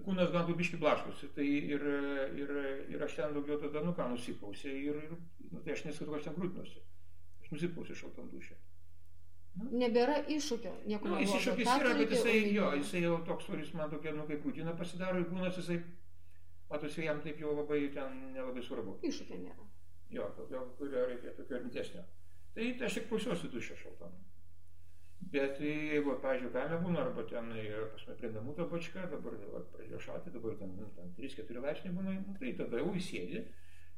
kūnas 0.00 0.32
gan 0.32 0.46
tu 0.48 0.56
biškai 0.56 0.80
blaškosi, 0.80 1.30
tai 1.36 1.46
ir, 1.46 1.82
ir, 2.38 2.52
ir 2.94 3.04
aš 3.04 3.16
ten 3.18 3.34
daugiau 3.36 3.58
tada, 3.60 3.82
nu 3.84 3.94
ką, 3.96 4.08
nusipausi 4.12 4.72
ir, 4.72 5.00
ir 5.06 5.16
nu, 5.50 5.60
tai 5.60 5.74
aš 5.76 5.84
nesakau, 5.88 6.16
aš 6.16 6.28
ten 6.28 6.36
grūtinuosi, 6.38 6.80
aš 7.44 7.50
nusipausiu 7.54 7.98
šaltam 7.98 8.30
dušė. 8.32 8.56
Nebėra 9.76 10.22
iššūkio, 10.32 10.72
nieko 10.88 11.10
Nu, 11.12 11.18
jis 11.20 11.34
iššūkis 11.36 11.68
yra, 11.74 11.92
bet 11.98 12.14
jisai, 12.16 12.38
jo, 12.54 12.70
jisai 12.78 13.02
jau 13.04 13.18
toks, 13.28 13.50
kuris 13.50 13.74
man 13.76 13.92
tokia, 13.92 14.14
nu, 14.16 14.24
kaip 14.30 14.46
rutina 14.48 14.72
pasidaro, 14.78 15.20
ir 15.20 15.28
kūnas 15.28 15.58
jisai, 15.60 15.82
matosi, 16.72 17.04
jam 17.04 17.20
taip 17.20 17.42
jau 17.44 17.52
labai 17.58 17.82
ten 17.92 18.16
nelabai 18.32 18.64
svarbu. 18.64 18.96
Iššūkio 19.04 19.42
nėra. 19.42 19.68
Jo, 20.12 20.30
tokio, 20.38 20.64
kurio 20.78 21.04
reikia 21.08 21.36
tokio 21.36 21.60
rimtesnio. 21.60 22.04
Tai 22.56 22.70
aš 22.88 22.96
tik 22.98 23.10
klausiuosi 23.10 23.52
dušę 23.52 23.76
šaltam. 23.80 24.16
Bet 25.30 25.54
tai, 25.56 25.70
jeigu, 25.92 26.16
pavyzdžiui, 26.22 26.50
kaime 26.52 26.78
būna, 26.82 27.04
arba 27.06 27.22
ten 27.30 27.52
yra 27.54 27.84
pas 27.92 28.02
mane 28.08 28.18
prie 28.18 28.30
namų 28.34 28.54
ta 28.58 28.64
bačka, 28.68 29.04
dabar 29.12 29.36
va, 29.52 29.60
pradėjo 29.72 30.00
šalti, 30.02 30.32
dabar 30.34 30.56
ten, 30.58 30.72
nu, 30.76 30.88
ten 30.96 31.12
3-4 31.16 31.62
laipsniai 31.62 31.94
būna, 31.94 32.16
nu, 32.18 32.34
tai 32.40 32.50
tada 32.58 32.80
jau 32.82 32.90
įsėdi 32.98 33.44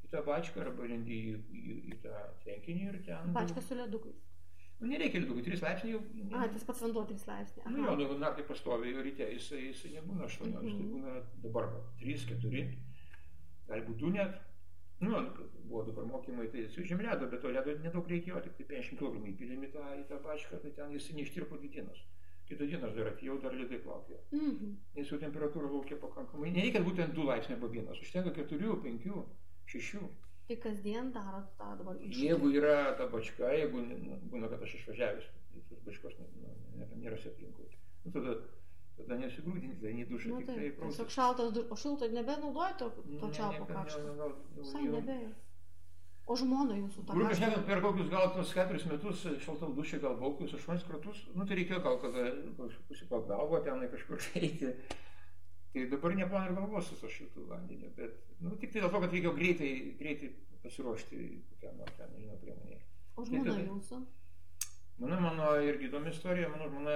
į 0.04 0.10
tą 0.12 0.20
bačką 0.26 0.60
arba 0.66 0.86
lendi 0.90 1.16
į, 1.32 1.34
į, 1.48 1.74
į 1.94 1.98
tą 2.04 2.20
tvenkinį 2.44 2.86
ir 2.90 3.00
ten... 3.08 3.32
Pačka 3.34 3.64
su 3.64 3.74
ledukais. 3.80 4.20
Nu, 4.80 4.90
nereikia 4.90 5.22
lidukų, 5.24 5.42
3 5.48 5.62
laipsniai 5.64 5.94
jau... 5.96 6.02
A, 6.36 6.44
tas 6.52 6.64
pats 6.68 6.82
vanduo 6.84 7.06
3 7.08 7.26
laipsniai. 7.32 7.72
Nu 7.72 7.86
jo, 7.88 7.96
nu, 8.02 8.18
naktį 8.20 8.44
pastovi, 8.50 8.92
ryte 9.06 9.30
jisai, 9.32 9.62
jisai 9.70 9.94
nebūna 9.96 10.28
18, 10.28 10.60
Mhm. 10.60 10.76
tai 10.76 10.90
būna 10.92 11.14
dabar 11.46 11.70
3-4, 12.02 12.66
gali 13.70 13.86
būti 13.88 14.04
2 14.04 14.12
net. 14.18 14.42
Nu, 15.04 15.22
buvo 15.68 15.84
dabar 15.88 16.08
mokymai, 16.10 16.48
tai 16.52 16.66
su 16.72 16.84
žem 16.88 17.00
ledo, 17.04 17.28
bet 17.30 17.42
to 17.44 17.52
ledo 17.52 17.76
nedaug 17.84 18.10
reikėjo, 18.10 18.42
tik 18.44 18.58
tai 18.58 18.66
50 18.74 19.00
kg 19.00 19.22
įpilėm 19.32 19.64
į 19.68 19.70
tą, 19.76 19.86
į 20.00 20.04
tą 20.10 20.20
pačką, 20.26 20.60
tai 20.64 20.74
ten 20.76 20.92
jisai 20.96 21.16
neištirpo 21.20 21.60
dvi 21.60 21.72
dienas. 21.76 22.02
Kitą 22.48 22.66
dieną 22.68 22.90
aš 22.90 22.98
dar 22.98 23.08
atėjau, 23.08 23.38
dar 23.40 23.54
ledai 23.56 23.78
plaukė. 23.80 24.18
Mhm. 24.36 24.74
Nes 24.98 25.12
jau 25.12 25.18
temperatūra 25.22 25.70
laukia 25.72 25.96
pakankamai. 26.02 26.52
Nereikia 26.52 26.82
kad 26.82 26.90
būtent 26.90 27.16
2 27.16 27.24
laipsniai 27.30 27.56
arba 27.56 27.70
1, 27.72 28.02
užtenka 28.04 28.34
4, 28.36 28.74
5, 28.84 29.14
6. 29.74 30.02
Tai 30.44 30.56
kasdien 30.60 31.08
darot 31.12 31.46
tą 31.56 31.70
dabar 31.78 31.96
iššūkį. 31.96 32.26
Jeigu 32.26 32.50
yra 32.58 32.76
ta 32.98 33.06
bačka, 33.08 33.48
jeigu 33.56 33.80
būna, 34.28 34.50
kad 34.52 34.66
aš 34.66 34.74
išvažiavęs, 34.76 35.30
tai 35.54 35.78
tos 35.86 36.18
nu, 36.20 36.26
nėra, 36.76 36.98
nėra 37.00 37.20
aplinkui. 37.30 37.70
Nu, 38.04 38.12
tada, 38.12 38.34
tada 38.98 39.16
nesigrūdinti, 39.20 39.80
tai 39.82 39.92
nei 39.94 40.04
dušą, 40.08 40.28
Nu, 40.32 40.40
tai, 40.46 40.54
tai 40.56 40.68
tiesiog 40.80 41.10
šaltas 41.10 41.52
dušas. 41.56 41.70
O 41.70 41.76
šilto 41.76 42.08
nebenaudoji 42.14 42.76
to, 42.78 42.90
to 43.20 43.30
čiaupo 43.38 43.66
karšto. 43.70 44.28
Visai 44.60 44.84
nebėjo. 44.88 45.32
O 46.24 46.34
žmona 46.40 46.76
jūsų 46.78 47.02
aš 47.04 47.08
karštą- 47.36 47.48
net 47.52 47.66
per 47.68 47.80
kokius 47.84 48.08
gal 48.08 48.30
tos 48.32 48.52
keturis 48.56 48.86
metus 48.88 49.26
šaltam 49.44 49.74
dušė, 49.76 49.98
gal 50.00 50.14
baukus, 50.16 50.54
aštuonis 50.56 50.86
kartus, 50.88 51.18
nu 51.34 51.44
tai 51.44 51.58
reikėjo 51.58 51.82
gal 51.84 51.98
kada 52.00 52.22
pasipak 52.88 53.26
galvo 53.28 53.60
ten 53.66 53.82
kažkur 53.92 54.16
eiti. 54.40 54.70
Tai 55.74 55.84
dabar 55.90 56.14
neplan 56.16 56.46
ir 56.48 56.54
galvosiu 56.56 56.96
su 56.96 57.10
šitų 57.10 57.44
vandeniu, 57.50 57.90
bet 57.98 58.14
nu, 58.40 58.54
tik 58.56 58.72
tai 58.72 58.80
dėl 58.80 58.90
to, 58.94 59.00
kad 59.04 59.12
reikėjo 59.12 59.34
greitai, 59.36 59.70
greitai 59.98 60.30
pasiruošti 60.62 61.18
kokiam 61.50 61.76
nors 61.82 61.92
ten, 61.98 62.08
nežinau, 62.14 62.38
priemonėje. 62.40 62.80
O 63.16 63.24
žmona 63.26 63.52
tai- 63.58 63.66
jūsų. 63.68 63.98
Mano, 64.98 65.16
mano 65.20 65.46
irgi 65.58 65.88
įdomi 65.88 66.12
istorija, 66.14 66.48
mano 66.52 66.68
žmona 66.70 66.94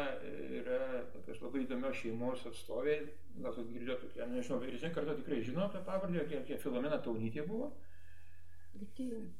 yra 0.60 1.00
tokios 1.10 1.40
labai 1.42 1.64
įdomios 1.64 1.98
šeimos 1.98 2.44
atstovė, 2.46 2.94
gal 3.42 3.56
jūs 3.58 3.72
girdėjote 3.72 4.06
tokia, 4.06 4.28
nežinau, 4.30 4.60
vyresnė 4.62 4.92
karta 4.94 5.16
tikrai 5.18 5.40
žino 5.42 5.64
apie 5.64 5.82
pavardę, 5.88 6.22
kiek 6.30 6.62
Filomena 6.62 7.00
Taunytė 7.02 7.42
buvo. 7.48 7.72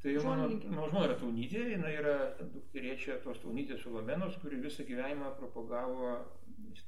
Tai 0.03 0.17
mano, 0.25 0.49
mano 0.65 0.89
žmona 0.91 1.07
yra 1.07 1.21
Taunytė, 1.21 1.63
jinai 1.77 1.95
yra 2.01 2.17
dukterėčia 2.41 3.21
tos 3.23 3.39
Taunytės 3.45 3.87
Filomenos, 3.87 4.41
kuri 4.43 4.59
visą 4.65 4.87
gyvenimą 4.91 5.37
propagavo 5.39 6.17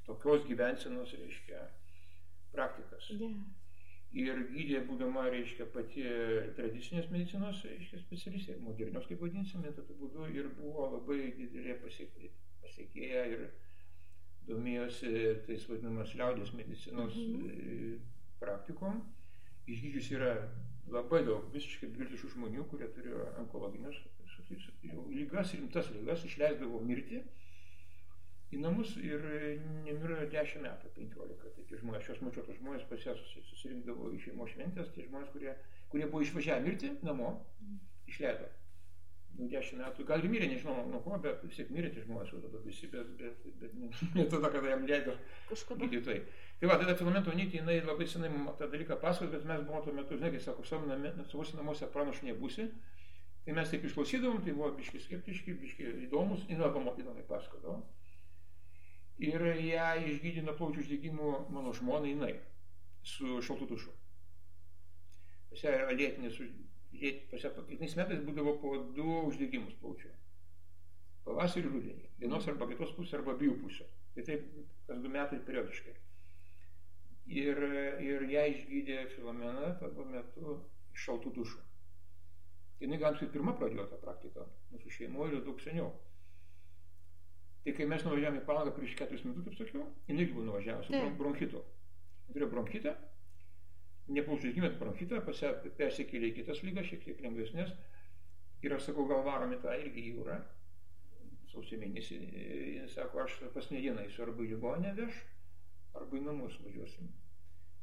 tokios 0.08 0.42
gyvensenos, 0.50 1.14
reiškia, 1.22 1.62
praktikas. 2.50 3.12
Gerai. 3.14 3.59
Ir 4.12 4.40
gydė, 4.50 4.80
būdama, 4.88 5.28
reiškia, 5.30 5.68
pati 5.70 6.02
tradicinės 6.56 7.10
medicinos, 7.12 7.60
reiškia, 7.64 8.00
specialistė, 8.02 8.56
modernios, 8.58 9.06
kaip 9.06 9.20
vadinsime, 9.22 9.70
tokiu 9.76 9.94
būdu 10.00 10.26
ir 10.34 10.48
buvo 10.58 10.88
labai 10.96 11.30
didelė 11.38 11.76
pasiekė- 11.84 12.32
pasiekėja 12.64 13.22
ir 13.36 13.44
domėjosi 14.48 15.12
tais 15.46 15.66
vadinamas 15.68 16.14
liaudės 16.18 16.50
medicinos 16.58 17.14
Mhm. 17.14 17.50
e, 17.50 17.98
praktikom. 18.40 19.00
Išgydžius 19.70 20.10
yra 20.16 20.32
labai 20.90 21.22
daug 21.24 21.46
visiškai 21.54 21.92
beviltiškų 21.94 22.32
žmonių, 22.34 22.64
kurie 22.70 22.88
turėjo 22.96 23.28
onkologinius 23.44 24.00
lygas, 25.14 25.52
rimtas 25.54 25.90
lygas, 25.94 26.24
išleisdavo 26.26 26.80
mirti 26.82 27.22
į 28.50 28.60
namus 28.62 28.96
ir 28.98 29.26
nemirė 29.86 30.24
10 30.32 30.64
metų, 30.64 30.90
15. 30.96 31.50
Tai 31.56 31.66
tie 31.68 31.80
žmonės, 31.80 32.02
aš 32.02 32.08
juos 32.10 32.22
mačiau, 32.26 32.46
tos 32.46 32.58
žmonės 32.58 32.86
pas 32.90 33.04
ją 33.06 33.14
susi- 33.18 33.44
susirinkdavo 33.50 34.10
į 34.16 34.22
šeimos 34.24 34.54
šventės, 34.54 34.90
tie 34.94 35.06
žmonės, 35.06 35.30
kurie, 35.34 35.54
kurie 35.92 36.08
buvo 36.10 36.24
išvažiavę 36.26 36.64
mirti 36.66 36.90
namo, 37.06 37.36
išleido. 38.10 38.48
Nu, 39.38 39.46
10 39.48 39.78
metų, 39.78 40.04
gal 40.08 40.20
ir 40.20 40.32
mirė, 40.32 40.48
nežinau 40.50 40.74
nuo 40.90 40.98
ko, 41.04 41.16
bet 41.22 41.44
vis 41.46 41.60
tiek 41.60 41.68
mirė 41.70 41.92
tie 41.94 42.02
žmonės 42.02 42.32
jau 42.32 42.40
dabar 42.42 42.64
visi, 42.64 42.88
bet, 42.90 43.12
bet, 43.20 43.44
bet 43.60 43.76
ne, 43.78 43.90
ne 44.18 44.24
tada, 44.32 44.50
kada 44.50 44.72
jam 44.72 44.82
leido 44.88 45.14
gydytojai. 45.86 46.24
Tai 46.60 46.68
va, 46.68 46.76
tada 46.82 46.96
Filomento 46.98 47.32
Nytė, 47.32 47.60
jinai 47.62 47.78
labai 47.86 48.08
senai 48.10 48.28
tą 48.58 48.66
dalyką 48.68 48.98
pasakos, 49.00 49.30
bet 49.32 49.46
mes 49.48 49.62
buvome 49.68 49.86
tuo 49.86 49.94
metu, 49.96 50.18
žinai, 50.18 50.32
kai 50.34 50.42
sako, 50.44 50.66
savo 50.66 50.90
namuose 51.56 51.88
pranašu 51.94 52.26
nebūsi. 52.26 52.66
Tai 53.46 53.54
mes 53.56 53.70
taip 53.72 53.86
išklausydavom, 53.88 54.42
tai 54.44 54.52
buvo 54.52 54.74
biški 54.76 55.00
skeptiški, 55.06 55.54
biški 55.62 55.86
įdomus, 56.08 56.44
jinai 56.50 56.66
labai 56.66 56.82
mokydamai 56.90 57.24
pasakodavo. 57.30 57.78
Ir 59.20 59.42
ją 59.60 59.88
išgydė 60.08 60.46
nuo 60.46 60.54
plaučių 60.56 60.80
uždegimų 60.84 61.30
mano 61.52 61.74
žmona 61.76 62.08
jinai 62.08 62.32
su 63.04 63.40
šaltu 63.44 63.68
dušu. 63.68 63.92
Pas 65.50 65.64
ją 65.66 65.74
yra 65.76 65.92
lėtinis, 65.92 66.38
pas 67.32 67.44
ją 67.44 67.52
kiekvienais 67.56 67.96
metais 67.98 68.24
būdavo 68.24 68.56
po 68.62 68.74
du 68.96 69.08
uždegimus 69.28 69.76
plaučių. 69.82 70.12
Pavasarį 71.26 71.66
ir 71.66 71.74
rudenį. 71.74 72.10
Vienos 72.22 72.48
arba 72.48 72.68
kitos 72.70 72.94
pusės 72.96 73.18
arba 73.18 73.34
abiejų 73.36 73.58
pusių. 73.60 73.88
Tai 74.14 74.24
taip 74.28 74.46
kas 74.88 75.02
du 75.04 75.12
metai 75.12 75.40
periodiškai. 75.46 75.96
Ir, 77.40 77.60
ir 78.02 78.24
ją 78.32 78.46
išgydė 78.54 79.02
Filomena 79.14 79.74
tuo 79.82 80.06
metu 80.08 80.56
šaltų 81.04 81.34
dušų. 81.36 81.60
Jis 82.80 82.96
gal 83.02 83.18
kaip 83.20 83.34
pirma 83.34 83.52
pradėjo 83.60 83.84
tą 83.90 83.98
praktiką 84.00 84.46
mūsų 84.72 84.94
šeimoje 84.94 85.36
ir 85.36 85.44
daug 85.44 85.60
seniau. 85.60 85.90
Tai 87.64 87.72
kai 87.76 87.86
mes 87.86 88.04
nuvažiavome 88.06 88.40
į 88.40 88.46
palangą 88.46 88.72
prieš 88.76 88.94
keturis 88.96 89.24
metus, 89.28 89.44
kaip 89.44 89.58
sakiau, 89.60 89.86
jinai 90.08 90.26
buvo 90.32 90.44
nuvažiavusi 90.46 90.86
su 90.88 90.92
Taip. 90.94 91.02
bron- 91.04 91.18
bronchitu. 91.18 91.60
Ji 92.28 92.34
Turėjo 92.34 92.50
bronchitą, 92.54 92.94
neplaučius 94.08 94.78
bronchitą, 94.80 95.20
pas 95.26 95.42
ją 95.42 95.50
persikėlė 95.78 96.30
į 96.30 96.34
kitas 96.40 96.62
lygas, 96.66 96.86
šiek 96.88 97.04
tiek 97.04 97.20
lengvesnės. 97.24 97.72
Ir 98.62 98.74
aš 98.76 98.88
sakau, 98.90 99.06
gal 99.08 99.22
varom 99.26 99.52
į 99.52 99.60
tą 99.62 99.74
irgi 99.82 100.06
jūrą. 100.12 100.38
Sausio 101.52 101.78
mėnesį. 101.82 102.16
Jis 102.80 102.94
sako, 102.94 103.24
aš 103.24 103.38
pas 103.54 103.70
ne 103.70 103.80
dieną 103.82 104.04
eisiu 104.06 104.22
arba 104.22 104.44
į 104.44 104.50
ligonę 104.54 104.92
veš, 104.98 105.16
arba 105.98 106.16
į 106.16 106.22
namus 106.26 106.56
važiuosim. 106.64 107.08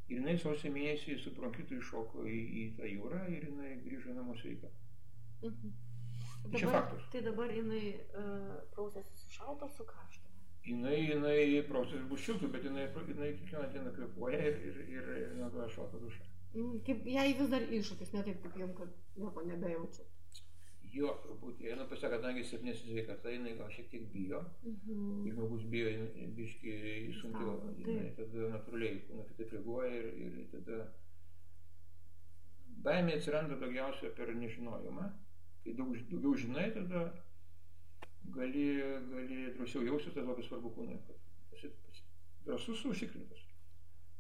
Ir 0.08 0.22
jinai 0.22 0.38
sausio 0.40 0.72
mėnesį 0.72 1.18
su 1.20 1.34
bronchitu 1.36 1.76
iššoko 1.82 2.24
į, 2.26 2.38
į 2.62 2.64
tą 2.78 2.88
jūrą 2.88 3.26
ir 3.34 3.50
jinai 3.50 3.74
grįžo 3.84 4.14
į 4.14 4.16
namus 4.22 4.40
sveika. 4.42 4.70
Mhm. 5.44 5.74
Tai 6.52 6.60
čia 6.60 6.68
Dabar- 6.68 6.82
faktas. 6.82 7.08
Tai 7.12 7.22
dabar 7.26 7.52
jinai 7.52 7.84
uh, 7.96 8.56
prausėsi 8.74 9.18
su 9.22 9.30
šalta, 9.38 9.68
su 9.78 9.86
karšta. 9.88 10.26
Jinai, 10.68 10.98
jinai 11.08 11.64
procesas 11.68 12.04
bus 12.12 12.24
šiltų, 12.26 12.50
bet 12.52 12.66
jinai, 12.68 12.88
jinai 13.08 13.30
kiekvieną 13.40 13.68
dieną 13.74 13.94
kvepuoja 13.96 14.40
ir, 14.50 14.58
ir, 14.70 14.80
ir, 14.98 15.10
ir 15.22 15.36
naudoja 15.40 15.68
šaltą 15.72 16.02
dušą. 16.04 16.26
Mm, 16.58 16.80
Kaip 16.88 17.06
jai 17.08 17.28
vis 17.40 17.50
dar 17.52 17.64
iššūkis, 17.80 18.14
ne 18.16 18.24
taip 18.28 18.42
kaip 18.44 18.58
jums, 18.60 18.76
kad 18.80 19.22
nieko 19.22 19.44
nebejaučiu. 19.48 20.06
Jo, 20.98 21.12
jie, 21.60 21.74
nu, 21.76 21.86
pasakė, 21.92 22.16
kadangi 22.18 22.44
silpnesnė 22.48 22.94
sveikata, 22.94 23.32
jinai 23.32 23.54
gal 23.60 23.68
šiek 23.72 23.90
tiek 23.92 24.06
bijo. 24.14 24.40
Mhm. 24.64 25.02
Kai 25.26 25.34
žmogus 25.36 25.66
bijo, 25.72 25.92
biški 26.38 26.76
sunkiau, 27.20 27.58
jinai 27.78 28.12
tada 28.18 28.52
natūraliai 28.56 29.02
kūną 29.08 29.26
kitaip 29.32 29.54
reaguoja 29.58 29.92
ir, 30.00 30.08
ir 30.40 30.48
tada 30.56 30.80
baimė 32.88 33.18
atsiranda 33.20 33.60
daugiausia 33.62 34.12
per 34.18 34.32
nežinojimą. 34.36 35.08
Kai 35.68 35.74
daug, 35.76 35.90
daugiau 36.08 36.38
žinai, 36.40 36.70
tada 36.72 37.02
gali, 38.32 38.68
gali 39.12 39.40
drąsiau 39.58 39.84
jausti, 39.84 40.14
tai 40.16 40.24
labai 40.24 40.46
svarbu 40.48 40.72
esi 41.58 41.72
Drąsus, 42.46 42.86
užtikrintas. 42.86 43.42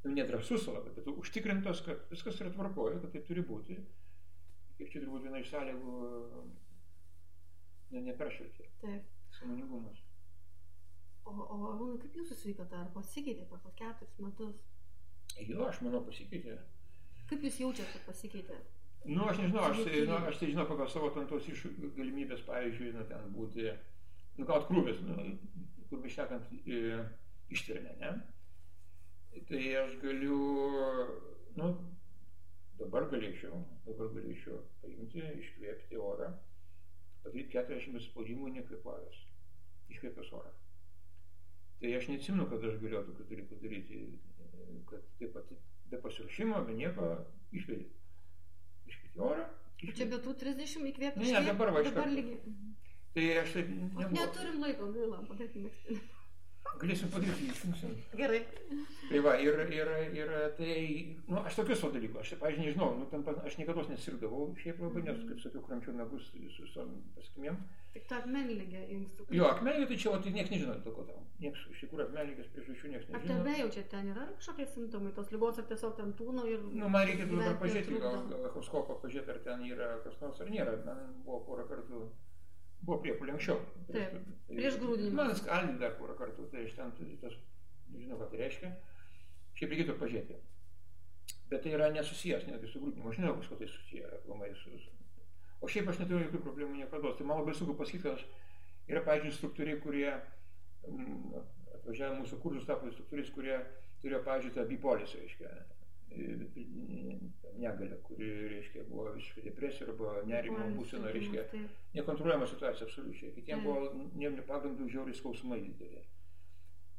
Nu, 0.03 0.11
ne 0.11 0.25
drąsus 0.27 0.67
labai, 0.67 0.91
bet 0.95 1.07
užtikrintas, 1.07 1.85
kad 1.85 2.03
viskas 2.11 2.41
yra 2.43 2.51
tvarkoje, 2.51 2.99
kad 2.99 3.13
tai 3.15 3.21
turi 3.29 3.45
būti. 3.47 3.77
Ir 4.83 4.91
čia 4.91 4.99
turbūt 5.05 5.23
viena 5.23 5.39
iš 5.39 5.53
sąlygų 5.53 5.93
ne, 7.93 8.01
neperšalti. 8.09 8.67
Taip. 8.83 9.07
Sąmoningumas. 9.39 10.03
O, 11.23 11.31
o 11.31 11.57
Arūnai, 11.71 12.01
kaip 12.03 12.19
jūsų 12.19 12.35
sveikata, 12.41 12.83
ar 12.83 12.91
pasikeitė 12.91 13.47
per 13.47 13.63
keturis 13.79 14.19
metus? 14.19 14.59
Jo, 15.47 15.63
aš 15.69 15.79
manau, 15.87 16.03
pasikeitė. 16.03 16.59
Kaip 17.31 17.47
jūs 17.47 17.63
jaučiate, 17.63 17.93
kad 17.95 18.11
pasikeitė? 18.11 18.59
Nu, 19.05 19.23
aš 19.29 19.37
nežinau, 19.37 19.63
aš 19.63 19.83
tai, 19.85 19.99
nu, 20.07 20.15
aš 20.27 20.39
tai 20.39 20.49
žinau 20.51 20.65
pagal 20.67 20.89
savo 20.91 21.09
ten 21.15 21.27
tos 21.29 21.45
iššūkių 21.47 21.91
galimybės, 21.95 22.41
pavyzdžiui, 22.47 22.89
nu, 22.95 23.05
ten 23.07 23.29
būti, 23.35 23.69
nu, 24.35 24.47
gaut 24.49 24.65
krūvės, 24.67 24.99
nu, 25.07 25.27
kur 25.87 26.01
bešnekant, 26.03 26.49
e, 26.67 26.97
ištvirnę, 27.55 27.93
ne? 28.01 28.09
Tai 29.47 29.61
aš 29.83 29.93
galiu, 30.01 30.39
nu, 31.55 31.69
dabar 32.81 33.07
galėčiau, 33.13 33.61
dabar 33.85 34.11
galėčiau 34.17 34.59
paimti, 34.81 35.23
iškvėpti 35.39 36.01
orą, 36.03 36.33
padaryti 37.23 37.55
40 37.55 38.03
spaudimų 38.09 38.51
nekvėpavęs, 38.57 39.21
iškvėpęs 39.93 40.33
orą. 40.35 40.51
Tai 41.79 41.93
aš 41.93 42.09
neatsimenu, 42.11 42.49
kad 42.51 42.65
aš 42.65 42.81
galėjau 42.81 43.05
tokių 43.07 43.29
dalykų 43.31 43.61
daryti, 43.63 44.01
kad 44.89 45.07
taip 45.21 45.31
pat 45.37 45.55
be 45.87 46.01
pasiruošimo, 46.03 46.59
be 46.67 46.75
nieko 46.75 47.13
išvėlyti 47.55 48.06
iškvėpti 49.17 49.25
orą. 49.31 49.45
Čia 49.97 50.07
be 50.09 50.17
tų 50.21 50.33
30 50.41 50.87
įkvėpti. 50.91 51.21
Ne, 51.21 51.31
ne, 51.33 51.41
dabar 51.51 51.71
va 51.73 51.81
iš 51.81 51.91
Dabar 51.91 52.09
lygiai. 52.09 52.37
Tai 53.17 53.25
aš 53.41 53.53
taip 53.57 53.69
nemoku. 53.73 54.13
Neturim 54.13 54.61
laiko, 54.61 54.91
gaila, 54.93 55.21
padarykime. 55.29 55.69
Galėsim 56.77 57.09
padaryti, 57.09 57.47
išjungsim. 57.49 57.93
Gerai. 58.19 58.43
Tai 59.07 59.21
va, 59.25 59.33
ir, 59.41 59.55
ir, 59.73 59.89
ir 60.19 60.31
tai, 60.59 60.75
nu, 61.31 61.39
aš 61.39 61.57
tokius 61.61 61.81
to 61.81 61.89
dalyko, 61.95 62.19
aš, 62.21 62.35
pavyzdžiui, 62.41 62.67
nežinau, 62.67 62.89
nu, 62.99 63.07
ten, 63.09 63.23
aš 63.47 63.55
niekada 63.57 63.85
nesirgdavau, 63.89 64.49
šiaip 64.61 64.81
labai, 64.83 65.05
nes, 65.07 65.23
kaip 65.29 65.41
sakiau, 65.41 65.63
kramčiau 65.65 65.95
nagus 65.97 66.27
su 66.29 66.65
visom 66.67 66.91
paskimėm. 67.15 67.57
Tik 67.95 68.05
ta 68.11 68.19
akmenligė 68.21 68.83
inkstų. 68.93 69.25
Jo, 69.33 69.47
akmenligė, 69.55 69.87
tai 69.89 69.97
čia, 70.03 70.11
o 70.11 70.19
tai 70.21 70.35
niekas 70.35 70.53
nežino, 70.53 70.75
dėl 70.83 70.93
ko 70.99 71.07
tau. 71.07 71.23
Niekas, 71.41 71.63
iš 71.71 71.81
tikrųjų, 71.85 72.05
akmenligės 72.09 72.51
priežasčių 72.53 72.91
niekas 72.93 73.07
Ar 73.09 73.15
nežino. 73.23 73.39
tebe 73.39 73.55
jau 73.57 73.67
čia 73.73 73.83
ten 73.95 74.11
yra 74.11 74.27
kažkokie 74.35 74.67
simptomai 74.73 75.15
tos 75.17 75.31
lygos, 75.33 75.61
ar 75.61 75.67
tiesiog 75.71 75.97
ten 75.97 76.13
tūno 76.19 76.45
ir... 76.51 76.61
Nu, 76.77 76.91
man 76.93 77.07
reikėtų 77.09 77.41
dabar 77.41 77.57
pažiūrėti, 77.63 77.99
gal 78.03 78.47
echoskopą 78.51 78.99
pažiūrėti, 79.01 79.33
ar 79.33 79.41
ten 79.47 79.65
yra 79.71 79.89
kas 80.05 80.19
nors 80.21 80.43
ar 80.43 80.53
nėra. 80.53 80.77
Man 80.85 81.03
buvo 81.25 81.41
porą 81.47 81.65
kartų, 81.71 82.03
buvo 82.81 82.99
priepulė 83.03 83.35
anksčiau. 83.35 83.61
Taip, 83.91 84.19
prieš 84.49 84.77
grūdinimą. 84.81 85.23
Man 85.23 85.37
skaldė 85.37 85.77
dar 85.81 85.95
porą 85.99 86.17
kartų, 86.19 86.47
tai 86.51 86.65
aš 86.67 86.75
ten 86.77 86.93
tas, 87.21 87.35
nežinau, 87.93 88.19
ką 88.21 88.29
tai 88.31 88.43
reiškia. 88.43 88.71
Šiaip 89.57 89.73
reikėtų 89.73 89.97
pažiūrėti. 90.01 90.39
Bet 91.51 91.63
tai 91.63 91.73
yra 91.73 91.89
nesusijęs 91.95 92.47
netgi 92.49 92.69
su 92.71 92.81
grūdinimu, 92.83 93.09
aš 93.09 93.21
nežinau, 93.21 93.37
kažko 93.41 93.59
tai 93.61 93.69
susiję 93.71 94.09
aplamai 94.19 94.51
su... 94.59 94.73
O 95.63 95.69
šiaip 95.71 95.87
aš 95.89 96.01
neturiu 96.03 96.27
jokių 96.27 96.43
problemų 96.43 96.81
niekada. 96.81 97.13
Tai 97.17 97.25
man 97.29 97.41
labai 97.41 97.55
sunku 97.57 97.77
pasakyti, 97.79 98.03
kad 98.03 98.19
aš... 98.19 98.25
yra, 98.91 99.01
pavyzdžiui, 99.07 99.31
instruktoriai, 99.33 99.79
kurie 99.83 100.11
mm, 100.11 101.39
atvažiavę 101.79 102.19
mūsų 102.19 102.39
kursus 102.43 102.67
tapo 102.67 102.89
instruktoriais, 102.91 103.31
kurie 103.33 103.57
turėjo, 104.03 104.21
pavyzdžiui, 104.27 104.53
tą 104.55 104.67
bipolis, 104.69 105.15
reiškia, 105.17 105.53
negalę, 107.57 107.97
kuri, 108.03 108.29
reiškia, 108.49 108.83
buvo 108.89 109.11
visiškai 109.15 109.43
depresija 109.47 109.87
arba 109.89 110.13
nerimo 110.29 110.67
būsena, 110.77 111.11
reiškia, 111.13 111.45
nekontroliuojama 111.97 112.47
situacija 112.49 112.87
absoliučiai. 112.87 113.33
Kitiems 113.35 113.65
buvo 113.65 113.89
nervinių 114.19 114.45
pagrindų 114.47 114.89
žiauriai 114.93 115.17
skausmai 115.17 115.59
dideli. 115.65 116.03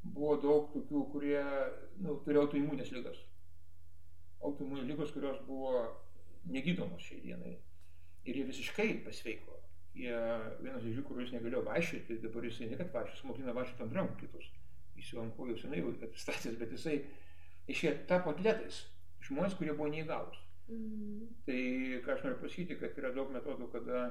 Buvo 0.03 0.37
daug 0.43 0.69
tokių, 0.75 1.05
kurie 1.13 1.41
nu, 2.03 2.19
turėjo 2.25 2.47
autoimunės 2.47 2.93
lygas. 2.95 3.23
Autoimunės 4.47 4.87
lygos, 4.91 5.15
kurios 5.15 5.41
buvo 5.47 5.73
negydomos 6.49 7.03
šiai 7.07 7.23
dienai. 7.25 7.57
Ir 8.29 8.39
jie 8.39 8.45
visiškai 8.49 8.91
pasveiko. 9.07 9.57
Jie, 9.99 10.15
vienas 10.63 10.85
iš 10.87 11.01
jų, 11.01 11.07
kuris 11.09 11.33
negalėjo 11.35 11.65
vaikščioti, 11.67 12.21
dabar 12.23 12.47
jisai 12.47 12.69
ne 12.71 12.79
kad 12.79 12.93
vaikščios, 12.95 13.25
mokina 13.27 13.55
vaikščioti 13.57 13.85
ant 13.87 13.97
rankų 13.99 14.21
kitus. 14.21 14.53
Jis 14.99 15.11
jau 15.15 15.25
ant 15.25 15.35
kojų 15.35 15.57
senai 15.59 15.81
jau 15.81 15.91
atsistatęs, 15.95 16.59
bet 16.61 16.75
jisai 16.75 17.01
išėjo 17.73 17.97
tapo 18.11 18.35
atletais. 18.35 18.85
Žmonės, 19.27 19.57
kurie 19.59 19.75
buvo 19.75 19.89
neįgalus. 19.93 20.39
Mm. 20.69 21.29
Tai 21.47 21.61
ką 22.05 22.15
aš 22.15 22.25
noriu 22.27 22.41
pasakyti, 22.43 22.77
kad 22.81 22.99
yra 23.01 23.13
daug 23.17 23.31
metodų, 23.33 23.71
kada 23.73 24.03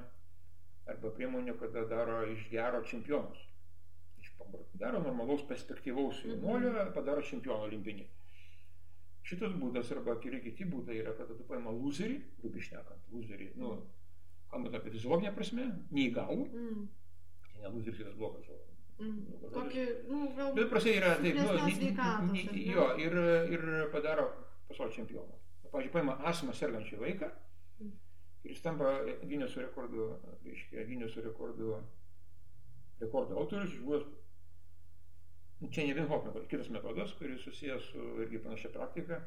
arba 0.90 1.12
priemonių, 1.18 1.58
kada 1.62 1.86
daro 1.90 2.24
iš 2.32 2.48
gero 2.52 2.82
čempionus. 2.88 3.44
Iš 4.22 4.32
gero 4.82 5.02
normalaus 5.04 5.44
perspektyvaus 5.50 6.24
jaunuolio 6.26 6.88
padaro 6.96 7.22
čempioną 7.22 7.68
olimpinį. 7.68 8.08
Šitas 9.28 9.54
būdas 9.60 9.92
arba 9.92 10.16
keli 10.24 10.40
kiti 10.42 10.66
būdai 10.72 11.02
yra, 11.02 11.14
kada 11.18 11.36
tu 11.36 11.44
paima 11.50 11.74
loserį, 11.76 12.22
grubiai 12.40 12.64
šnekant, 12.64 13.10
loserį, 13.12 13.50
nu, 13.60 13.74
kalbant 14.52 14.78
apie 14.80 14.94
fiziologinę 14.94 15.34
prasme, 15.36 15.68
neįgalų, 15.92 16.46
Mm. 16.48 16.88
tai 17.52 17.62
ne 17.66 17.74
loseris 17.74 18.00
yra 18.06 18.14
blogas 18.16 18.48
žodis. 18.48 18.78
Mm. 18.98 19.18
Tokį, 19.52 19.84
nu, 20.08 20.22
gal... 20.38 20.54
Bet 20.56 20.70
prasai 20.72 20.96
yra 21.02 21.18
taip, 21.20 21.36
nu, 21.36 21.50
ar 21.50 22.24
ne? 22.32 22.64
jo, 22.72 22.88
ir, 23.04 23.18
ir 23.52 23.66
padaro 23.92 24.30
pasaulio 24.70 24.96
čempioną. 24.96 25.40
Pavyzdžiui, 25.72 25.94
paima 25.94 26.18
asmą 26.32 26.54
sergančią 26.56 27.00
vaiką 27.02 27.32
ir 28.48 28.54
jis 28.54 28.64
tampa 28.64 28.94
Gineso 29.28 29.62
rekordų, 29.62 30.06
reiškia, 30.46 30.86
Gineso 30.88 31.24
rekordų, 31.26 31.74
rekordų 33.02 33.36
autorius, 33.42 33.74
žuvęs. 33.76 34.08
Čia 35.74 35.88
ne 35.88 35.96
vien 35.98 36.08
Hopno, 36.08 36.32
kitas 36.52 36.70
metodas, 36.70 37.16
kuris 37.18 37.42
susijęs 37.44 37.90
su 37.92 38.08
irgi 38.24 38.40
panašia 38.44 38.70
praktika. 38.74 39.24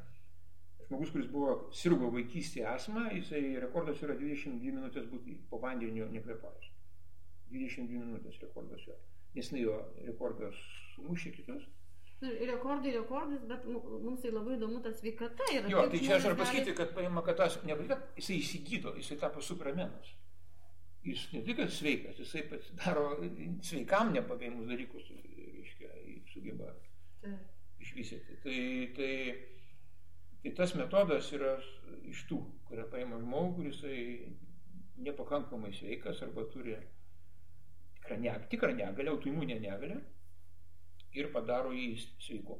Žmogus, 0.87 1.11
kuris 1.15 1.27
buvo 1.31 1.57
sirgo 1.75 2.09
vaikystėje 2.15 2.69
asmą, 2.71 3.09
jisai 3.17 3.43
rekordas 3.63 4.01
yra 4.03 4.15
22 4.19 4.73
minutės 4.77 5.09
būti 5.11 5.37
po 5.51 5.59
vandeniu 5.63 6.07
nekvepavęs. 6.11 6.71
22 7.51 7.99
minutės 8.07 8.39
rekordas 8.43 8.87
jo. 8.87 8.97
Nes 9.35 9.51
jo 9.59 9.77
rekordas 10.07 10.57
sumušė 10.95 11.35
kitus. 11.35 11.67
Nu, 12.21 12.29
rekordai 12.47 12.91
rekordais, 12.93 13.41
bet 13.49 13.63
mu- 13.65 14.01
mums 14.05 14.21
tai 14.21 14.31
labai 14.31 14.57
įdomu 14.59 14.83
ta 14.85 14.91
sveikata 14.93 15.47
yra. 15.57 15.69
Jo, 15.73 15.87
tai 15.89 15.99
čia 16.05 16.17
aš 16.19 16.27
noriu 16.29 16.37
pasakyti, 16.43 16.75
kad 16.77 16.91
paima, 16.95 17.23
kad 17.25 17.37
tas, 17.39 17.57
ne 17.65 17.77
kad 17.89 18.03
jisai 18.19 18.37
įsigydo, 18.43 18.93
jisai 18.99 19.17
tapo 19.23 19.41
supermenas. 19.41 20.11
Jis 21.03 21.23
ne 21.33 21.41
tik 21.47 21.63
sveikas, 21.73 22.19
jisai 22.21 22.43
pasidaro 22.51 23.07
sveikam 23.65 24.13
nepaveimus 24.13 24.69
dalykus, 24.69 25.07
reiškia, 25.57 25.89
sugeba 26.35 26.69
Taip. 27.23 27.41
išvystyti. 27.81 28.37
Tai, 28.45 28.59
tai, 28.99 29.15
tai 30.43 30.53
tas 30.61 30.75
metodas 30.77 31.33
yra 31.33 31.55
iš 32.05 32.27
tų, 32.29 32.43
kurie 32.69 32.85
paima 32.93 33.17
žmogų, 33.23 33.55
kuris 33.63 33.81
nepakankamai 35.01 35.73
sveikas 35.73 36.21
arba 36.27 36.45
turi 36.53 36.77
tikrą 37.97 38.21
ne- 38.21 38.41
tikrą 38.53 38.75
negalę, 38.77 39.11
autoimunę 39.17 39.57
negalę 39.61 40.03
ir 41.17 41.31
padaro 41.35 41.73
jį 41.75 41.87
sveiku. 42.23 42.59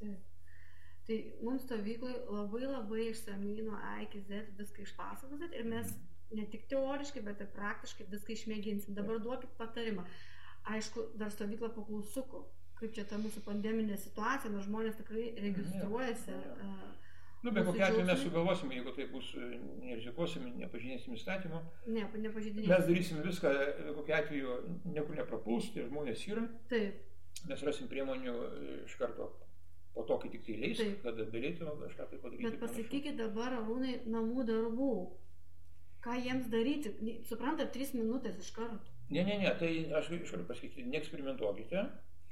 Taip. 0.00 0.18
Tai 1.06 1.16
mums 1.46 1.62
stovyklai 1.62 2.16
labai 2.26 2.64
labai 2.66 3.04
išsamei 3.12 3.62
nuo 3.62 3.76
A 3.78 4.00
iki 4.02 4.20
Z 4.26 4.40
viską 4.58 4.82
išpasakosit 4.82 5.54
ir 5.54 5.64
mes 5.70 5.92
ne 6.34 6.44
tik 6.50 6.64
teoriškai, 6.72 7.22
bet 7.22 7.40
ir 7.44 7.52
praktiškai 7.54 8.08
viską 8.10 8.34
išmėginsim. 8.34 8.96
Dabar 8.98 9.20
duokit 9.22 9.52
patarimą. 9.60 10.02
Aišku, 10.66 11.04
dar 11.14 11.30
stovykla 11.30 11.68
paklausukų, 11.76 12.40
kaip 12.80 12.92
čia 12.96 13.04
ta 13.06 13.20
mūsų 13.22 13.44
pandeminė 13.46 13.94
situacija, 14.02 14.50
nors 14.50 14.66
žmonės 14.66 14.98
tikrai 14.98 15.28
registruojasi. 15.44 16.32
Jo, 16.34 16.42
jo. 16.42 16.70
e, 16.90 16.94
Nu, 17.44 17.52
bet 17.54 17.66
kokia 17.68 17.86
atveju 17.92 18.06
mes 18.08 18.18
sugalvosime, 18.24 18.74
jeigu 18.74 18.92
tai 18.96 19.04
bus, 19.12 19.28
e, 19.38 19.58
nerizikuosime, 19.84 20.50
nepažinėsime 20.58 21.14
įstatymų, 21.14 21.60
Ne, 21.94 22.02
nepažydinėti. 22.24 22.66
mes 22.72 22.86
darysime 22.88 23.22
viską, 23.22 23.52
kokia 24.00 24.16
atveju 24.24 24.56
niekur 24.96 25.14
neprapuls, 25.20 25.68
tie 25.74 25.84
žmonės 25.86 26.24
yra, 26.32 26.42
Taip, 26.72 26.98
mes 27.48 27.62
rasim 27.66 27.88
priemonių 27.90 28.34
e, 28.46 28.78
iš 28.86 28.96
karto 29.00 29.30
po 29.96 30.04
to, 30.08 30.18
kai 30.22 30.30
tik 30.32 30.44
tai 30.44 30.56
leis, 30.60 30.80
Taip. 30.80 30.98
kad 31.04 31.20
galėtume 31.32 31.72
kažką 31.82 32.08
tai 32.10 32.18
padaryti. 32.20 32.44
bet 32.44 32.58
pasakykit 32.60 33.16
dabar, 33.16 33.54
arūnai, 33.62 33.94
namų 34.12 34.44
darbų. 34.50 34.90
Ką 36.04 36.18
jiems 36.22 36.50
daryti? 36.52 36.92
Suprantat, 37.26 37.72
trys 37.74 37.94
minutės 37.96 38.36
iš 38.42 38.52
karto. 38.54 38.92
Ne, 39.08 39.24
ne, 39.24 39.38
ne, 39.40 39.54
tai 39.58 39.70
aš 39.96 40.12
iš 40.18 40.34
karto 40.34 40.44
pasakyti, 40.50 40.84
neeksperimentuokite 40.92 41.86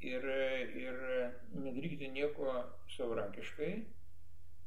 ir, 0.04 0.28
ir 0.84 1.00
nedarykite 1.56 2.10
nieko 2.12 2.52
savarankiškai. 2.96 3.72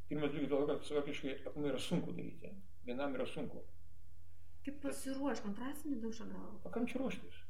Pirmas 0.09 0.31
dalykas 0.33 0.49
dėl 0.49 0.65
to, 0.65 0.67
kad 0.73 0.89
savarankiškai 0.89 1.37
aplamai 1.51 1.73
yra 1.73 1.81
sunku 1.83 2.15
daryti. 2.17 2.51
Vienam 2.87 3.15
yra 3.19 3.27
sunku. 3.29 3.61
Kaip 4.65 4.81
pasiruoš, 4.83 5.43
kontrastinį 5.45 6.01
dušą 6.03 6.25
gal? 6.31 6.49
O 6.65 6.71
kam 6.73 6.87
čia 6.89 6.99
ruoštis? 6.99 7.43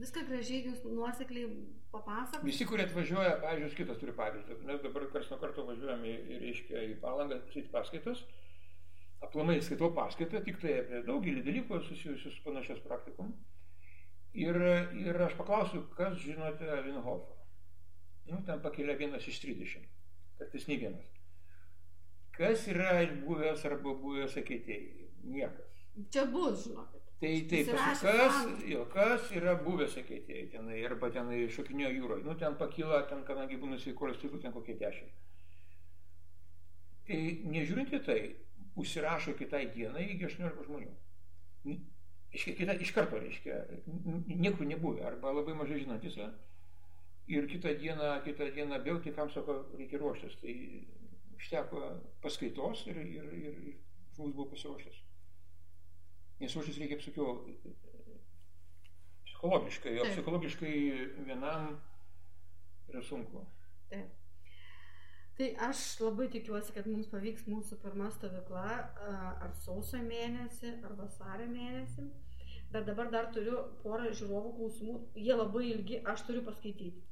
Viską 0.00 0.22
gražiai 0.24 0.62
jūs 0.64 0.84
nuosekliai 0.88 1.48
papasakot. 1.92 2.44
Visi, 2.46 2.64
kurie 2.68 2.86
atvažiuoja, 2.86 3.34
pavyzdžiui, 3.42 3.76
kitas 3.82 3.98
turi 4.00 4.14
pavyzdį. 4.16 4.56
Mes 4.68 4.80
dabar 4.84 5.04
kars 5.12 5.28
nuo 5.28 5.36
karto 5.42 5.64
važiuojame 5.68 6.14
į, 6.14 6.38
reiškia, 6.44 6.84
į 6.88 6.94
palangą, 7.02 7.36
skaityti 7.42 7.72
paskaitas. 7.74 8.22
Aplamai 9.26 9.58
skaitau 9.60 9.90
paskaitą, 9.92 10.40
tik 10.46 10.60
tai 10.62 10.78
apie 10.80 11.02
daugelį 11.04 11.44
dalykų 11.44 11.82
susijusius 11.84 12.38
su 12.38 12.44
panašios 12.46 12.80
praktikom. 12.86 13.34
Ir, 14.40 14.56
ir 15.02 15.20
aš 15.26 15.36
paklausiu, 15.36 15.82
kas 15.98 16.16
žinote 16.22 16.80
Vinhofą. 16.86 17.36
Nu, 18.30 18.40
ten 18.46 18.62
pakelia 18.64 18.94
vienas 18.96 19.26
iš 19.28 19.42
30, 19.42 19.84
kartais 20.38 20.68
ne 20.70 20.78
vienas. 20.80 21.12
Kas 22.36 22.64
yra 22.72 23.02
buvęs 23.26 23.66
arba 23.68 23.92
buvęs 24.00 24.38
akeitėjai? 24.40 25.10
Niekas. 25.28 25.84
Čia 26.14 26.24
bus, 26.32 26.64
žinokit. 26.64 26.99
Tai 27.20 27.30
taip, 27.50 27.68
kas, 28.00 28.36
jo, 28.64 28.84
kas 28.88 29.26
yra 29.36 29.52
buvęs 29.60 29.98
eketėjai 30.00 30.46
tenai, 30.54 30.78
arba 30.88 31.10
tenai 31.12 31.42
šokinio 31.52 31.90
jūroje. 31.92 32.24
Nu, 32.24 32.32
ten 32.40 32.54
pakyla, 32.56 33.02
ten, 33.10 33.20
kadangi 33.28 33.58
būna 33.60 33.76
sveikolas 33.80 34.16
tikrų, 34.22 34.40
ten 34.40 34.54
kokie 34.54 34.78
dešimt. 34.80 35.18
Tai 37.10 37.18
nežiūrint 37.52 37.92
į 37.92 38.00
tai, 38.06 38.20
užsirašo 38.80 39.34
kitai 39.36 39.66
dienai 39.74 40.06
iki 40.14 40.30
18 40.30 40.64
žmonių. 40.70 41.76
Iš, 42.30 42.46
kita, 42.56 42.78
iš 42.80 42.94
karto, 42.96 43.20
reiškia, 43.20 43.58
niekur 44.30 44.64
nebuvę, 44.70 45.04
arba 45.10 45.34
labai 45.34 45.58
mažai 45.58 45.82
žinantis. 45.82 46.16
Ir 47.28 47.50
kitą 47.50 47.76
dieną, 47.82 48.14
kitą 48.24 48.48
dieną 48.54 48.80
vėl 48.86 49.04
tai 49.04 49.12
kam 49.14 49.28
sako, 49.34 49.60
reikia 49.76 50.00
ruoštis. 50.00 50.40
Tai 50.40 50.56
užteko 51.36 51.84
paskaitos 52.24 52.86
ir, 52.88 53.04
ir, 53.04 53.28
ir, 53.44 53.60
ir 53.74 53.78
žmogus 54.16 54.36
buvo 54.38 54.48
pasiruošęs. 54.54 55.09
Nes 56.40 56.54
ruoštis 56.56 56.78
reikia, 56.80 56.96
kaip 56.96 57.04
sakiau, 57.04 57.34
psichologiškai, 59.26 59.98
o 60.00 60.06
psichologiškai 60.08 60.76
vienam 61.26 61.74
yra 62.88 63.02
sunku. 63.04 63.44
Taip. 63.90 64.16
Tai 65.40 65.46
aš 65.68 65.82
labai 66.04 66.26
tikiuosi, 66.32 66.72
kad 66.76 66.88
mums 66.88 67.08
pavyks 67.08 67.46
mūsų 67.48 67.78
pirma 67.80 68.10
stovykla 68.12 68.64
ar 69.08 69.54
sausio 69.62 70.00
mėnesį, 70.04 70.74
ar 70.84 70.96
vasario 70.98 71.46
mėnesį. 71.52 72.08
Bet 72.70 72.84
dabar 72.86 73.08
dar 73.10 73.30
turiu 73.34 73.62
porą 73.82 74.10
žiūrovų 74.14 74.50
klausimų. 74.58 74.98
Jie 75.18 75.32
labai 75.34 75.64
ilgi, 75.70 76.02
aš 76.12 76.26
turiu 76.28 76.44
paskaityti. 76.46 77.09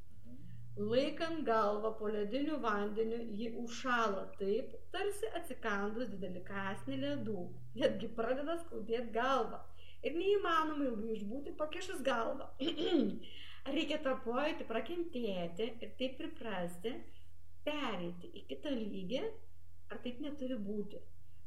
Laikant 0.78 1.40
galvą 1.42 1.90
po 1.98 2.08
lediniu 2.14 2.56
vandeniu, 2.62 3.18
ji 3.38 3.48
užšala 3.62 4.20
taip, 4.38 4.74
tarsi 4.94 5.26
atsikandus 5.38 6.12
didelį 6.12 6.42
kasnį 6.46 6.98
ledų. 7.04 7.46
Netgi 7.82 8.10
pradeda 8.18 8.54
skaudėti 8.60 9.10
galvą. 9.16 9.58
Ir 10.06 10.14
neįmanoma 10.14 10.86
ilgai 10.86 11.16
išbūti 11.16 11.56
pakišus 11.58 12.04
galvą. 12.06 12.46
Reikia 13.76 13.98
tą 14.04 14.14
pojūtį 14.22 14.66
prakentėti 14.68 15.66
ir 15.82 15.94
taip 15.98 16.14
priprasti, 16.20 16.92
pereiti 17.66 18.30
į 18.38 18.44
kitą 18.52 18.70
lygį, 18.76 19.24
ar 19.90 20.02
taip 20.04 20.20
neturi 20.22 20.60
būti? 20.68 21.00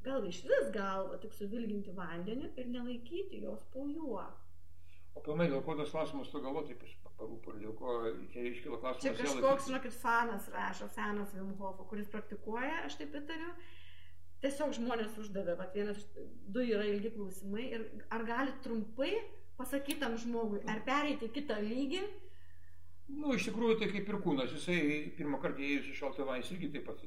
Gal 0.03 0.27
iš 0.27 0.41
vis 0.49 0.73
galvą 0.75 1.21
tik 1.23 1.37
suvilginti 1.37 1.95
vandeniu 1.95 2.51
ir 2.51 2.67
nelaikyti 2.75 3.39
jos 3.45 3.63
po 3.71 3.87
juo? 3.87 4.27
O 5.15 5.23
pilnai 5.23 5.47
dėl 5.47 5.63
ko 5.63 5.77
tas 5.79 5.95
klausimas 5.95 6.33
tu 6.33 6.43
galvoji, 6.43 6.75
taip 6.75 6.83
parūpo, 7.21 7.53
dėl 7.59 7.75
ko 7.77 7.99
čia 8.33 8.47
iškilo 8.49 8.79
klausimas. 8.81 9.05
Čia 9.05 9.13
kažkoks, 9.19 9.69
žinokit, 9.69 9.99
fanas 10.01 10.49
rašo, 10.53 10.89
senas 10.95 11.35
Vilmhofo, 11.37 11.85
kuris 11.91 12.09
praktikuoja, 12.11 12.81
aš 12.87 12.97
taip 13.01 13.15
įtariu. 13.21 13.53
Tiesiog 14.41 14.73
žmonės 14.73 15.19
uždavė, 15.21 15.53
bet 15.59 15.77
vienas, 15.77 16.01
du 16.49 16.63
yra 16.65 16.87
ilgi 16.89 17.13
klausimai 17.13 17.67
ir 17.77 17.85
ar 18.09 18.25
gali 18.25 18.55
trumpai 18.65 19.11
pasakyti 19.59 20.01
tam 20.01 20.17
žmogui, 20.17 20.63
ar 20.65 20.81
pereiti 20.87 21.29
kitą 21.29 21.59
lygį? 21.61 22.01
Nu, 23.11 23.33
iš 23.35 23.49
tikrųjų, 23.49 23.75
tai 23.81 23.89
kaip 23.91 24.07
ir 24.07 24.17
kūnas, 24.23 24.53
jisai 24.55 24.79
pirmą 25.17 25.37
kartą 25.43 25.61
įėjus 25.65 25.91
į 25.91 25.97
šaltą 25.99 26.25
vandenį 26.25 26.55
irgi 26.55 26.69
taip 26.73 26.85
pat 26.87 27.01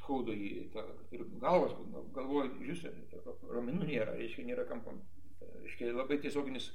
skauda 0.00 0.34
jį, 0.34 0.50
ta, 0.74 0.82
ir 1.14 1.24
galvas, 1.40 1.76
galvoja, 2.16 2.50
žiūrėk, 2.58 3.28
ramenų 3.54 3.86
nėra, 3.86 4.16
reiškia, 4.18 4.46
nėra 4.48 4.66
kampam, 4.68 4.98
reiškia, 5.62 5.92
labai 5.94 6.18
tiesioginis 6.24 6.72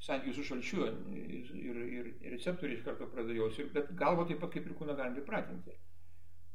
santykių 0.00 0.34
su 0.36 0.46
šalčiu 0.48 0.86
ir, 1.12 1.52
ir, 1.60 1.80
ir 2.00 2.34
receptoriai 2.34 2.78
iš 2.78 2.84
karto 2.86 3.08
pradeda 3.12 3.36
jausti, 3.36 3.68
bet 3.74 3.92
galvą 4.00 4.26
taip 4.28 4.40
pat 4.42 4.54
kaip 4.54 4.66
ir 4.66 4.76
kūną 4.78 4.96
galim 4.96 5.16
pripratinti. 5.18 5.76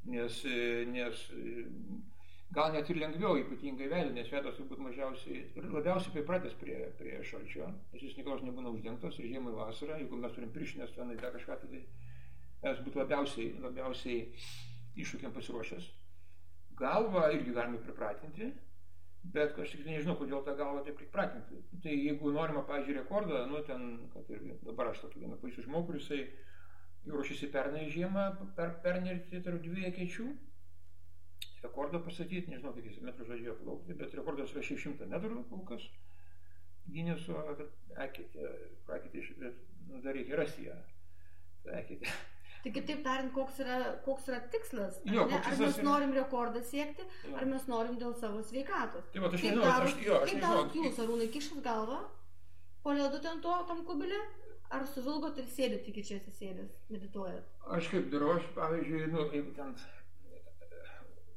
Nes, 0.09 0.39
nes 0.93 1.21
gal 2.53 2.73
net 2.73 2.89
ir 2.89 2.99
lengviau, 3.01 3.37
ypatingai 3.41 3.89
veidą, 3.91 4.11
nes 4.13 4.29
veidas 4.33 4.57
turbūt 4.57 4.81
mažiausiai 4.85 5.41
ir 5.57 5.69
labiausiai 5.73 6.13
pripratęs 6.17 6.57
prie, 6.61 6.77
prie 6.99 7.17
šalčio, 7.29 7.69
nes 7.93 8.05
jis 8.05 8.17
niekada 8.17 8.45
nebūna 8.47 8.73
uždengtas 8.73 9.17
ir 9.19 9.29
žiemą 9.31 9.55
vasarą, 9.57 9.97
jeigu 10.01 10.19
mes 10.21 10.33
turim 10.37 10.53
priešinės 10.53 10.93
tenai 10.97 11.17
dar 11.21 11.33
kažką, 11.35 11.57
tai 11.63 11.81
mes 12.65 12.81
būtų 12.85 13.01
labiausiai, 13.01 13.49
labiausiai 13.65 14.21
iššūkiam 15.01 15.33
pasiruošęs. 15.35 15.89
Galvą 16.79 17.27
irgi 17.33 17.53
galime 17.55 17.81
pripratinti, 17.83 18.51
bet 19.33 19.55
tik 19.57 19.85
nežinau, 19.85 20.15
kodėl 20.19 20.43
tą 20.45 20.55
galvą 20.59 20.83
taip 20.85 20.97
pripratinti. 20.99 21.61
Tai 21.83 21.93
jeigu 21.93 22.31
norima, 22.35 22.63
pažiūrėjau, 22.67 23.03
rekordą, 23.03 23.45
nu 23.49 23.61
ten, 23.67 23.85
kad 24.13 24.29
ir 24.33 24.43
dabar 24.65 24.91
aš 24.91 25.05
tokį 25.05 25.23
vieną 25.23 25.39
pažįstu 25.41 25.65
žmogų, 25.67 25.93
kuris 25.93 26.11
ruošiasi 27.05 27.51
pernai 27.53 27.85
žiemą 27.93 28.25
per, 28.57 28.75
pernerti 28.85 29.41
tarp 29.45 29.61
dviejų 29.65 29.93
kečių, 29.99 30.27
rekordą 31.65 32.01
pasakyti, 32.05 32.51
nežinau, 32.53 32.73
kiek 32.75 32.89
jis 32.89 33.01
metrų 33.05 33.29
žadėjo 33.31 33.57
plaukti, 33.61 33.97
bet 34.01 34.17
rekordas 34.17 34.53
yra 34.53 34.65
600 34.65 35.09
metrų 35.13 35.41
kol 35.51 35.65
kas. 35.71 35.87
Gineso 36.85 37.39
praketė, 37.95 39.23
bet 39.41 39.61
nu, 39.89 40.03
dar 40.03 40.13
reikia 40.13 40.37
rasti 40.37 40.67
ją. 40.67 40.77
Ta 41.65 41.79
eketė. 41.81 42.11
Tai 42.65 42.71
kitaip 42.73 43.03
tariant, 43.05 43.29
koks 43.29 43.59
yra, 43.61 43.75
koks 44.01 44.31
yra 44.31 44.39
tikslas? 44.49 44.95
Jo, 45.05 45.27
ar, 45.29 45.43
ar 45.51 45.59
mes 45.61 45.75
norim 45.85 46.15
yra... 46.15 46.23
rekordą 46.23 46.63
siekti, 46.65 47.03
jo. 47.27 47.35
ar 47.37 47.45
mes 47.45 47.67
norim 47.69 47.99
dėl 48.01 48.15
savo 48.17 48.39
sveikatos? 48.47 49.05
Tai 49.13 49.21
va, 49.21 49.29
aš 49.29 49.43
nežinau, 49.45 49.67
aš, 49.69 49.97
jo, 50.01 50.15
aš 50.23 50.31
kaip 50.31 50.41
darot 50.41 50.79
jūs, 50.79 50.97
arūnai, 51.03 51.27
kišat 51.35 51.59
galvą, 51.67 51.99
po 52.81 52.95
ledu 52.97 53.19
ten 53.21 53.43
to, 53.43 53.59
tam 53.69 53.83
kubilė, 53.85 54.17
ar 54.73 54.87
suvilgot 54.95 55.37
ir 55.43 55.51
sėdit 55.53 55.85
iki 55.91 56.03
čia 56.07 56.17
atsisėdęs, 56.17 56.73
medituojat? 56.89 57.53
Aš 57.77 57.91
kaip 57.93 58.09
darau, 58.15 58.33
aš 58.39 58.49
pavyzdžiui, 58.57 59.03
nu, 59.13 59.27
jeigu 59.35 59.53
ten, 59.59 59.75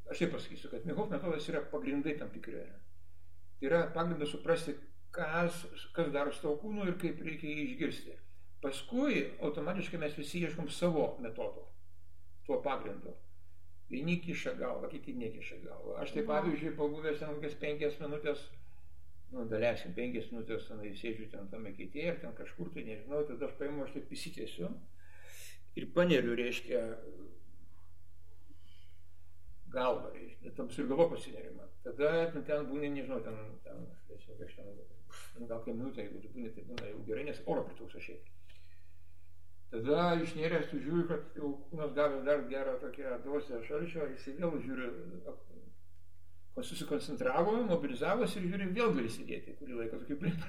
aš 0.09 0.23
taip 0.23 0.33
pasakysiu, 0.39 0.73
kad 0.73 0.89
Mihov 0.89 1.13
metodas 1.13 1.51
yra 1.53 1.61
pagrindai 1.75 2.17
tam 2.23 2.33
tikri. 2.33 2.65
Tai 3.59 3.69
yra 3.69 3.83
pagrindas 3.93 4.33
suprasti, 4.33 4.79
kas, 5.13 5.61
kas 5.93 6.09
daro 6.15 6.33
su 6.33 6.47
tavo 6.47 6.57
kūnu 6.63 6.89
ir 6.89 6.97
kaip 7.05 7.21
reikia 7.27 7.53
jį 7.53 7.69
išgirsti. 7.69 8.17
Paskui 8.63 9.25
automatiškai 9.45 10.01
mes 10.03 10.17
visi 10.19 10.43
ieškom 10.43 10.69
savo 10.75 11.09
metodo, 11.23 11.69
tuo 12.47 12.59
pagrindu. 12.63 13.15
Vieni 13.89 14.19
kiša 14.21 14.55
galvą, 14.59 14.89
kiti 14.93 15.15
nekiša 15.17 15.61
galvą. 15.65 15.95
Aš 16.03 16.13
tai 16.17 16.25
pavyzdžiui, 16.29 16.75
pabuvęs 16.77 17.21
ten 17.23 17.31
kokias 17.37 17.55
penkias 17.63 18.01
minutės, 18.03 18.43
nu, 19.33 19.47
dalėsim 19.49 19.95
penkias 19.97 20.29
minutės, 20.33 20.67
ten 20.69 20.83
sėdžiu 20.83 21.29
ten 21.33 21.49
tame 21.53 21.73
keitėje 21.77 22.13
ir 22.13 22.19
ten 22.25 22.35
kažkur 22.37 22.73
tai 22.75 22.85
nežinau, 22.89 23.23
tada 23.29 23.49
aš 23.49 23.55
paimu, 23.61 23.85
aš 23.87 23.95
taip 23.95 24.13
įsitėsiu 24.19 24.73
ir 25.79 25.87
paneriu, 25.95 26.35
reiškia, 26.37 26.83
galvą, 29.73 30.11
reiškia, 30.17 30.55
tam 30.57 30.73
ir 30.75 30.91
galvo 30.91 31.09
pasinerima. 31.15 31.69
Tada 31.85 32.11
ten, 32.33 32.45
ten 32.49 32.67
būni, 32.69 32.91
nežinau, 32.97 33.21
ten, 33.25 33.39
ten, 33.65 33.87
aš 34.19 34.59
ten, 34.59 35.47
gal 35.47 35.63
kai 35.65 35.77
minutę, 35.77 36.03
jeigu 36.05 36.25
tu 36.25 36.33
būni, 36.35 36.51
tai 36.57 36.67
būna 36.69 36.91
jau 36.91 37.05
gerai, 37.09 37.29
nes 37.31 37.41
oro 37.47 37.65
pritrūksta 37.69 38.03
šiaip. 38.05 38.35
Tada 39.69 40.15
išnėręs 40.25 40.71
tu 40.71 40.79
žiūri, 40.81 41.05
kad 41.11 41.35
jau 41.37 41.51
kūnas 41.69 41.91
gavęs 41.97 42.23
dar 42.25 42.47
gerą 42.49 42.79
tokią 42.81 43.19
dozę 43.27 43.59
šalčio, 43.67 44.07
jis 44.15 44.31
vėl 44.39 44.55
žiūri, 44.65 44.87
susikoncentravo, 46.65 47.59
mobilizavosi 47.69 48.41
ir 48.41 48.49
žiūri, 48.49 48.71
vėl 48.79 48.95
gali 48.97 49.11
sėdėti 49.13 49.59
kurį 49.59 49.83
laiką, 49.83 50.01
tokį 50.01 50.17
primą. 50.23 50.49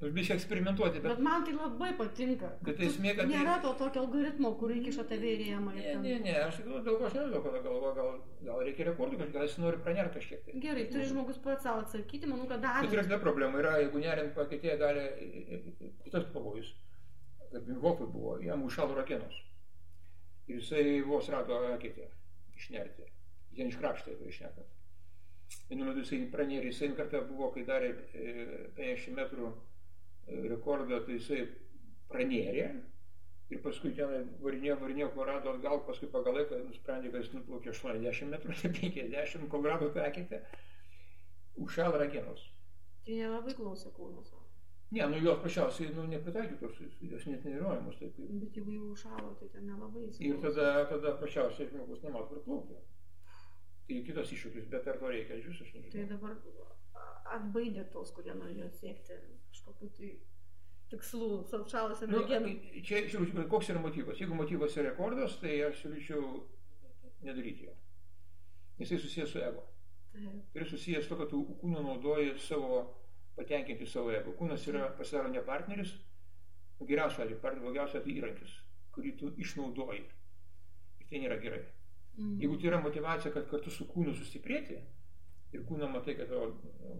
Aš 0.00 0.12
biškai 0.16 0.36
eksperimentuoti, 0.36 1.00
bet... 1.00 1.08
Bet 1.14 1.22
man 1.24 1.46
tai 1.46 1.54
labai 1.56 1.88
patinka. 1.96 2.50
Bet 2.66 2.76
tai 2.78 2.90
esmė, 2.90 3.14
kad... 3.16 3.32
Nėra 3.32 3.56
to 3.64 3.72
tokio 3.80 4.04
algoritmo, 4.04 4.52
kur 4.60 4.74
įkiša 4.76 5.06
tave 5.08 5.32
į 5.32 5.38
rėmą. 5.40 5.74
Ne, 5.78 5.96
ne, 6.04 6.18
ne, 6.26 6.36
aš 6.44 6.60
tikrųjų 6.60 6.82
daug 6.90 7.06
aš 7.08 7.16
nežinau, 7.16 7.42
kada 7.46 7.62
galvoju, 7.64 7.94
gal, 7.96 8.12
gal 8.50 8.62
reikia 8.68 8.90
rekordų, 8.90 9.22
gal 9.24 9.48
jis 9.48 9.56
nori 9.64 9.80
pranerti 9.88 10.20
kažkiek. 10.20 10.44
Tai. 10.44 10.60
Gerai, 10.66 10.86
turi 10.92 11.08
žmogus 11.08 11.40
pats 11.48 11.64
savo 11.64 11.86
atsakyti, 11.86 12.28
manau, 12.28 12.44
kad 12.52 12.62
dar... 12.64 12.84
Bet 12.84 13.00
yra 13.00 13.24
problema, 13.24 13.64
yra, 13.64 13.78
jeigu 13.86 14.04
nerint 14.04 14.36
paketėje 14.36 14.78
gali 14.84 15.08
kitas 16.04 16.28
pavojus 16.36 16.72
Hofui 17.52 18.06
buvo, 18.06 18.36
jam 18.44 18.62
užšalo 18.62 18.94
rakenos. 18.94 19.38
Ir 20.48 20.60
jisai 20.60 21.00
vos 21.06 21.28
rado 21.30 21.62
eketę 21.74 22.06
išnerti. 22.56 23.08
Jis 23.56 23.72
iškrapštė, 23.72 24.14
tai 24.18 24.28
išnekant. 24.30 24.76
Vienu 25.70 25.88
metu 25.88 26.04
jisai 26.04 26.20
pranėrė, 26.30 26.70
jisai 26.70 26.92
kartą 26.98 27.24
buvo, 27.26 27.50
kai 27.54 27.64
darė 27.66 27.90
50 28.76 29.10
e, 29.10 29.14
metrų 29.16 29.50
e, 29.50 30.38
rekordą, 30.52 31.00
tai 31.06 31.18
jisai 31.18 31.40
pranėrė 32.12 32.68
ir 33.50 33.62
paskui 33.64 33.90
ten 33.96 34.28
varinėjo, 34.44 34.76
varinėjo, 34.82 35.08
kol 35.16 35.26
rado 35.26 35.54
atgal, 35.56 35.82
paskui 35.88 36.10
pagal 36.12 36.38
laiką 36.38 36.60
nusprendė, 36.68 37.10
kad 37.10 37.24
jis 37.24 37.32
nuplaukė 37.34 37.72
80 37.74 38.30
metrų, 38.34 38.54
ne 38.62 38.72
50, 38.78 39.48
kol 39.50 39.66
rado 39.66 39.90
tą 39.96 40.06
eketę, 40.06 40.44
užšalo 41.66 41.98
rakenos. 42.04 42.46
Tai 43.06 43.18
nelabai 43.18 43.56
klausė 43.58 43.90
kūnas. 43.96 44.30
Ne, 44.90 45.06
nu 45.06 45.18
jos 45.22 45.38
pačiausiai 45.42 45.92
nu, 45.94 46.04
nepritaikytos, 46.10 46.80
jos 47.12 47.26
net 47.30 47.44
neįrodomos. 47.46 47.98
Taip. 48.00 48.16
Bet 48.42 48.56
jeigu 48.58 48.72
jau 48.74 48.88
užšalo, 48.94 49.34
tai 49.38 49.50
ten 49.52 49.68
nelabai 49.70 50.08
įsivaizduoju. 50.08 50.32
Ir 50.32 50.40
tada, 50.42 50.86
tada 50.90 51.12
pačiausiai 51.20 51.68
žmogus 51.70 52.02
nemato 52.02 52.32
kur 52.32 52.40
plaukti. 52.46 52.78
Tai 53.86 54.00
kitas 54.08 54.32
iššūkis, 54.34 54.66
bet 54.72 54.88
ar 54.90 54.98
to 54.98 55.12
reikia, 55.12 55.38
aš 55.38 55.46
jūs 55.46 55.62
aš 55.62 55.70
nežinau. 55.76 55.94
Tai 55.94 56.08
dabar 56.10 56.34
atbaidė 57.36 57.86
tos, 57.94 58.10
kurie 58.16 58.34
norėjo 58.34 58.66
siekti 58.80 59.18
kažkokiu 59.50 59.90
tai 59.94 60.10
tikslų, 60.90 61.28
ir 62.02 62.10
merginų. 62.10 62.54
Nu, 62.54 62.82
čia, 62.86 63.02
žiūrėjau, 63.12 63.46
koks 63.50 63.70
yra 63.70 63.82
motyvas. 63.82 64.18
Jeigu 64.18 64.38
motyvas 64.38 64.74
yra 64.74 64.90
rekordas, 64.90 65.36
tai 65.42 65.60
aš 65.68 65.84
siūlyčiau 65.84 66.24
nedaryti 67.26 67.68
jo. 67.68 67.76
Jisai 68.80 68.98
susijęs 68.98 69.34
su 69.34 69.42
ego. 69.44 69.66
Taip. 70.10 70.56
Ir 70.58 70.66
susijęs 70.66 71.06
to, 71.06 71.18
kad 71.20 71.30
tu 71.30 71.44
kūną 71.60 71.84
naudoji 71.86 72.34
savo 72.42 72.80
patenkinti 73.36 73.86
savo 73.86 74.12
ego. 74.12 74.32
Kūnas 74.38 74.66
yra 74.68 74.88
pasidaro 74.98 75.28
ne 75.32 75.42
partneris, 75.42 75.92
geriausia 76.80 77.24
atveju, 77.24 77.60
blogiausia 77.62 78.00
tai 78.04 78.12
įrankis, 78.16 78.54
kurį 78.94 79.12
tu 79.20 79.32
išnaudoji. 79.44 80.04
Ir 81.00 81.06
tai 81.10 81.20
nėra 81.24 81.36
gerai. 81.42 81.62
Mm. 82.18 82.38
Jeigu 82.42 82.56
tai 82.60 82.68
yra 82.72 82.80
motivacija, 82.82 83.32
kad 83.32 83.46
kartu 83.50 83.70
su 83.70 83.84
kūnu 83.86 84.14
sustiprėti, 84.16 84.78
ir 85.52 85.62
kūną 85.68 85.88
matai, 85.92 86.14
kad 86.18 86.28
tavo 86.30 86.50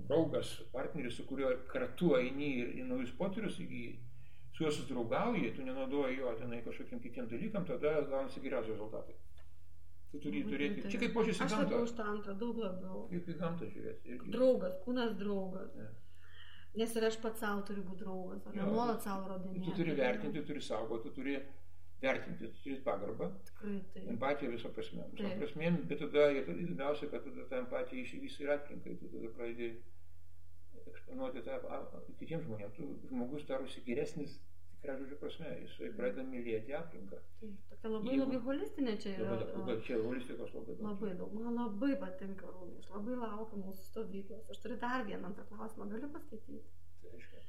draugas, 0.09 0.53
partneris, 0.72 1.16
su 1.18 1.24
kuriuo 1.28 1.51
kartu 1.70 2.14
eini 2.18 2.53
į 2.81 2.87
naujus 2.89 3.12
potyrius, 3.18 3.59
įgyji, 3.62 3.99
su 4.53 4.64
juo 4.64 4.70
susidraugauji, 4.74 5.53
tu 5.57 5.62
nenaudoji 5.66 6.18
jo 6.18 6.33
tenai 6.39 6.62
kažkokiem 6.64 7.01
kitiem 7.01 7.28
dalykam, 7.31 7.66
tada 7.68 8.01
gaunasi 8.11 8.41
geriausi 8.45 8.72
rezultatai. 8.74 9.14
Tu 10.11 10.18
turi 10.18 10.41
Nu, 10.43 10.51
turėti. 10.51 10.83
tai- 10.83 10.91
Čia 10.91 10.99
kaip 10.99 11.12
požiūris 11.14 11.39
į 11.39 11.45
Aš 11.45 11.53
labiau 11.53 11.68
gamtą. 11.70 11.83
už 11.87 11.93
tą 11.97 12.05
antrą, 12.12 12.33
daug 12.39 12.57
labiau. 12.59 13.09
Kaip 13.11 13.28
į 13.31 13.35
gamtą 13.39 13.64
žiūrėti. 13.70 14.09
irgi. 14.14 14.31
Draugas, 14.35 14.74
kūnas 14.85 15.12
draugas. 15.18 15.74
Ne. 15.76 15.87
Nes 16.78 16.92
ir 16.96 17.04
aš 17.04 17.16
pats 17.22 17.40
savo 17.42 17.62
turiu 17.66 17.82
būti 17.82 18.04
draugas, 18.04 18.44
o 18.46 18.52
ne 18.54 18.62
nuolat 18.62 19.02
savo 19.02 19.26
rodinėti. 19.32 19.64
Tu 19.66 19.72
turi 19.80 19.94
vertinti, 19.98 20.38
tu 20.38 20.46
turi 20.52 20.62
saugoti, 20.62 21.08
tu 21.08 21.14
turi 21.16 21.34
vertinti, 22.00 22.46
tu 22.52 22.62
turi 22.64 22.76
pagarbą, 22.84 23.26
Tikrai 23.48 23.78
tai. 23.94 24.04
empatiją 24.14 24.52
visą 24.52 24.70
prasme. 24.76 25.06
Taip. 25.18 25.34
prasme, 25.42 25.72
bet 25.90 25.98
tada 26.04 26.28
įdomiausia, 26.36 27.10
kad 27.10 27.26
tada 27.26 27.48
ta 27.50 27.58
empatija 27.64 28.04
išvysto 28.04 28.46
ir 28.46 28.52
aplinkai, 28.54 28.94
tu 29.00 29.10
tada 29.16 29.32
pradedi 29.36 29.72
eksponuoti 30.86 31.42
tą 31.48 31.58
kitiems 32.20 32.46
žmonėms. 32.46 32.78
Tu 32.78 32.86
žmogus 33.10 33.44
darosi 33.50 33.82
geresnis, 33.86 34.38
tikrai 34.81 34.97
žodžio 35.01 35.16
prasme, 35.20 35.51
jis 35.61 35.74
pradeda 35.97 36.22
mylėti 36.24 36.74
aplinką. 36.76 37.18
Tai 37.41 37.51
tokia 37.70 37.91
labai 37.95 38.12
Jeigu- 38.14 38.24
labai 38.24 38.41
holistinė 38.49 38.95
čia 39.03 39.12
yra. 39.18 39.35
Labai 39.37 39.64
bet 39.70 39.85
čia 39.87 39.99
holistikos 40.05 40.55
labai 40.57 40.74
daug. 40.78 40.87
Labai 40.89 41.12
daug. 41.20 41.33
Man 41.37 41.55
labai 41.61 41.93
patinka 42.01 42.47
rūmai. 42.55 42.78
Aš 42.81 42.89
labai 42.97 43.16
laukiu 43.22 43.61
mūsų 43.66 43.85
stovyklos. 43.91 44.51
Aš 44.51 44.62
turiu 44.64 44.78
dar 44.81 45.05
vieną 45.05 45.31
antrą 45.31 45.45
klausimą. 45.53 45.89
Galiu 45.93 46.09
paskaityti? 46.16 46.62
Tai 47.03 47.11
reiškia, 47.14 47.47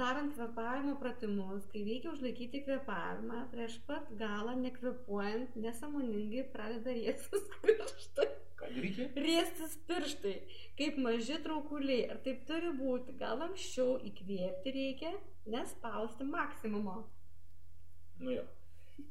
Darant 0.00 0.32
kvepavimo 0.32 0.94
pratimus, 1.02 1.66
kai 1.72 1.82
reikia 1.84 2.12
užlaikyti 2.14 2.62
kvepavimą, 2.64 3.42
prieš 3.52 3.74
pat 3.86 4.06
galą 4.16 4.54
nekvepuojant, 4.62 5.56
nesąmoningai 5.66 6.46
pradeda 6.54 6.94
riestis 6.96 7.44
pirštai. 7.60 8.28
Daryti? 8.62 9.08
Riestis 9.26 9.76
pirštai, 9.88 10.34
kaip 10.78 10.98
maži 11.02 11.38
traukuliai. 11.44 12.06
Ar 12.12 12.22
taip 12.24 12.44
turi 12.48 12.72
būti? 12.78 13.16
Gal 13.20 13.42
anksčiau 13.48 13.98
įkvėpti 14.08 14.74
reikia, 14.76 15.12
nespausti 15.50 16.26
maksimumo. 16.28 17.02
Nu 18.22 18.36
jo. 18.38 18.44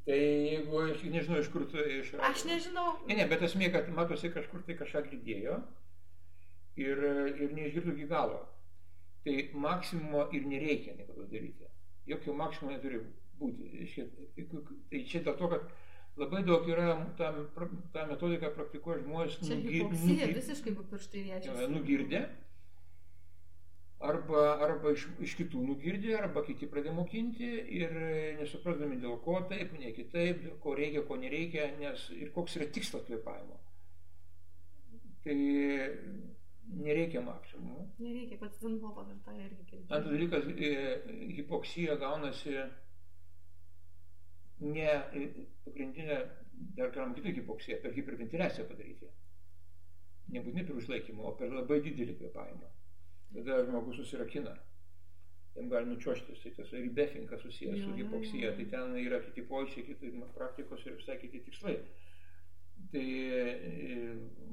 Tai 0.06 0.18
jeigu 0.18 0.82
aš 0.86 1.04
nežinau, 1.04 1.42
iš 1.42 1.50
kur 1.54 1.66
tu 1.70 1.82
iš... 2.00 2.14
Aš 2.24 2.46
nežinau. 2.48 2.94
Ne, 3.10 3.18
ne, 3.20 3.28
bet 3.30 3.44
esmė, 3.46 3.72
kad 3.74 3.90
matosi 3.94 4.32
kažkur 4.34 4.64
tai 4.68 4.78
kažką 4.80 5.04
girdėjo 5.10 5.58
ir, 6.80 7.02
ir 7.42 7.56
neišgirdo 7.58 7.96
iki 7.96 8.08
galo. 8.10 8.40
Tai 9.26 9.36
maksimumo 9.66 10.28
ir 10.34 10.48
nereikia 10.50 10.96
niekada 10.98 11.28
daryti. 11.30 11.70
Jokio 12.10 12.34
maksimumo 12.38 12.76
neturi 12.76 13.02
būti. 13.42 13.86
Tai 14.90 15.04
čia 15.10 15.24
dėl 15.26 15.38
to, 15.38 15.52
kad 15.52 15.68
labai 16.18 16.44
daug 16.44 16.68
yra 16.70 16.96
tą, 17.18 17.32
tą 17.94 18.06
metodiką 18.10 18.50
praktikuoja 18.56 19.00
žmonės 19.04 19.38
Čia 19.40 19.56
nugi- 19.56 19.74
hipoksija 19.80 20.28
nugi- 20.28 20.36
visiškai, 20.40 20.76
pirštai 20.92 21.24
riečiasi. 21.30 21.68
nugirdę. 21.72 22.24
Arba, 24.02 24.58
arba 24.66 24.92
iš, 24.96 25.04
iš 25.22 25.36
kitų 25.38 25.60
nugirdė, 25.62 26.16
arba 26.18 26.42
kiti 26.42 26.66
pradėjo 26.66 26.96
mokinti 26.98 27.46
ir 27.80 27.92
nesuprasdami 28.40 28.96
dėl 28.98 29.20
ko 29.22 29.36
taip, 29.50 29.76
ne 29.78 29.92
kitaip, 29.94 30.42
ko 30.64 30.74
reikia, 30.76 31.04
ko 31.06 31.16
nereikia, 31.22 31.68
nes 31.78 32.08
ir 32.18 32.32
koks 32.34 32.56
yra 32.58 32.66
tikslas 32.66 33.04
kvėpavimo. 33.06 33.60
Tai 35.24 35.36
nereikia 36.82 37.22
maksimumo. 37.22 37.86
Nereikia, 38.02 38.40
pats 38.42 38.58
Vinhopas 38.64 39.12
ir 39.14 39.20
tą 39.26 39.36
irgi 39.38 39.68
girdėjo. 39.70 39.92
Antras 39.94 40.14
dalykas, 40.16 40.50
e, 40.58 41.36
hipoksija 41.38 41.96
gaunasi 42.02 42.56
ne 44.62 44.88
pagrindinė, 45.66 46.18
dar 46.78 46.92
galim 46.96 47.16
kitą 47.18 47.34
hipoksiją, 47.38 47.80
per 47.84 47.96
hiperventiliaciją 47.96 48.68
padaryti. 48.70 49.10
Nebūtinai 50.32 50.66
per 50.68 50.78
užlaikymą, 50.80 51.24
o 51.28 51.32
per 51.40 51.54
labai 51.54 51.82
didelį 51.86 52.18
kvėpavimą. 52.20 52.70
Tada 53.36 53.64
žmogus 53.66 53.98
susirakina. 54.00 54.54
Jam 55.56 55.68
gali 55.72 55.90
nučiuoštis, 55.90 56.44
tai 56.44 56.52
tas 56.56 56.70
ribefinkas 56.72 57.42
susijęs 57.44 57.82
Jo, 57.82 57.90
su 57.90 57.96
hipoksija, 57.98 58.54
tai 58.56 58.68
ten 58.72 58.94
yra 59.02 59.20
kiti 59.26 59.44
pojūčiai, 59.50 59.84
kiti 59.90 60.12
praktikos 60.38 60.86
ir 60.86 60.96
visai 61.00 61.18
kiti 61.20 61.42
tikslai. 61.48 61.76
Tai 62.92 63.04
e, 63.04 63.98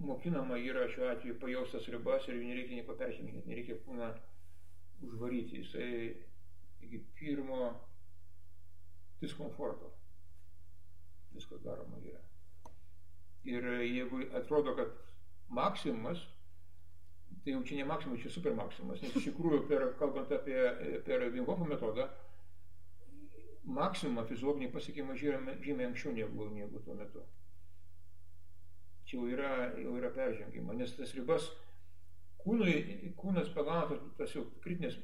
mokinama 0.04 0.58
yra 0.58 0.88
šiuo 0.90 1.06
atveju 1.12 1.38
pajaustas 1.42 1.86
ribas 1.94 2.26
ir 2.28 2.40
jų 2.40 2.48
nereikia 2.48 2.80
nieko 2.80 2.96
perženginti, 2.98 3.46
nereikia 3.46 3.78
kūną 3.86 4.10
užvaryti. 5.06 5.62
Jisai 5.62 5.92
iki 6.82 7.00
pirmo 7.20 7.70
diskomforto 9.20 9.92
viskas 11.38 11.62
daroma 11.62 11.98
yra. 12.02 12.20
Ir 13.44 13.64
jeigu 13.82 14.22
atrodo, 14.36 14.74
kad 14.76 14.90
maksimumas, 15.48 16.20
tai 17.44 17.54
jau 17.54 17.62
čia 17.64 17.78
ne 17.78 17.86
maksimumas, 17.88 18.22
čia 18.22 18.32
super 18.32 18.56
maksimumas, 18.58 19.02
nes 19.02 19.14
iš 19.16 19.28
tikrųjų, 19.30 19.62
per, 19.70 19.84
kalbant 20.00 20.32
apie 20.34 20.58
per 21.06 21.28
Vinhofo 21.32 21.68
metodą, 21.68 22.08
maksimumą 23.78 24.24
fiziologiniai 24.28 24.72
pasiekimai 24.72 25.16
žymiai, 25.20 25.88
anksčiau 25.90 26.14
negu, 26.16 26.48
negu 26.56 26.82
tuo 26.84 26.96
metu. 26.98 27.24
Čia 29.08 29.16
jau 29.16 29.30
yra, 29.32 29.52
jau 29.80 29.94
yra 29.96 30.10
peržengima, 30.12 30.76
nes 30.76 30.92
tas 30.96 31.14
ribas 31.16 31.48
kūnui, 32.42 33.12
kūnas 33.20 33.52
pagauna 33.54 34.00
tas 34.18 34.34
jau 34.36 34.44
kritinės 34.64 34.98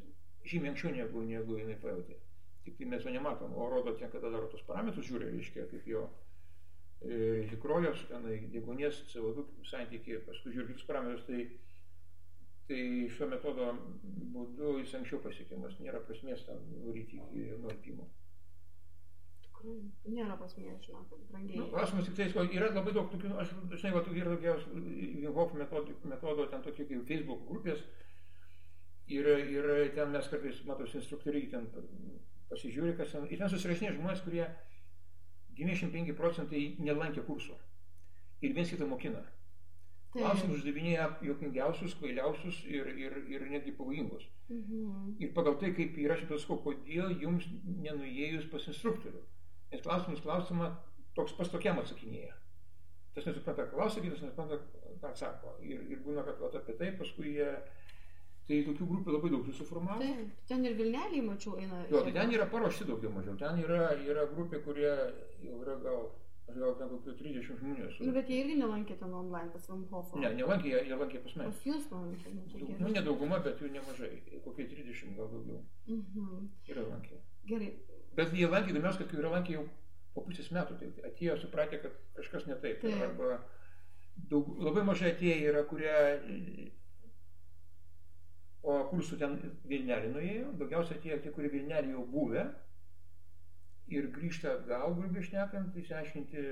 žymiai 0.49 0.73
anksčiau 0.73 0.93
negu, 0.97 1.25
negu 1.29 1.61
jinai 1.61 1.79
pajutė. 1.81 2.19
Tik 2.65 2.79
tai 2.79 2.89
mes 2.89 3.05
jo 3.05 3.13
nematom, 3.13 3.53
o 3.61 3.69
rodo 3.69 3.93
ten, 3.99 4.11
kada 4.13 4.31
daro 4.33 4.49
tos 4.49 4.65
parametrus, 4.65 5.05
žiūri, 5.09 5.29
reiškia, 5.35 5.67
kaip 5.69 5.89
jo 5.89 6.07
e, 7.05 7.45
hikrojos, 7.51 8.07
tenai, 8.09 8.39
degonės, 8.55 9.03
CO2 9.13 9.45
santykiai, 9.69 10.23
paskui 10.25 10.55
žiūri 10.55 10.73
kitus 10.73 10.87
parametrus, 10.89 11.27
tai, 11.29 11.45
tai 12.71 12.83
šio 13.13 13.29
metodo 13.29 13.69
būdu 14.37 14.79
jis 14.81 14.95
anksčiau 15.01 15.21
pasiekiamas, 15.27 15.77
nėra 15.85 16.01
prasmės 16.09 16.47
tam 16.49 16.63
varyti 16.87 17.21
iki 17.21 17.59
nualpimo. 17.61 18.09
Tikrai 19.45 19.77
Nėra 20.17 20.39
pasmės, 20.41 20.81
žinok, 20.89 21.13
brangiai. 21.29 21.61
Nu, 21.61 21.69
klausimas 21.73 22.09
tik 22.09 22.17
tai, 22.19 22.49
yra 22.57 22.73
labai 22.73 22.97
daug 22.97 23.13
tokių, 23.13 23.37
aš 23.41 23.53
dažnai 23.73 23.93
va, 23.95 24.03
yra 24.13 24.35
daugiausia 24.35 24.73
Vinhof 24.75 25.55
metodo, 25.61 26.01
metodo, 26.09 26.49
ten 26.49 26.65
tokie 26.65 26.89
kaip 26.89 27.07
Facebook 27.09 27.45
grupės. 27.49 27.85
Ir, 29.13 29.29
ir 29.53 29.67
ten 29.97 30.13
mes 30.17 30.29
kartais, 30.33 30.63
matos, 30.65 30.95
instruktoriai 30.97 31.51
ten 31.53 31.69
pasižiūri, 32.55 32.97
kas 32.99 33.13
ten. 33.13 33.29
Ir 33.29 33.41
ten 33.43 33.51
susirašinė 33.53 33.95
žmonės, 33.99 34.25
kurie 34.25 34.47
95 35.59 36.17
procentai 36.19 36.65
nelankė 36.83 37.27
kurso. 37.27 37.59
Ir 38.45 38.55
viens 38.57 38.71
kitą 38.73 38.89
mokina. 38.89 39.23
Klausimus 40.15 40.61
uždavinėja 40.61 41.09
jokingiausius, 41.27 41.97
kvailiausius 41.99 42.61
ir, 42.71 42.87
ir, 43.03 43.17
ir 43.33 43.45
netgi 43.51 43.73
pavojingus. 43.75 44.29
Mhm. 44.47 45.17
Ir 45.19 45.33
pagal 45.35 45.59
tai, 45.59 45.73
kaip 45.75 45.97
yra 45.99 46.15
šitas, 46.21 46.47
kodėl 46.47 47.17
jums 47.19 47.49
nenuėjus 47.83 48.47
pas 48.53 48.69
instruktorių. 48.71 49.25
Nes 49.73 49.83
klausimus 49.83 50.23
klausimą 50.23 50.71
toks 51.19 51.35
pas 51.35 51.51
tokiam 51.51 51.81
atsakinėja. 51.83 52.35
Tas 53.15 53.27
nesupranta, 53.27 53.67
ką 53.67 53.75
klausia, 53.75 54.03
kitas 54.05 54.23
nesupranta, 54.23 54.61
ką 55.01 55.11
atsako. 55.11 55.57
Ir, 55.67 55.83
ir 55.91 56.03
būna, 56.07 56.23
kad 56.27 56.61
apie 56.63 56.79
tai 56.79 56.93
paskui 56.99 57.37
jie... 57.39 57.51
Tai 58.49 58.59
tokių 58.67 58.87
grupių 58.91 59.13
labai 59.15 59.31
daug 59.33 59.47
susiformavo. 59.49 60.03
Taip, 60.03 60.33
ten 60.51 60.67
ir 60.69 60.75
Vilnelį 60.77 61.23
mačiau 61.25 61.55
eina. 61.61 61.79
Jo, 61.89 62.03
tai 62.05 62.13
ten 62.13 62.33
yra 62.35 62.45
paruošti 62.53 62.85
daugiau 62.91 63.13
mažiau. 63.15 63.39
Ten 63.41 63.63
yra, 63.63 63.87
yra 64.05 64.27
grupė, 64.35 64.61
kurie 64.67 64.91
jau 65.47 65.61
yra 65.63 65.79
gal, 65.81 66.03
aš 66.51 66.59
gal 66.61 66.75
ten 66.81 66.91
kokių 66.91 67.15
30 67.23 67.49
žmonių 67.49 67.87
esu. 67.87 68.05
Nu, 68.05 68.13
bet 68.19 68.29
jie 68.29 68.43
irgi 68.43 68.59
nelankė 68.61 68.99
ten 69.01 69.15
online 69.17 69.49
pas 69.55 69.71
Vamhofą. 69.71 70.21
Ne, 70.21 70.35
nelankė, 70.43 70.75
jie 70.75 70.83
jie 70.91 71.01
lankė 71.01 71.23
pas 71.25 71.39
mane. 71.41 71.55
Pas 71.55 71.65
jūs 71.71 71.89
lankė. 71.95 72.35
nu, 72.37 72.45
tai. 72.53 72.77
Nu, 72.83 72.93
ne 72.99 73.05
dauguma, 73.09 73.41
bet 73.49 73.65
jų 73.65 73.73
nemažai. 73.79 74.13
Kokie 74.45 74.69
30 74.75 75.17
gal 75.17 75.33
daugiau. 75.33 75.65
Mhm. 75.89 76.53
Yra 76.75 76.87
lankė. 76.91 77.23
Gerai. 77.49 77.73
Bet 78.21 78.37
jie 78.37 78.47
lankė, 78.53 78.77
įdomiausia, 78.77 79.01
kad 79.01 79.11
kai 79.15 79.25
yra 79.25 79.33
lankė 79.39 79.57
jau 79.57 79.67
po 80.15 80.23
pusės 80.29 80.53
metų, 80.55 80.77
tai 80.79 81.09
atėjo 81.09 81.41
supratę, 81.41 81.81
kad 81.83 81.97
kažkas 82.21 82.45
ne 82.47 82.61
taip. 82.61 82.85
Taip. 82.85 83.01
Arba 83.09 83.41
daug, 84.31 84.53
labai 84.63 84.85
mažai 84.87 85.17
atėję 85.17 85.41
yra, 85.49 85.65
kurie... 85.71 85.95
O 88.65 88.79
kursų 88.89 89.19
ten 89.21 89.35
Vilnelį 89.69 90.11
nuėjo, 90.15 90.53
daugiausiai 90.61 90.97
atėjo 90.97 91.19
tie, 91.21 91.33
kurie 91.35 91.51
Vilnelį 91.53 91.91
jau 91.93 92.05
buvę 92.09 92.47
ir 93.93 94.09
grįžta 94.15 94.55
atgal, 94.59 94.95
grubiai 94.97 95.27
šnekant, 95.27 95.77
išsiaiškinti 95.77 96.45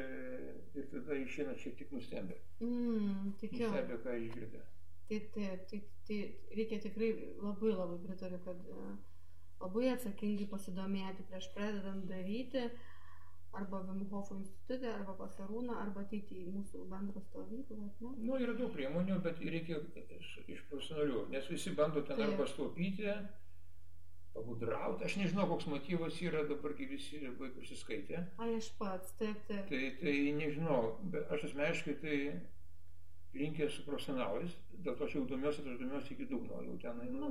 ir 0.77 0.89
tada 0.91 1.17
išeina 1.17 1.55
šiek 1.63 1.79
tiek 1.79 1.95
nustembę. 1.97 2.37
Mm, 2.61 3.33
tikiu. 3.41 3.65
Nustembę, 3.65 3.99
ką 4.05 4.17
išgirdė. 4.27 4.61
Tai, 5.09 5.21
tai, 5.35 5.49
tai, 5.71 5.81
tai 6.09 6.19
reikia 6.59 6.81
tikrai 6.85 7.11
labai 7.41 7.73
labai 7.73 7.99
pritariu, 8.05 8.41
kad 8.45 8.61
e, 8.61 8.93
labai 9.63 9.89
atsakingai 9.95 10.49
pasidomėti 10.53 11.27
prieš 11.31 11.49
pradedant 11.57 12.05
daryti. 12.11 12.69
Arba 13.59 13.83
Vimhofo 13.89 14.39
institutė, 14.39 14.89
arba 14.93 15.15
pas 15.19 15.37
Arūną, 15.45 15.77
arba 15.83 16.05
ateiti 16.07 16.41
į 16.41 16.55
mūsų 16.55 16.87
bendrą 16.91 17.23
stovyklą. 17.27 17.79
Ne? 18.01 18.13
Nu, 18.25 18.39
yra 18.41 18.57
daug 18.59 18.73
priemonių, 18.75 19.19
bet 19.25 19.43
reikia 19.45 19.81
iš, 20.49 20.65
profesionalių, 20.71 21.27
nes 21.35 21.51
visi 21.53 21.75
bando 21.77 22.03
ten 22.07 22.17
Taip. 22.17 22.31
arba 22.31 22.49
staupyti, 22.49 23.11
pagudrauti. 24.33 25.05
Aš 25.05 25.19
nežinau, 25.21 25.47
koks 25.51 25.69
motyvas 25.69 26.17
yra 26.25 26.47
dabar, 26.49 26.75
kai 26.79 26.89
visi 26.95 27.21
labai 27.21 27.53
prisiskaitė. 27.59 28.25
Ai, 28.41 28.55
aš 28.57 28.73
pats, 28.79 29.13
taip, 29.21 29.45
taip. 29.51 29.69
Tai, 29.69 29.85
tai 30.01 30.17
nežinau, 30.39 30.81
bet 31.13 31.33
aš 31.37 31.51
asmeniškai 31.51 31.99
tai 32.03 32.19
linkęs 33.37 33.79
su 33.79 33.85
profesionalais, 33.87 34.57
dėl 34.85 34.97
to 34.99 35.07
aš 35.07 35.15
jau 35.17 35.23
domiuosi, 35.29 35.65
aš 35.65 35.79
domiuosi 35.81 36.13
iki 36.15 36.27
dugno, 36.29 36.61
jau 36.67 36.77
ten 36.81 37.01
einu. 37.05 37.31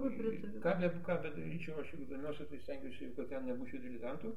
Ką 0.64 1.18
bedaryčiau, 1.26 1.78
aš 1.82 1.94
jeigu 1.94 2.08
domiuosi, 2.10 2.48
tai 2.50 2.62
stengiuosi, 2.62 3.12
kad 3.18 3.30
ten 3.30 3.46
nebūčiau 3.50 3.82
diletantų. 3.84 4.34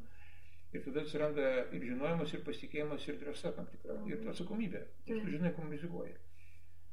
Ir 0.75 0.83
tada 0.83 1.01
atsiranda 1.05 1.43
ir 1.73 1.83
žinojimas, 1.87 2.33
ir 2.35 2.41
pasitikėjimas, 2.47 3.05
ir 3.09 3.19
drąsa 3.21 3.53
tam 3.57 3.67
tikra, 3.71 3.95
ir 4.11 4.17
Mhm. 4.19 4.29
atsakomybė. 4.33 4.81
Ir 5.07 5.21
tu 5.21 5.21
Taip. 5.21 5.29
žinai, 5.35 5.53
kuo 5.55 5.65
rizikuoji. 5.71 6.15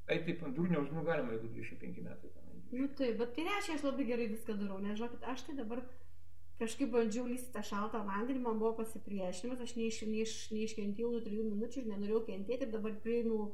Ai 0.10 0.20
taip 0.26 0.44
ant 0.44 0.56
durniaus, 0.56 0.92
nu 0.92 1.04
galima, 1.04 1.32
jeigu 1.34 1.48
25 1.56 2.02
metai 2.04 2.30
ten. 2.30 2.62
Nu 2.72 2.88
taip, 2.88 3.18
bet 3.18 3.34
tai 3.36 3.44
reiškia, 3.48 3.76
aš 3.76 3.84
labai 3.84 4.06
gerai 4.06 4.28
viską 4.30 4.54
darau, 4.60 4.80
nes 4.80 4.98
žinokit, 5.00 5.24
aš 5.34 5.42
tai 5.48 5.56
dabar 5.56 5.82
kažkaip 6.60 6.92
bandžiau 6.94 7.26
lysti 7.28 7.52
tą 7.54 7.62
šaltą 7.66 8.04
vandenį, 8.06 8.42
man 8.42 8.60
buvo 8.60 8.74
pasipriešinimas, 8.78 9.62
aš 9.66 9.76
neiš, 9.76 10.02
neiš, 10.08 10.34
neiškentėjau 10.54 11.12
nuo 11.12 11.22
trijų 11.26 11.44
minučių 11.50 11.78
ir 11.82 11.88
nenorėjau 11.92 12.22
kentėti 12.28 12.62
ir 12.68 12.72
dabar 12.72 12.92
prieinu, 13.04 13.52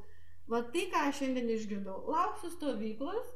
va 0.49 0.61
tai, 0.73 0.83
ką 0.91 1.07
aš 1.07 1.19
šiandien 1.23 1.49
išgirdau, 1.55 2.03
lauksiu 2.11 2.49
stovyklos 2.51 3.31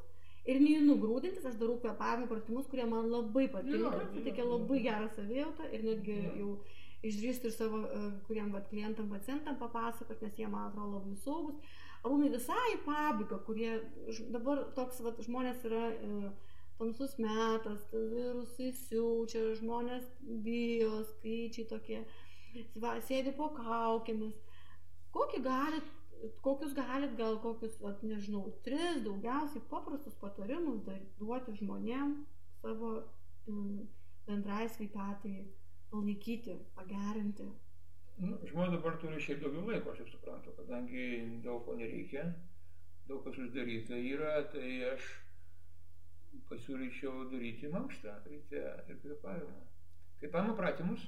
ir 0.46 0.60
neinu 0.60 0.98
grūdintis, 1.00 1.44
aš 1.46 1.56
darau 1.56 1.78
kvepavimo 1.80 2.28
pratimus, 2.28 2.66
kurie 2.68 2.84
man 2.86 3.08
labai 3.10 3.48
patinka, 3.48 3.78
Jo, 3.78 3.90
jo, 3.96 4.06
suteikia 4.14 4.44
labai 4.44 4.82
gerą 4.82 5.08
savijautą 5.16 5.72
ir 5.72 5.82
netgi 5.88 6.16
Jo. 6.20 6.32
jau 6.42 6.52
išdrįstu 7.06 7.50
ir 7.50 7.54
savo, 7.54 7.82
e, 7.86 8.10
kuriem 8.26 8.52
vat, 8.54 8.68
klientam, 8.70 9.10
pacientam 9.10 9.58
papasakot, 9.60 10.22
nes 10.22 10.38
jie 10.38 10.48
man 10.48 10.68
atrodo 10.68 10.98
labai 10.98 11.16
saugus. 11.24 11.78
Arūnai 12.02 12.30
visai 12.32 12.62
į 12.74 12.80
pabaigą, 12.86 13.38
kurie 13.46 13.76
dabar 14.34 14.64
toks 14.76 15.00
vat, 15.06 15.20
žmonės 15.26 15.62
yra 15.68 15.84
e, 15.92 16.32
tamsus 16.78 17.16
metas, 17.22 17.82
virusai 17.92 18.72
siaučia, 18.74 19.48
žmonės 19.58 20.06
bijo, 20.46 21.02
skaičiai 21.12 21.68
tokie, 21.70 22.02
va, 22.82 22.96
sėdi 23.06 23.34
po 23.38 23.50
kaukėmis. 23.56 24.38
Kokį 25.14 25.42
galit, 25.44 25.90
kokius 26.42 26.74
galit 26.74 27.16
gal 27.18 27.38
kokius, 27.42 27.74
vat, 27.82 28.02
nežinau, 28.06 28.46
tris 28.66 29.02
daugiausiai 29.06 29.64
paprastus 29.70 30.14
patarimus 30.22 30.86
duoti 31.18 31.54
žmonėm 31.58 32.14
savo 32.62 32.94
mm, 33.50 33.82
bendrai 34.28 34.68
sveikatai 34.70 35.42
palaikyti, 35.92 36.56
pagerinti. 36.76 37.48
Nu, 38.22 38.36
žmonės 38.48 38.76
dabar 38.76 38.98
turi 39.00 39.20
šiek 39.20 39.40
tiek 39.40 39.44
daugiau 39.46 39.72
laiko, 39.72 39.92
aš 39.92 40.02
taip 40.02 40.10
suprantu, 40.12 40.52
kadangi 40.58 41.04
daug 41.44 41.64
ko 41.66 41.76
nereikia, 41.78 42.26
daug 43.08 43.22
kas 43.24 43.38
uždaryta 43.40 43.98
yra, 43.98 44.34
tai 44.52 44.70
aš 44.92 45.08
pasiūlyčiau 46.50 47.26
daryti 47.32 47.70
mankštą 47.72 48.14
ryte 48.28 48.62
ir 48.62 49.00
kvepavimą. 49.02 49.60
Kvepavimo 50.20 50.56
pratimus, 50.58 51.04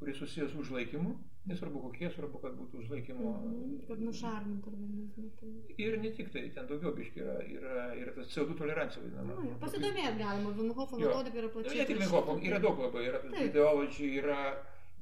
kurie 0.00 0.14
susijęs 0.16 0.52
su 0.52 0.64
užlaikymu, 0.64 1.14
nesvarbu 1.46 1.82
kokie, 1.86 2.10
svarbu, 2.10 2.40
kad 2.42 2.54
būtų 2.58 2.82
užlaikymo. 2.82 3.32
Mhm, 3.32 3.74
Kad 3.88 4.02
nušarmintų 4.02 4.72
organizmą. 4.72 5.26
Tai... 5.40 5.50
Ir 5.86 5.98
ne 6.02 6.12
tik 6.18 6.30
tai, 6.34 6.44
ten 6.54 6.68
daugiau 6.70 6.94
biški 6.96 7.22
yra, 7.22 7.36
yra, 7.56 7.88
yra 8.00 8.14
tas 8.16 8.30
CO2 8.34 8.56
tolerancija 8.58 9.04
vadinama. 9.04 9.36
Nu, 9.40 9.58
Pasidomėt 9.62 10.18
galima, 10.20 10.54
Vinhofo 10.58 11.00
metodika 11.00 11.42
yra 11.42 11.52
plačiai. 11.54 11.82
Ne 11.82 11.88
tik. 11.90 12.00
Vinhofo, 12.02 12.38
yra 12.50 12.62
daug 12.62 12.80
labai, 12.86 13.04
yra 13.10 13.22
Taip. 13.26 13.42
ideologija, 13.50 14.22
yra 14.22 14.40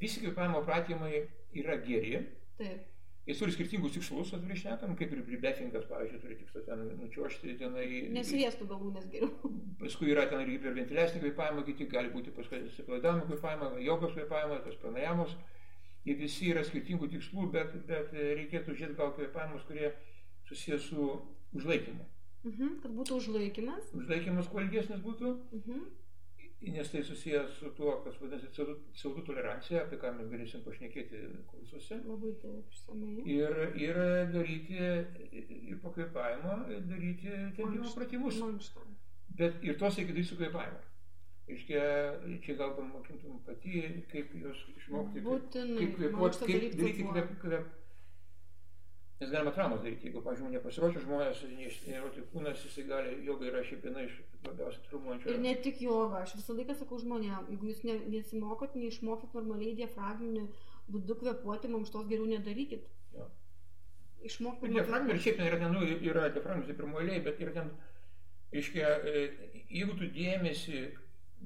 visi 0.01 0.25
kvepavimo 0.25 0.65
pratimai 0.67 1.23
yra 1.63 1.79
geri. 1.87 2.21
Taip. 2.61 2.91
Jis 3.25 3.39
turi 3.41 3.55
skirtingus 3.55 3.95
tikslus, 3.95 4.35
atvirai 4.37 4.59
šnekam, 4.61 4.91
kaip 5.01 5.13
ir 5.17 5.23
bribefingas, 5.25 5.87
pavyzdžiui, 5.89 6.19
turi 6.21 6.35
tikslą 6.43 6.61
ten 6.67 6.83
nučiuošti 6.99 7.55
tenai. 7.57 7.87
Nesiliestų 8.13 8.67
galūnės 8.69 9.07
geriau. 9.09 9.31
Paskui 9.81 10.11
yra 10.13 10.27
ten 10.29 10.43
ir 10.45 10.51
hiperventiliacinį 10.53 11.23
kvėpavimą, 11.23 11.65
kiti 11.65 11.87
gali 11.89 12.13
būti 12.13 12.35
paskui 12.37 12.61
atsipalaidavimo 12.61 13.25
kvėpavimą, 13.31 13.71
jogos 13.87 14.13
kvėpavimą, 14.13 14.59
tos 14.67 14.77
pranajamos. 14.83 15.33
Jie 16.05 16.15
visi 16.21 16.51
yra 16.53 16.63
skirtingų 16.65 17.09
tikslų, 17.15 17.47
bet, 17.55 17.75
bet 17.89 18.11
reikėtų 18.13 18.75
žiūrėti 18.77 18.99
gal 18.99 19.13
kvėpavimus, 19.17 19.63
kurie 19.69 19.93
susijęs 20.49 20.91
su 20.91 21.07
užlaikymu. 21.57 22.05
Mhm, 22.45 22.75
kad 22.83 22.93
būtų 22.93 23.17
užlaikymas. 23.23 23.87
Užlaikymas 23.97 24.51
kuo 24.53 24.61
ilgesnis 24.61 25.01
būtų, 25.01 25.31
Mhm. 25.57 25.85
nes 26.75 26.91
tai 26.93 27.03
susijęs 27.05 27.57
su 27.59 27.71
tuo, 27.77 27.95
kas 28.05 28.19
vadinasi 28.21 28.51
CO2 28.53 28.75
CO2 29.01 29.25
tolerancija, 29.27 29.83
apie 29.85 29.97
ką 30.01 30.13
mes 30.19 30.29
galėsim 30.29 30.61
pašnekėti 30.65 31.23
kursuose. 31.49 31.99
Labai 32.05 32.33
taip 32.43 32.71
išsamei. 32.73 33.25
Ir, 33.25 33.57
ir 33.81 33.97
daryti, 34.33 34.81
ir 35.73 35.79
po 35.83 35.91
kvėpavimo 35.93 36.59
daryti 36.89 37.33
tempimo 37.57 37.95
pratimus. 37.97 38.41
Mankštą. 38.41 38.81
Bet 39.41 39.65
ir 39.65 39.79
tos 39.79 39.97
reikia 39.97 40.13
daryti 40.13 40.29
su 40.29 40.37
kvėpavimu. 40.37 40.81
Iškia, 41.45 41.81
čia 42.41 42.55
gal 42.57 42.71
pamokintum 42.73 43.41
pati, 43.45 43.83
kaip 44.09 44.31
juos 44.33 44.61
išmokti, 44.79 45.21
kaip, 45.21 45.27
Būtinai. 45.27 45.75
kaip 45.81 45.99
kvėpuoti, 45.99 46.39
kaip 46.41 46.55
daryt 46.55 46.77
daryti 46.79 47.05
kvėp, 47.11 47.35
kvėp. 47.43 47.67
Nes 49.21 49.31
galima 49.31 49.53
traumas 49.53 49.83
daryti, 49.85 50.09
jeigu, 50.09 50.23
pavyzdžiui, 50.25 50.55
nepasiruošę 50.57 51.03
žmonės, 51.05 51.43
neištreniruoti 51.59 52.25
kūnas, 52.33 52.65
jisai 52.65 52.87
gali, 52.89 53.13
joga 53.29 53.51
yra 53.51 53.61
šiaip 53.69 53.85
viena 53.85 54.07
iš 54.07 54.17
labiausiai 54.47 54.89
traumuojančių. 54.89 55.31
Ir 55.35 55.45
ne 55.45 55.55
tik 55.67 55.85
joga, 55.85 56.25
aš 56.25 56.35
visą 56.41 56.57
laiką 56.57 56.79
sakau 56.81 56.99
žmonėm, 57.05 57.53
jeigu 57.53 57.71
jūs 57.71 57.85
ne, 57.91 58.01
nesimokot, 58.17 58.75
neišmokot 58.81 59.37
normaliai 59.37 59.77
diafragminiu 59.79 60.49
būdu 60.89 61.21
kvepuoti, 61.21 61.71
mankštos 61.77 62.09
geriau 62.09 62.27
nedarykit. 62.33 62.89
Jo. 63.15 63.29
Išmokti. 64.25 64.73
Ir 64.73 64.81
diafragma, 64.81 65.13
ir 65.13 65.25
šiaip 65.29 65.45
yra, 65.45 65.71
nu, 65.77 65.85
yra 65.85 66.27
diafragmas 66.33 66.73
tai 66.73 66.81
pirmoji 66.81 67.21
bet 67.29 67.41
yra 67.45 67.55
ten, 67.61 67.73
reiškia, 68.57 68.93
e, 69.13 69.25
jeigu 69.69 70.01
tu 70.01 70.09
dėmesį, 70.17 70.85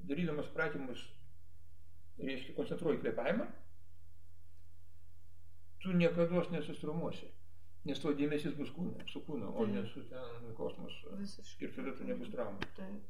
darydamas 0.08 0.50
pratimus, 0.54 1.02
reiškia, 2.18 2.54
koncentruoji 2.56 3.00
kvėpavimą, 3.02 3.46
tu 5.82 5.94
niekada 5.96 6.44
nesustrumuosi. 6.54 7.30
Nes 7.88 8.00
to 8.02 8.10
dėmesys 8.12 8.56
bus 8.58 8.72
kūne, 8.74 9.04
su 9.08 9.22
kūnu, 9.24 9.52
o 9.54 9.64
ne 9.70 9.84
su 9.86 10.02
ten 10.10 10.50
kosmosu. 10.58 11.14
Visiškai. 11.20 11.68
Ir 11.68 11.74
tada 11.76 11.94
tu 11.96 12.08
nebus 12.08 12.32
traumų. 12.34 12.66
Taip. 12.76 13.06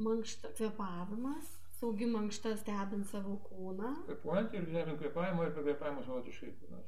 Mankšta, 0.00 0.50
kvepavimas, 0.58 1.52
saugi 1.78 2.08
mankšta 2.10 2.56
stebint 2.60 3.08
savo 3.08 3.36
kūną. 3.46 3.92
Kvepuojant 4.08 4.56
ir 4.58 4.66
žemint 4.74 5.00
kvėpavimą 5.00 5.46
ir 5.46 5.54
kvėpavimą 5.56 6.04
savotiškai 6.08 6.52
kūną. 6.58 6.82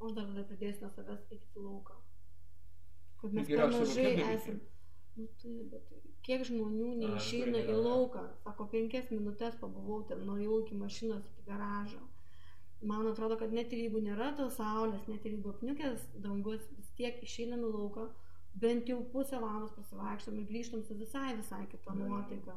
aš 0.00 0.14
dar 0.16 0.28
tada 0.28 0.44
pridėsiu 0.48 0.84
nuo 0.84 0.90
savęs 0.94 1.24
eiti 1.34 1.64
lauką. 1.64 1.96
Kad 3.20 3.34
mes 3.36 3.50
per 3.50 3.72
mažai 3.74 4.12
esame. 4.34 4.60
Nu, 5.16 5.26
tai, 5.42 5.56
bet 5.72 5.90
kiek 6.26 6.44
žmonių 6.46 6.94
neišeina 7.00 7.64
į 7.64 7.76
lauką. 7.76 8.22
Sako, 8.44 8.68
penkias 8.72 9.10
minutės 9.12 9.58
pabuvau 9.60 10.02
ten, 10.08 10.24
nuėjau 10.28 10.62
iki 10.64 10.78
mašinos, 10.78 11.26
iki 11.32 11.46
garažo. 11.48 12.00
Man 12.90 13.08
atrodo, 13.10 13.36
kad 13.36 13.52
net 13.52 13.72
ir 13.76 13.82
jeigu 13.84 14.00
nėra 14.04 14.30
tos 14.38 14.56
saulės, 14.56 15.04
net 15.10 15.26
ir 15.26 15.34
jeigu 15.36 15.52
apniukęs 15.52 16.06
dangus, 16.24 16.64
vis 16.78 16.92
tiek 16.96 17.18
išeinam 17.26 17.66
į 17.68 17.72
lauką, 17.74 18.06
bent 18.62 18.88
jau 18.88 19.02
pusę 19.12 19.40
valandos 19.42 19.74
pasivaikštom 19.76 20.38
ir 20.40 20.48
grįžtam 20.48 20.84
su 20.86 20.96
visai, 20.96 21.34
visai 21.36 21.66
kita 21.68 21.92
jo. 21.92 22.06
nuotaika. 22.06 22.56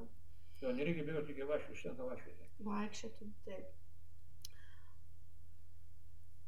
Jo, 0.63 0.71
nereikia 0.71 1.03
bijoti, 1.09 1.33
reikia 1.33 1.49
vaškių, 1.49 1.75
užtenka 1.75 2.07
vaškių. 2.07 2.35
Vaikščioti, 2.69 3.31
taip. 3.49 3.82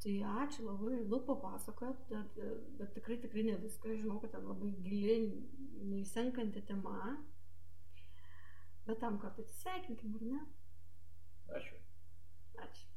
Tai 0.06 0.16
ačiū 0.46 0.68
labai, 0.68 0.98
daug 1.10 1.24
papasakot, 1.26 2.02
bet, 2.12 2.36
bet 2.78 2.92
tikrai, 2.94 3.16
tikrai 3.24 3.46
ne 3.48 3.56
viską, 3.64 3.96
žinau, 4.02 4.20
kad 4.22 4.36
ten 4.36 4.44
labai 4.46 4.70
gili, 4.86 5.16
neįsenkanti 5.94 6.62
tema. 6.68 7.16
Bet 8.86 9.02
tam 9.02 9.18
kartą 9.24 9.42
atsisveikinkim, 9.42 10.20
ar 10.20 10.28
ne? 10.30 10.44
Ačiū. 11.58 11.80
Ačiū. 12.68 12.95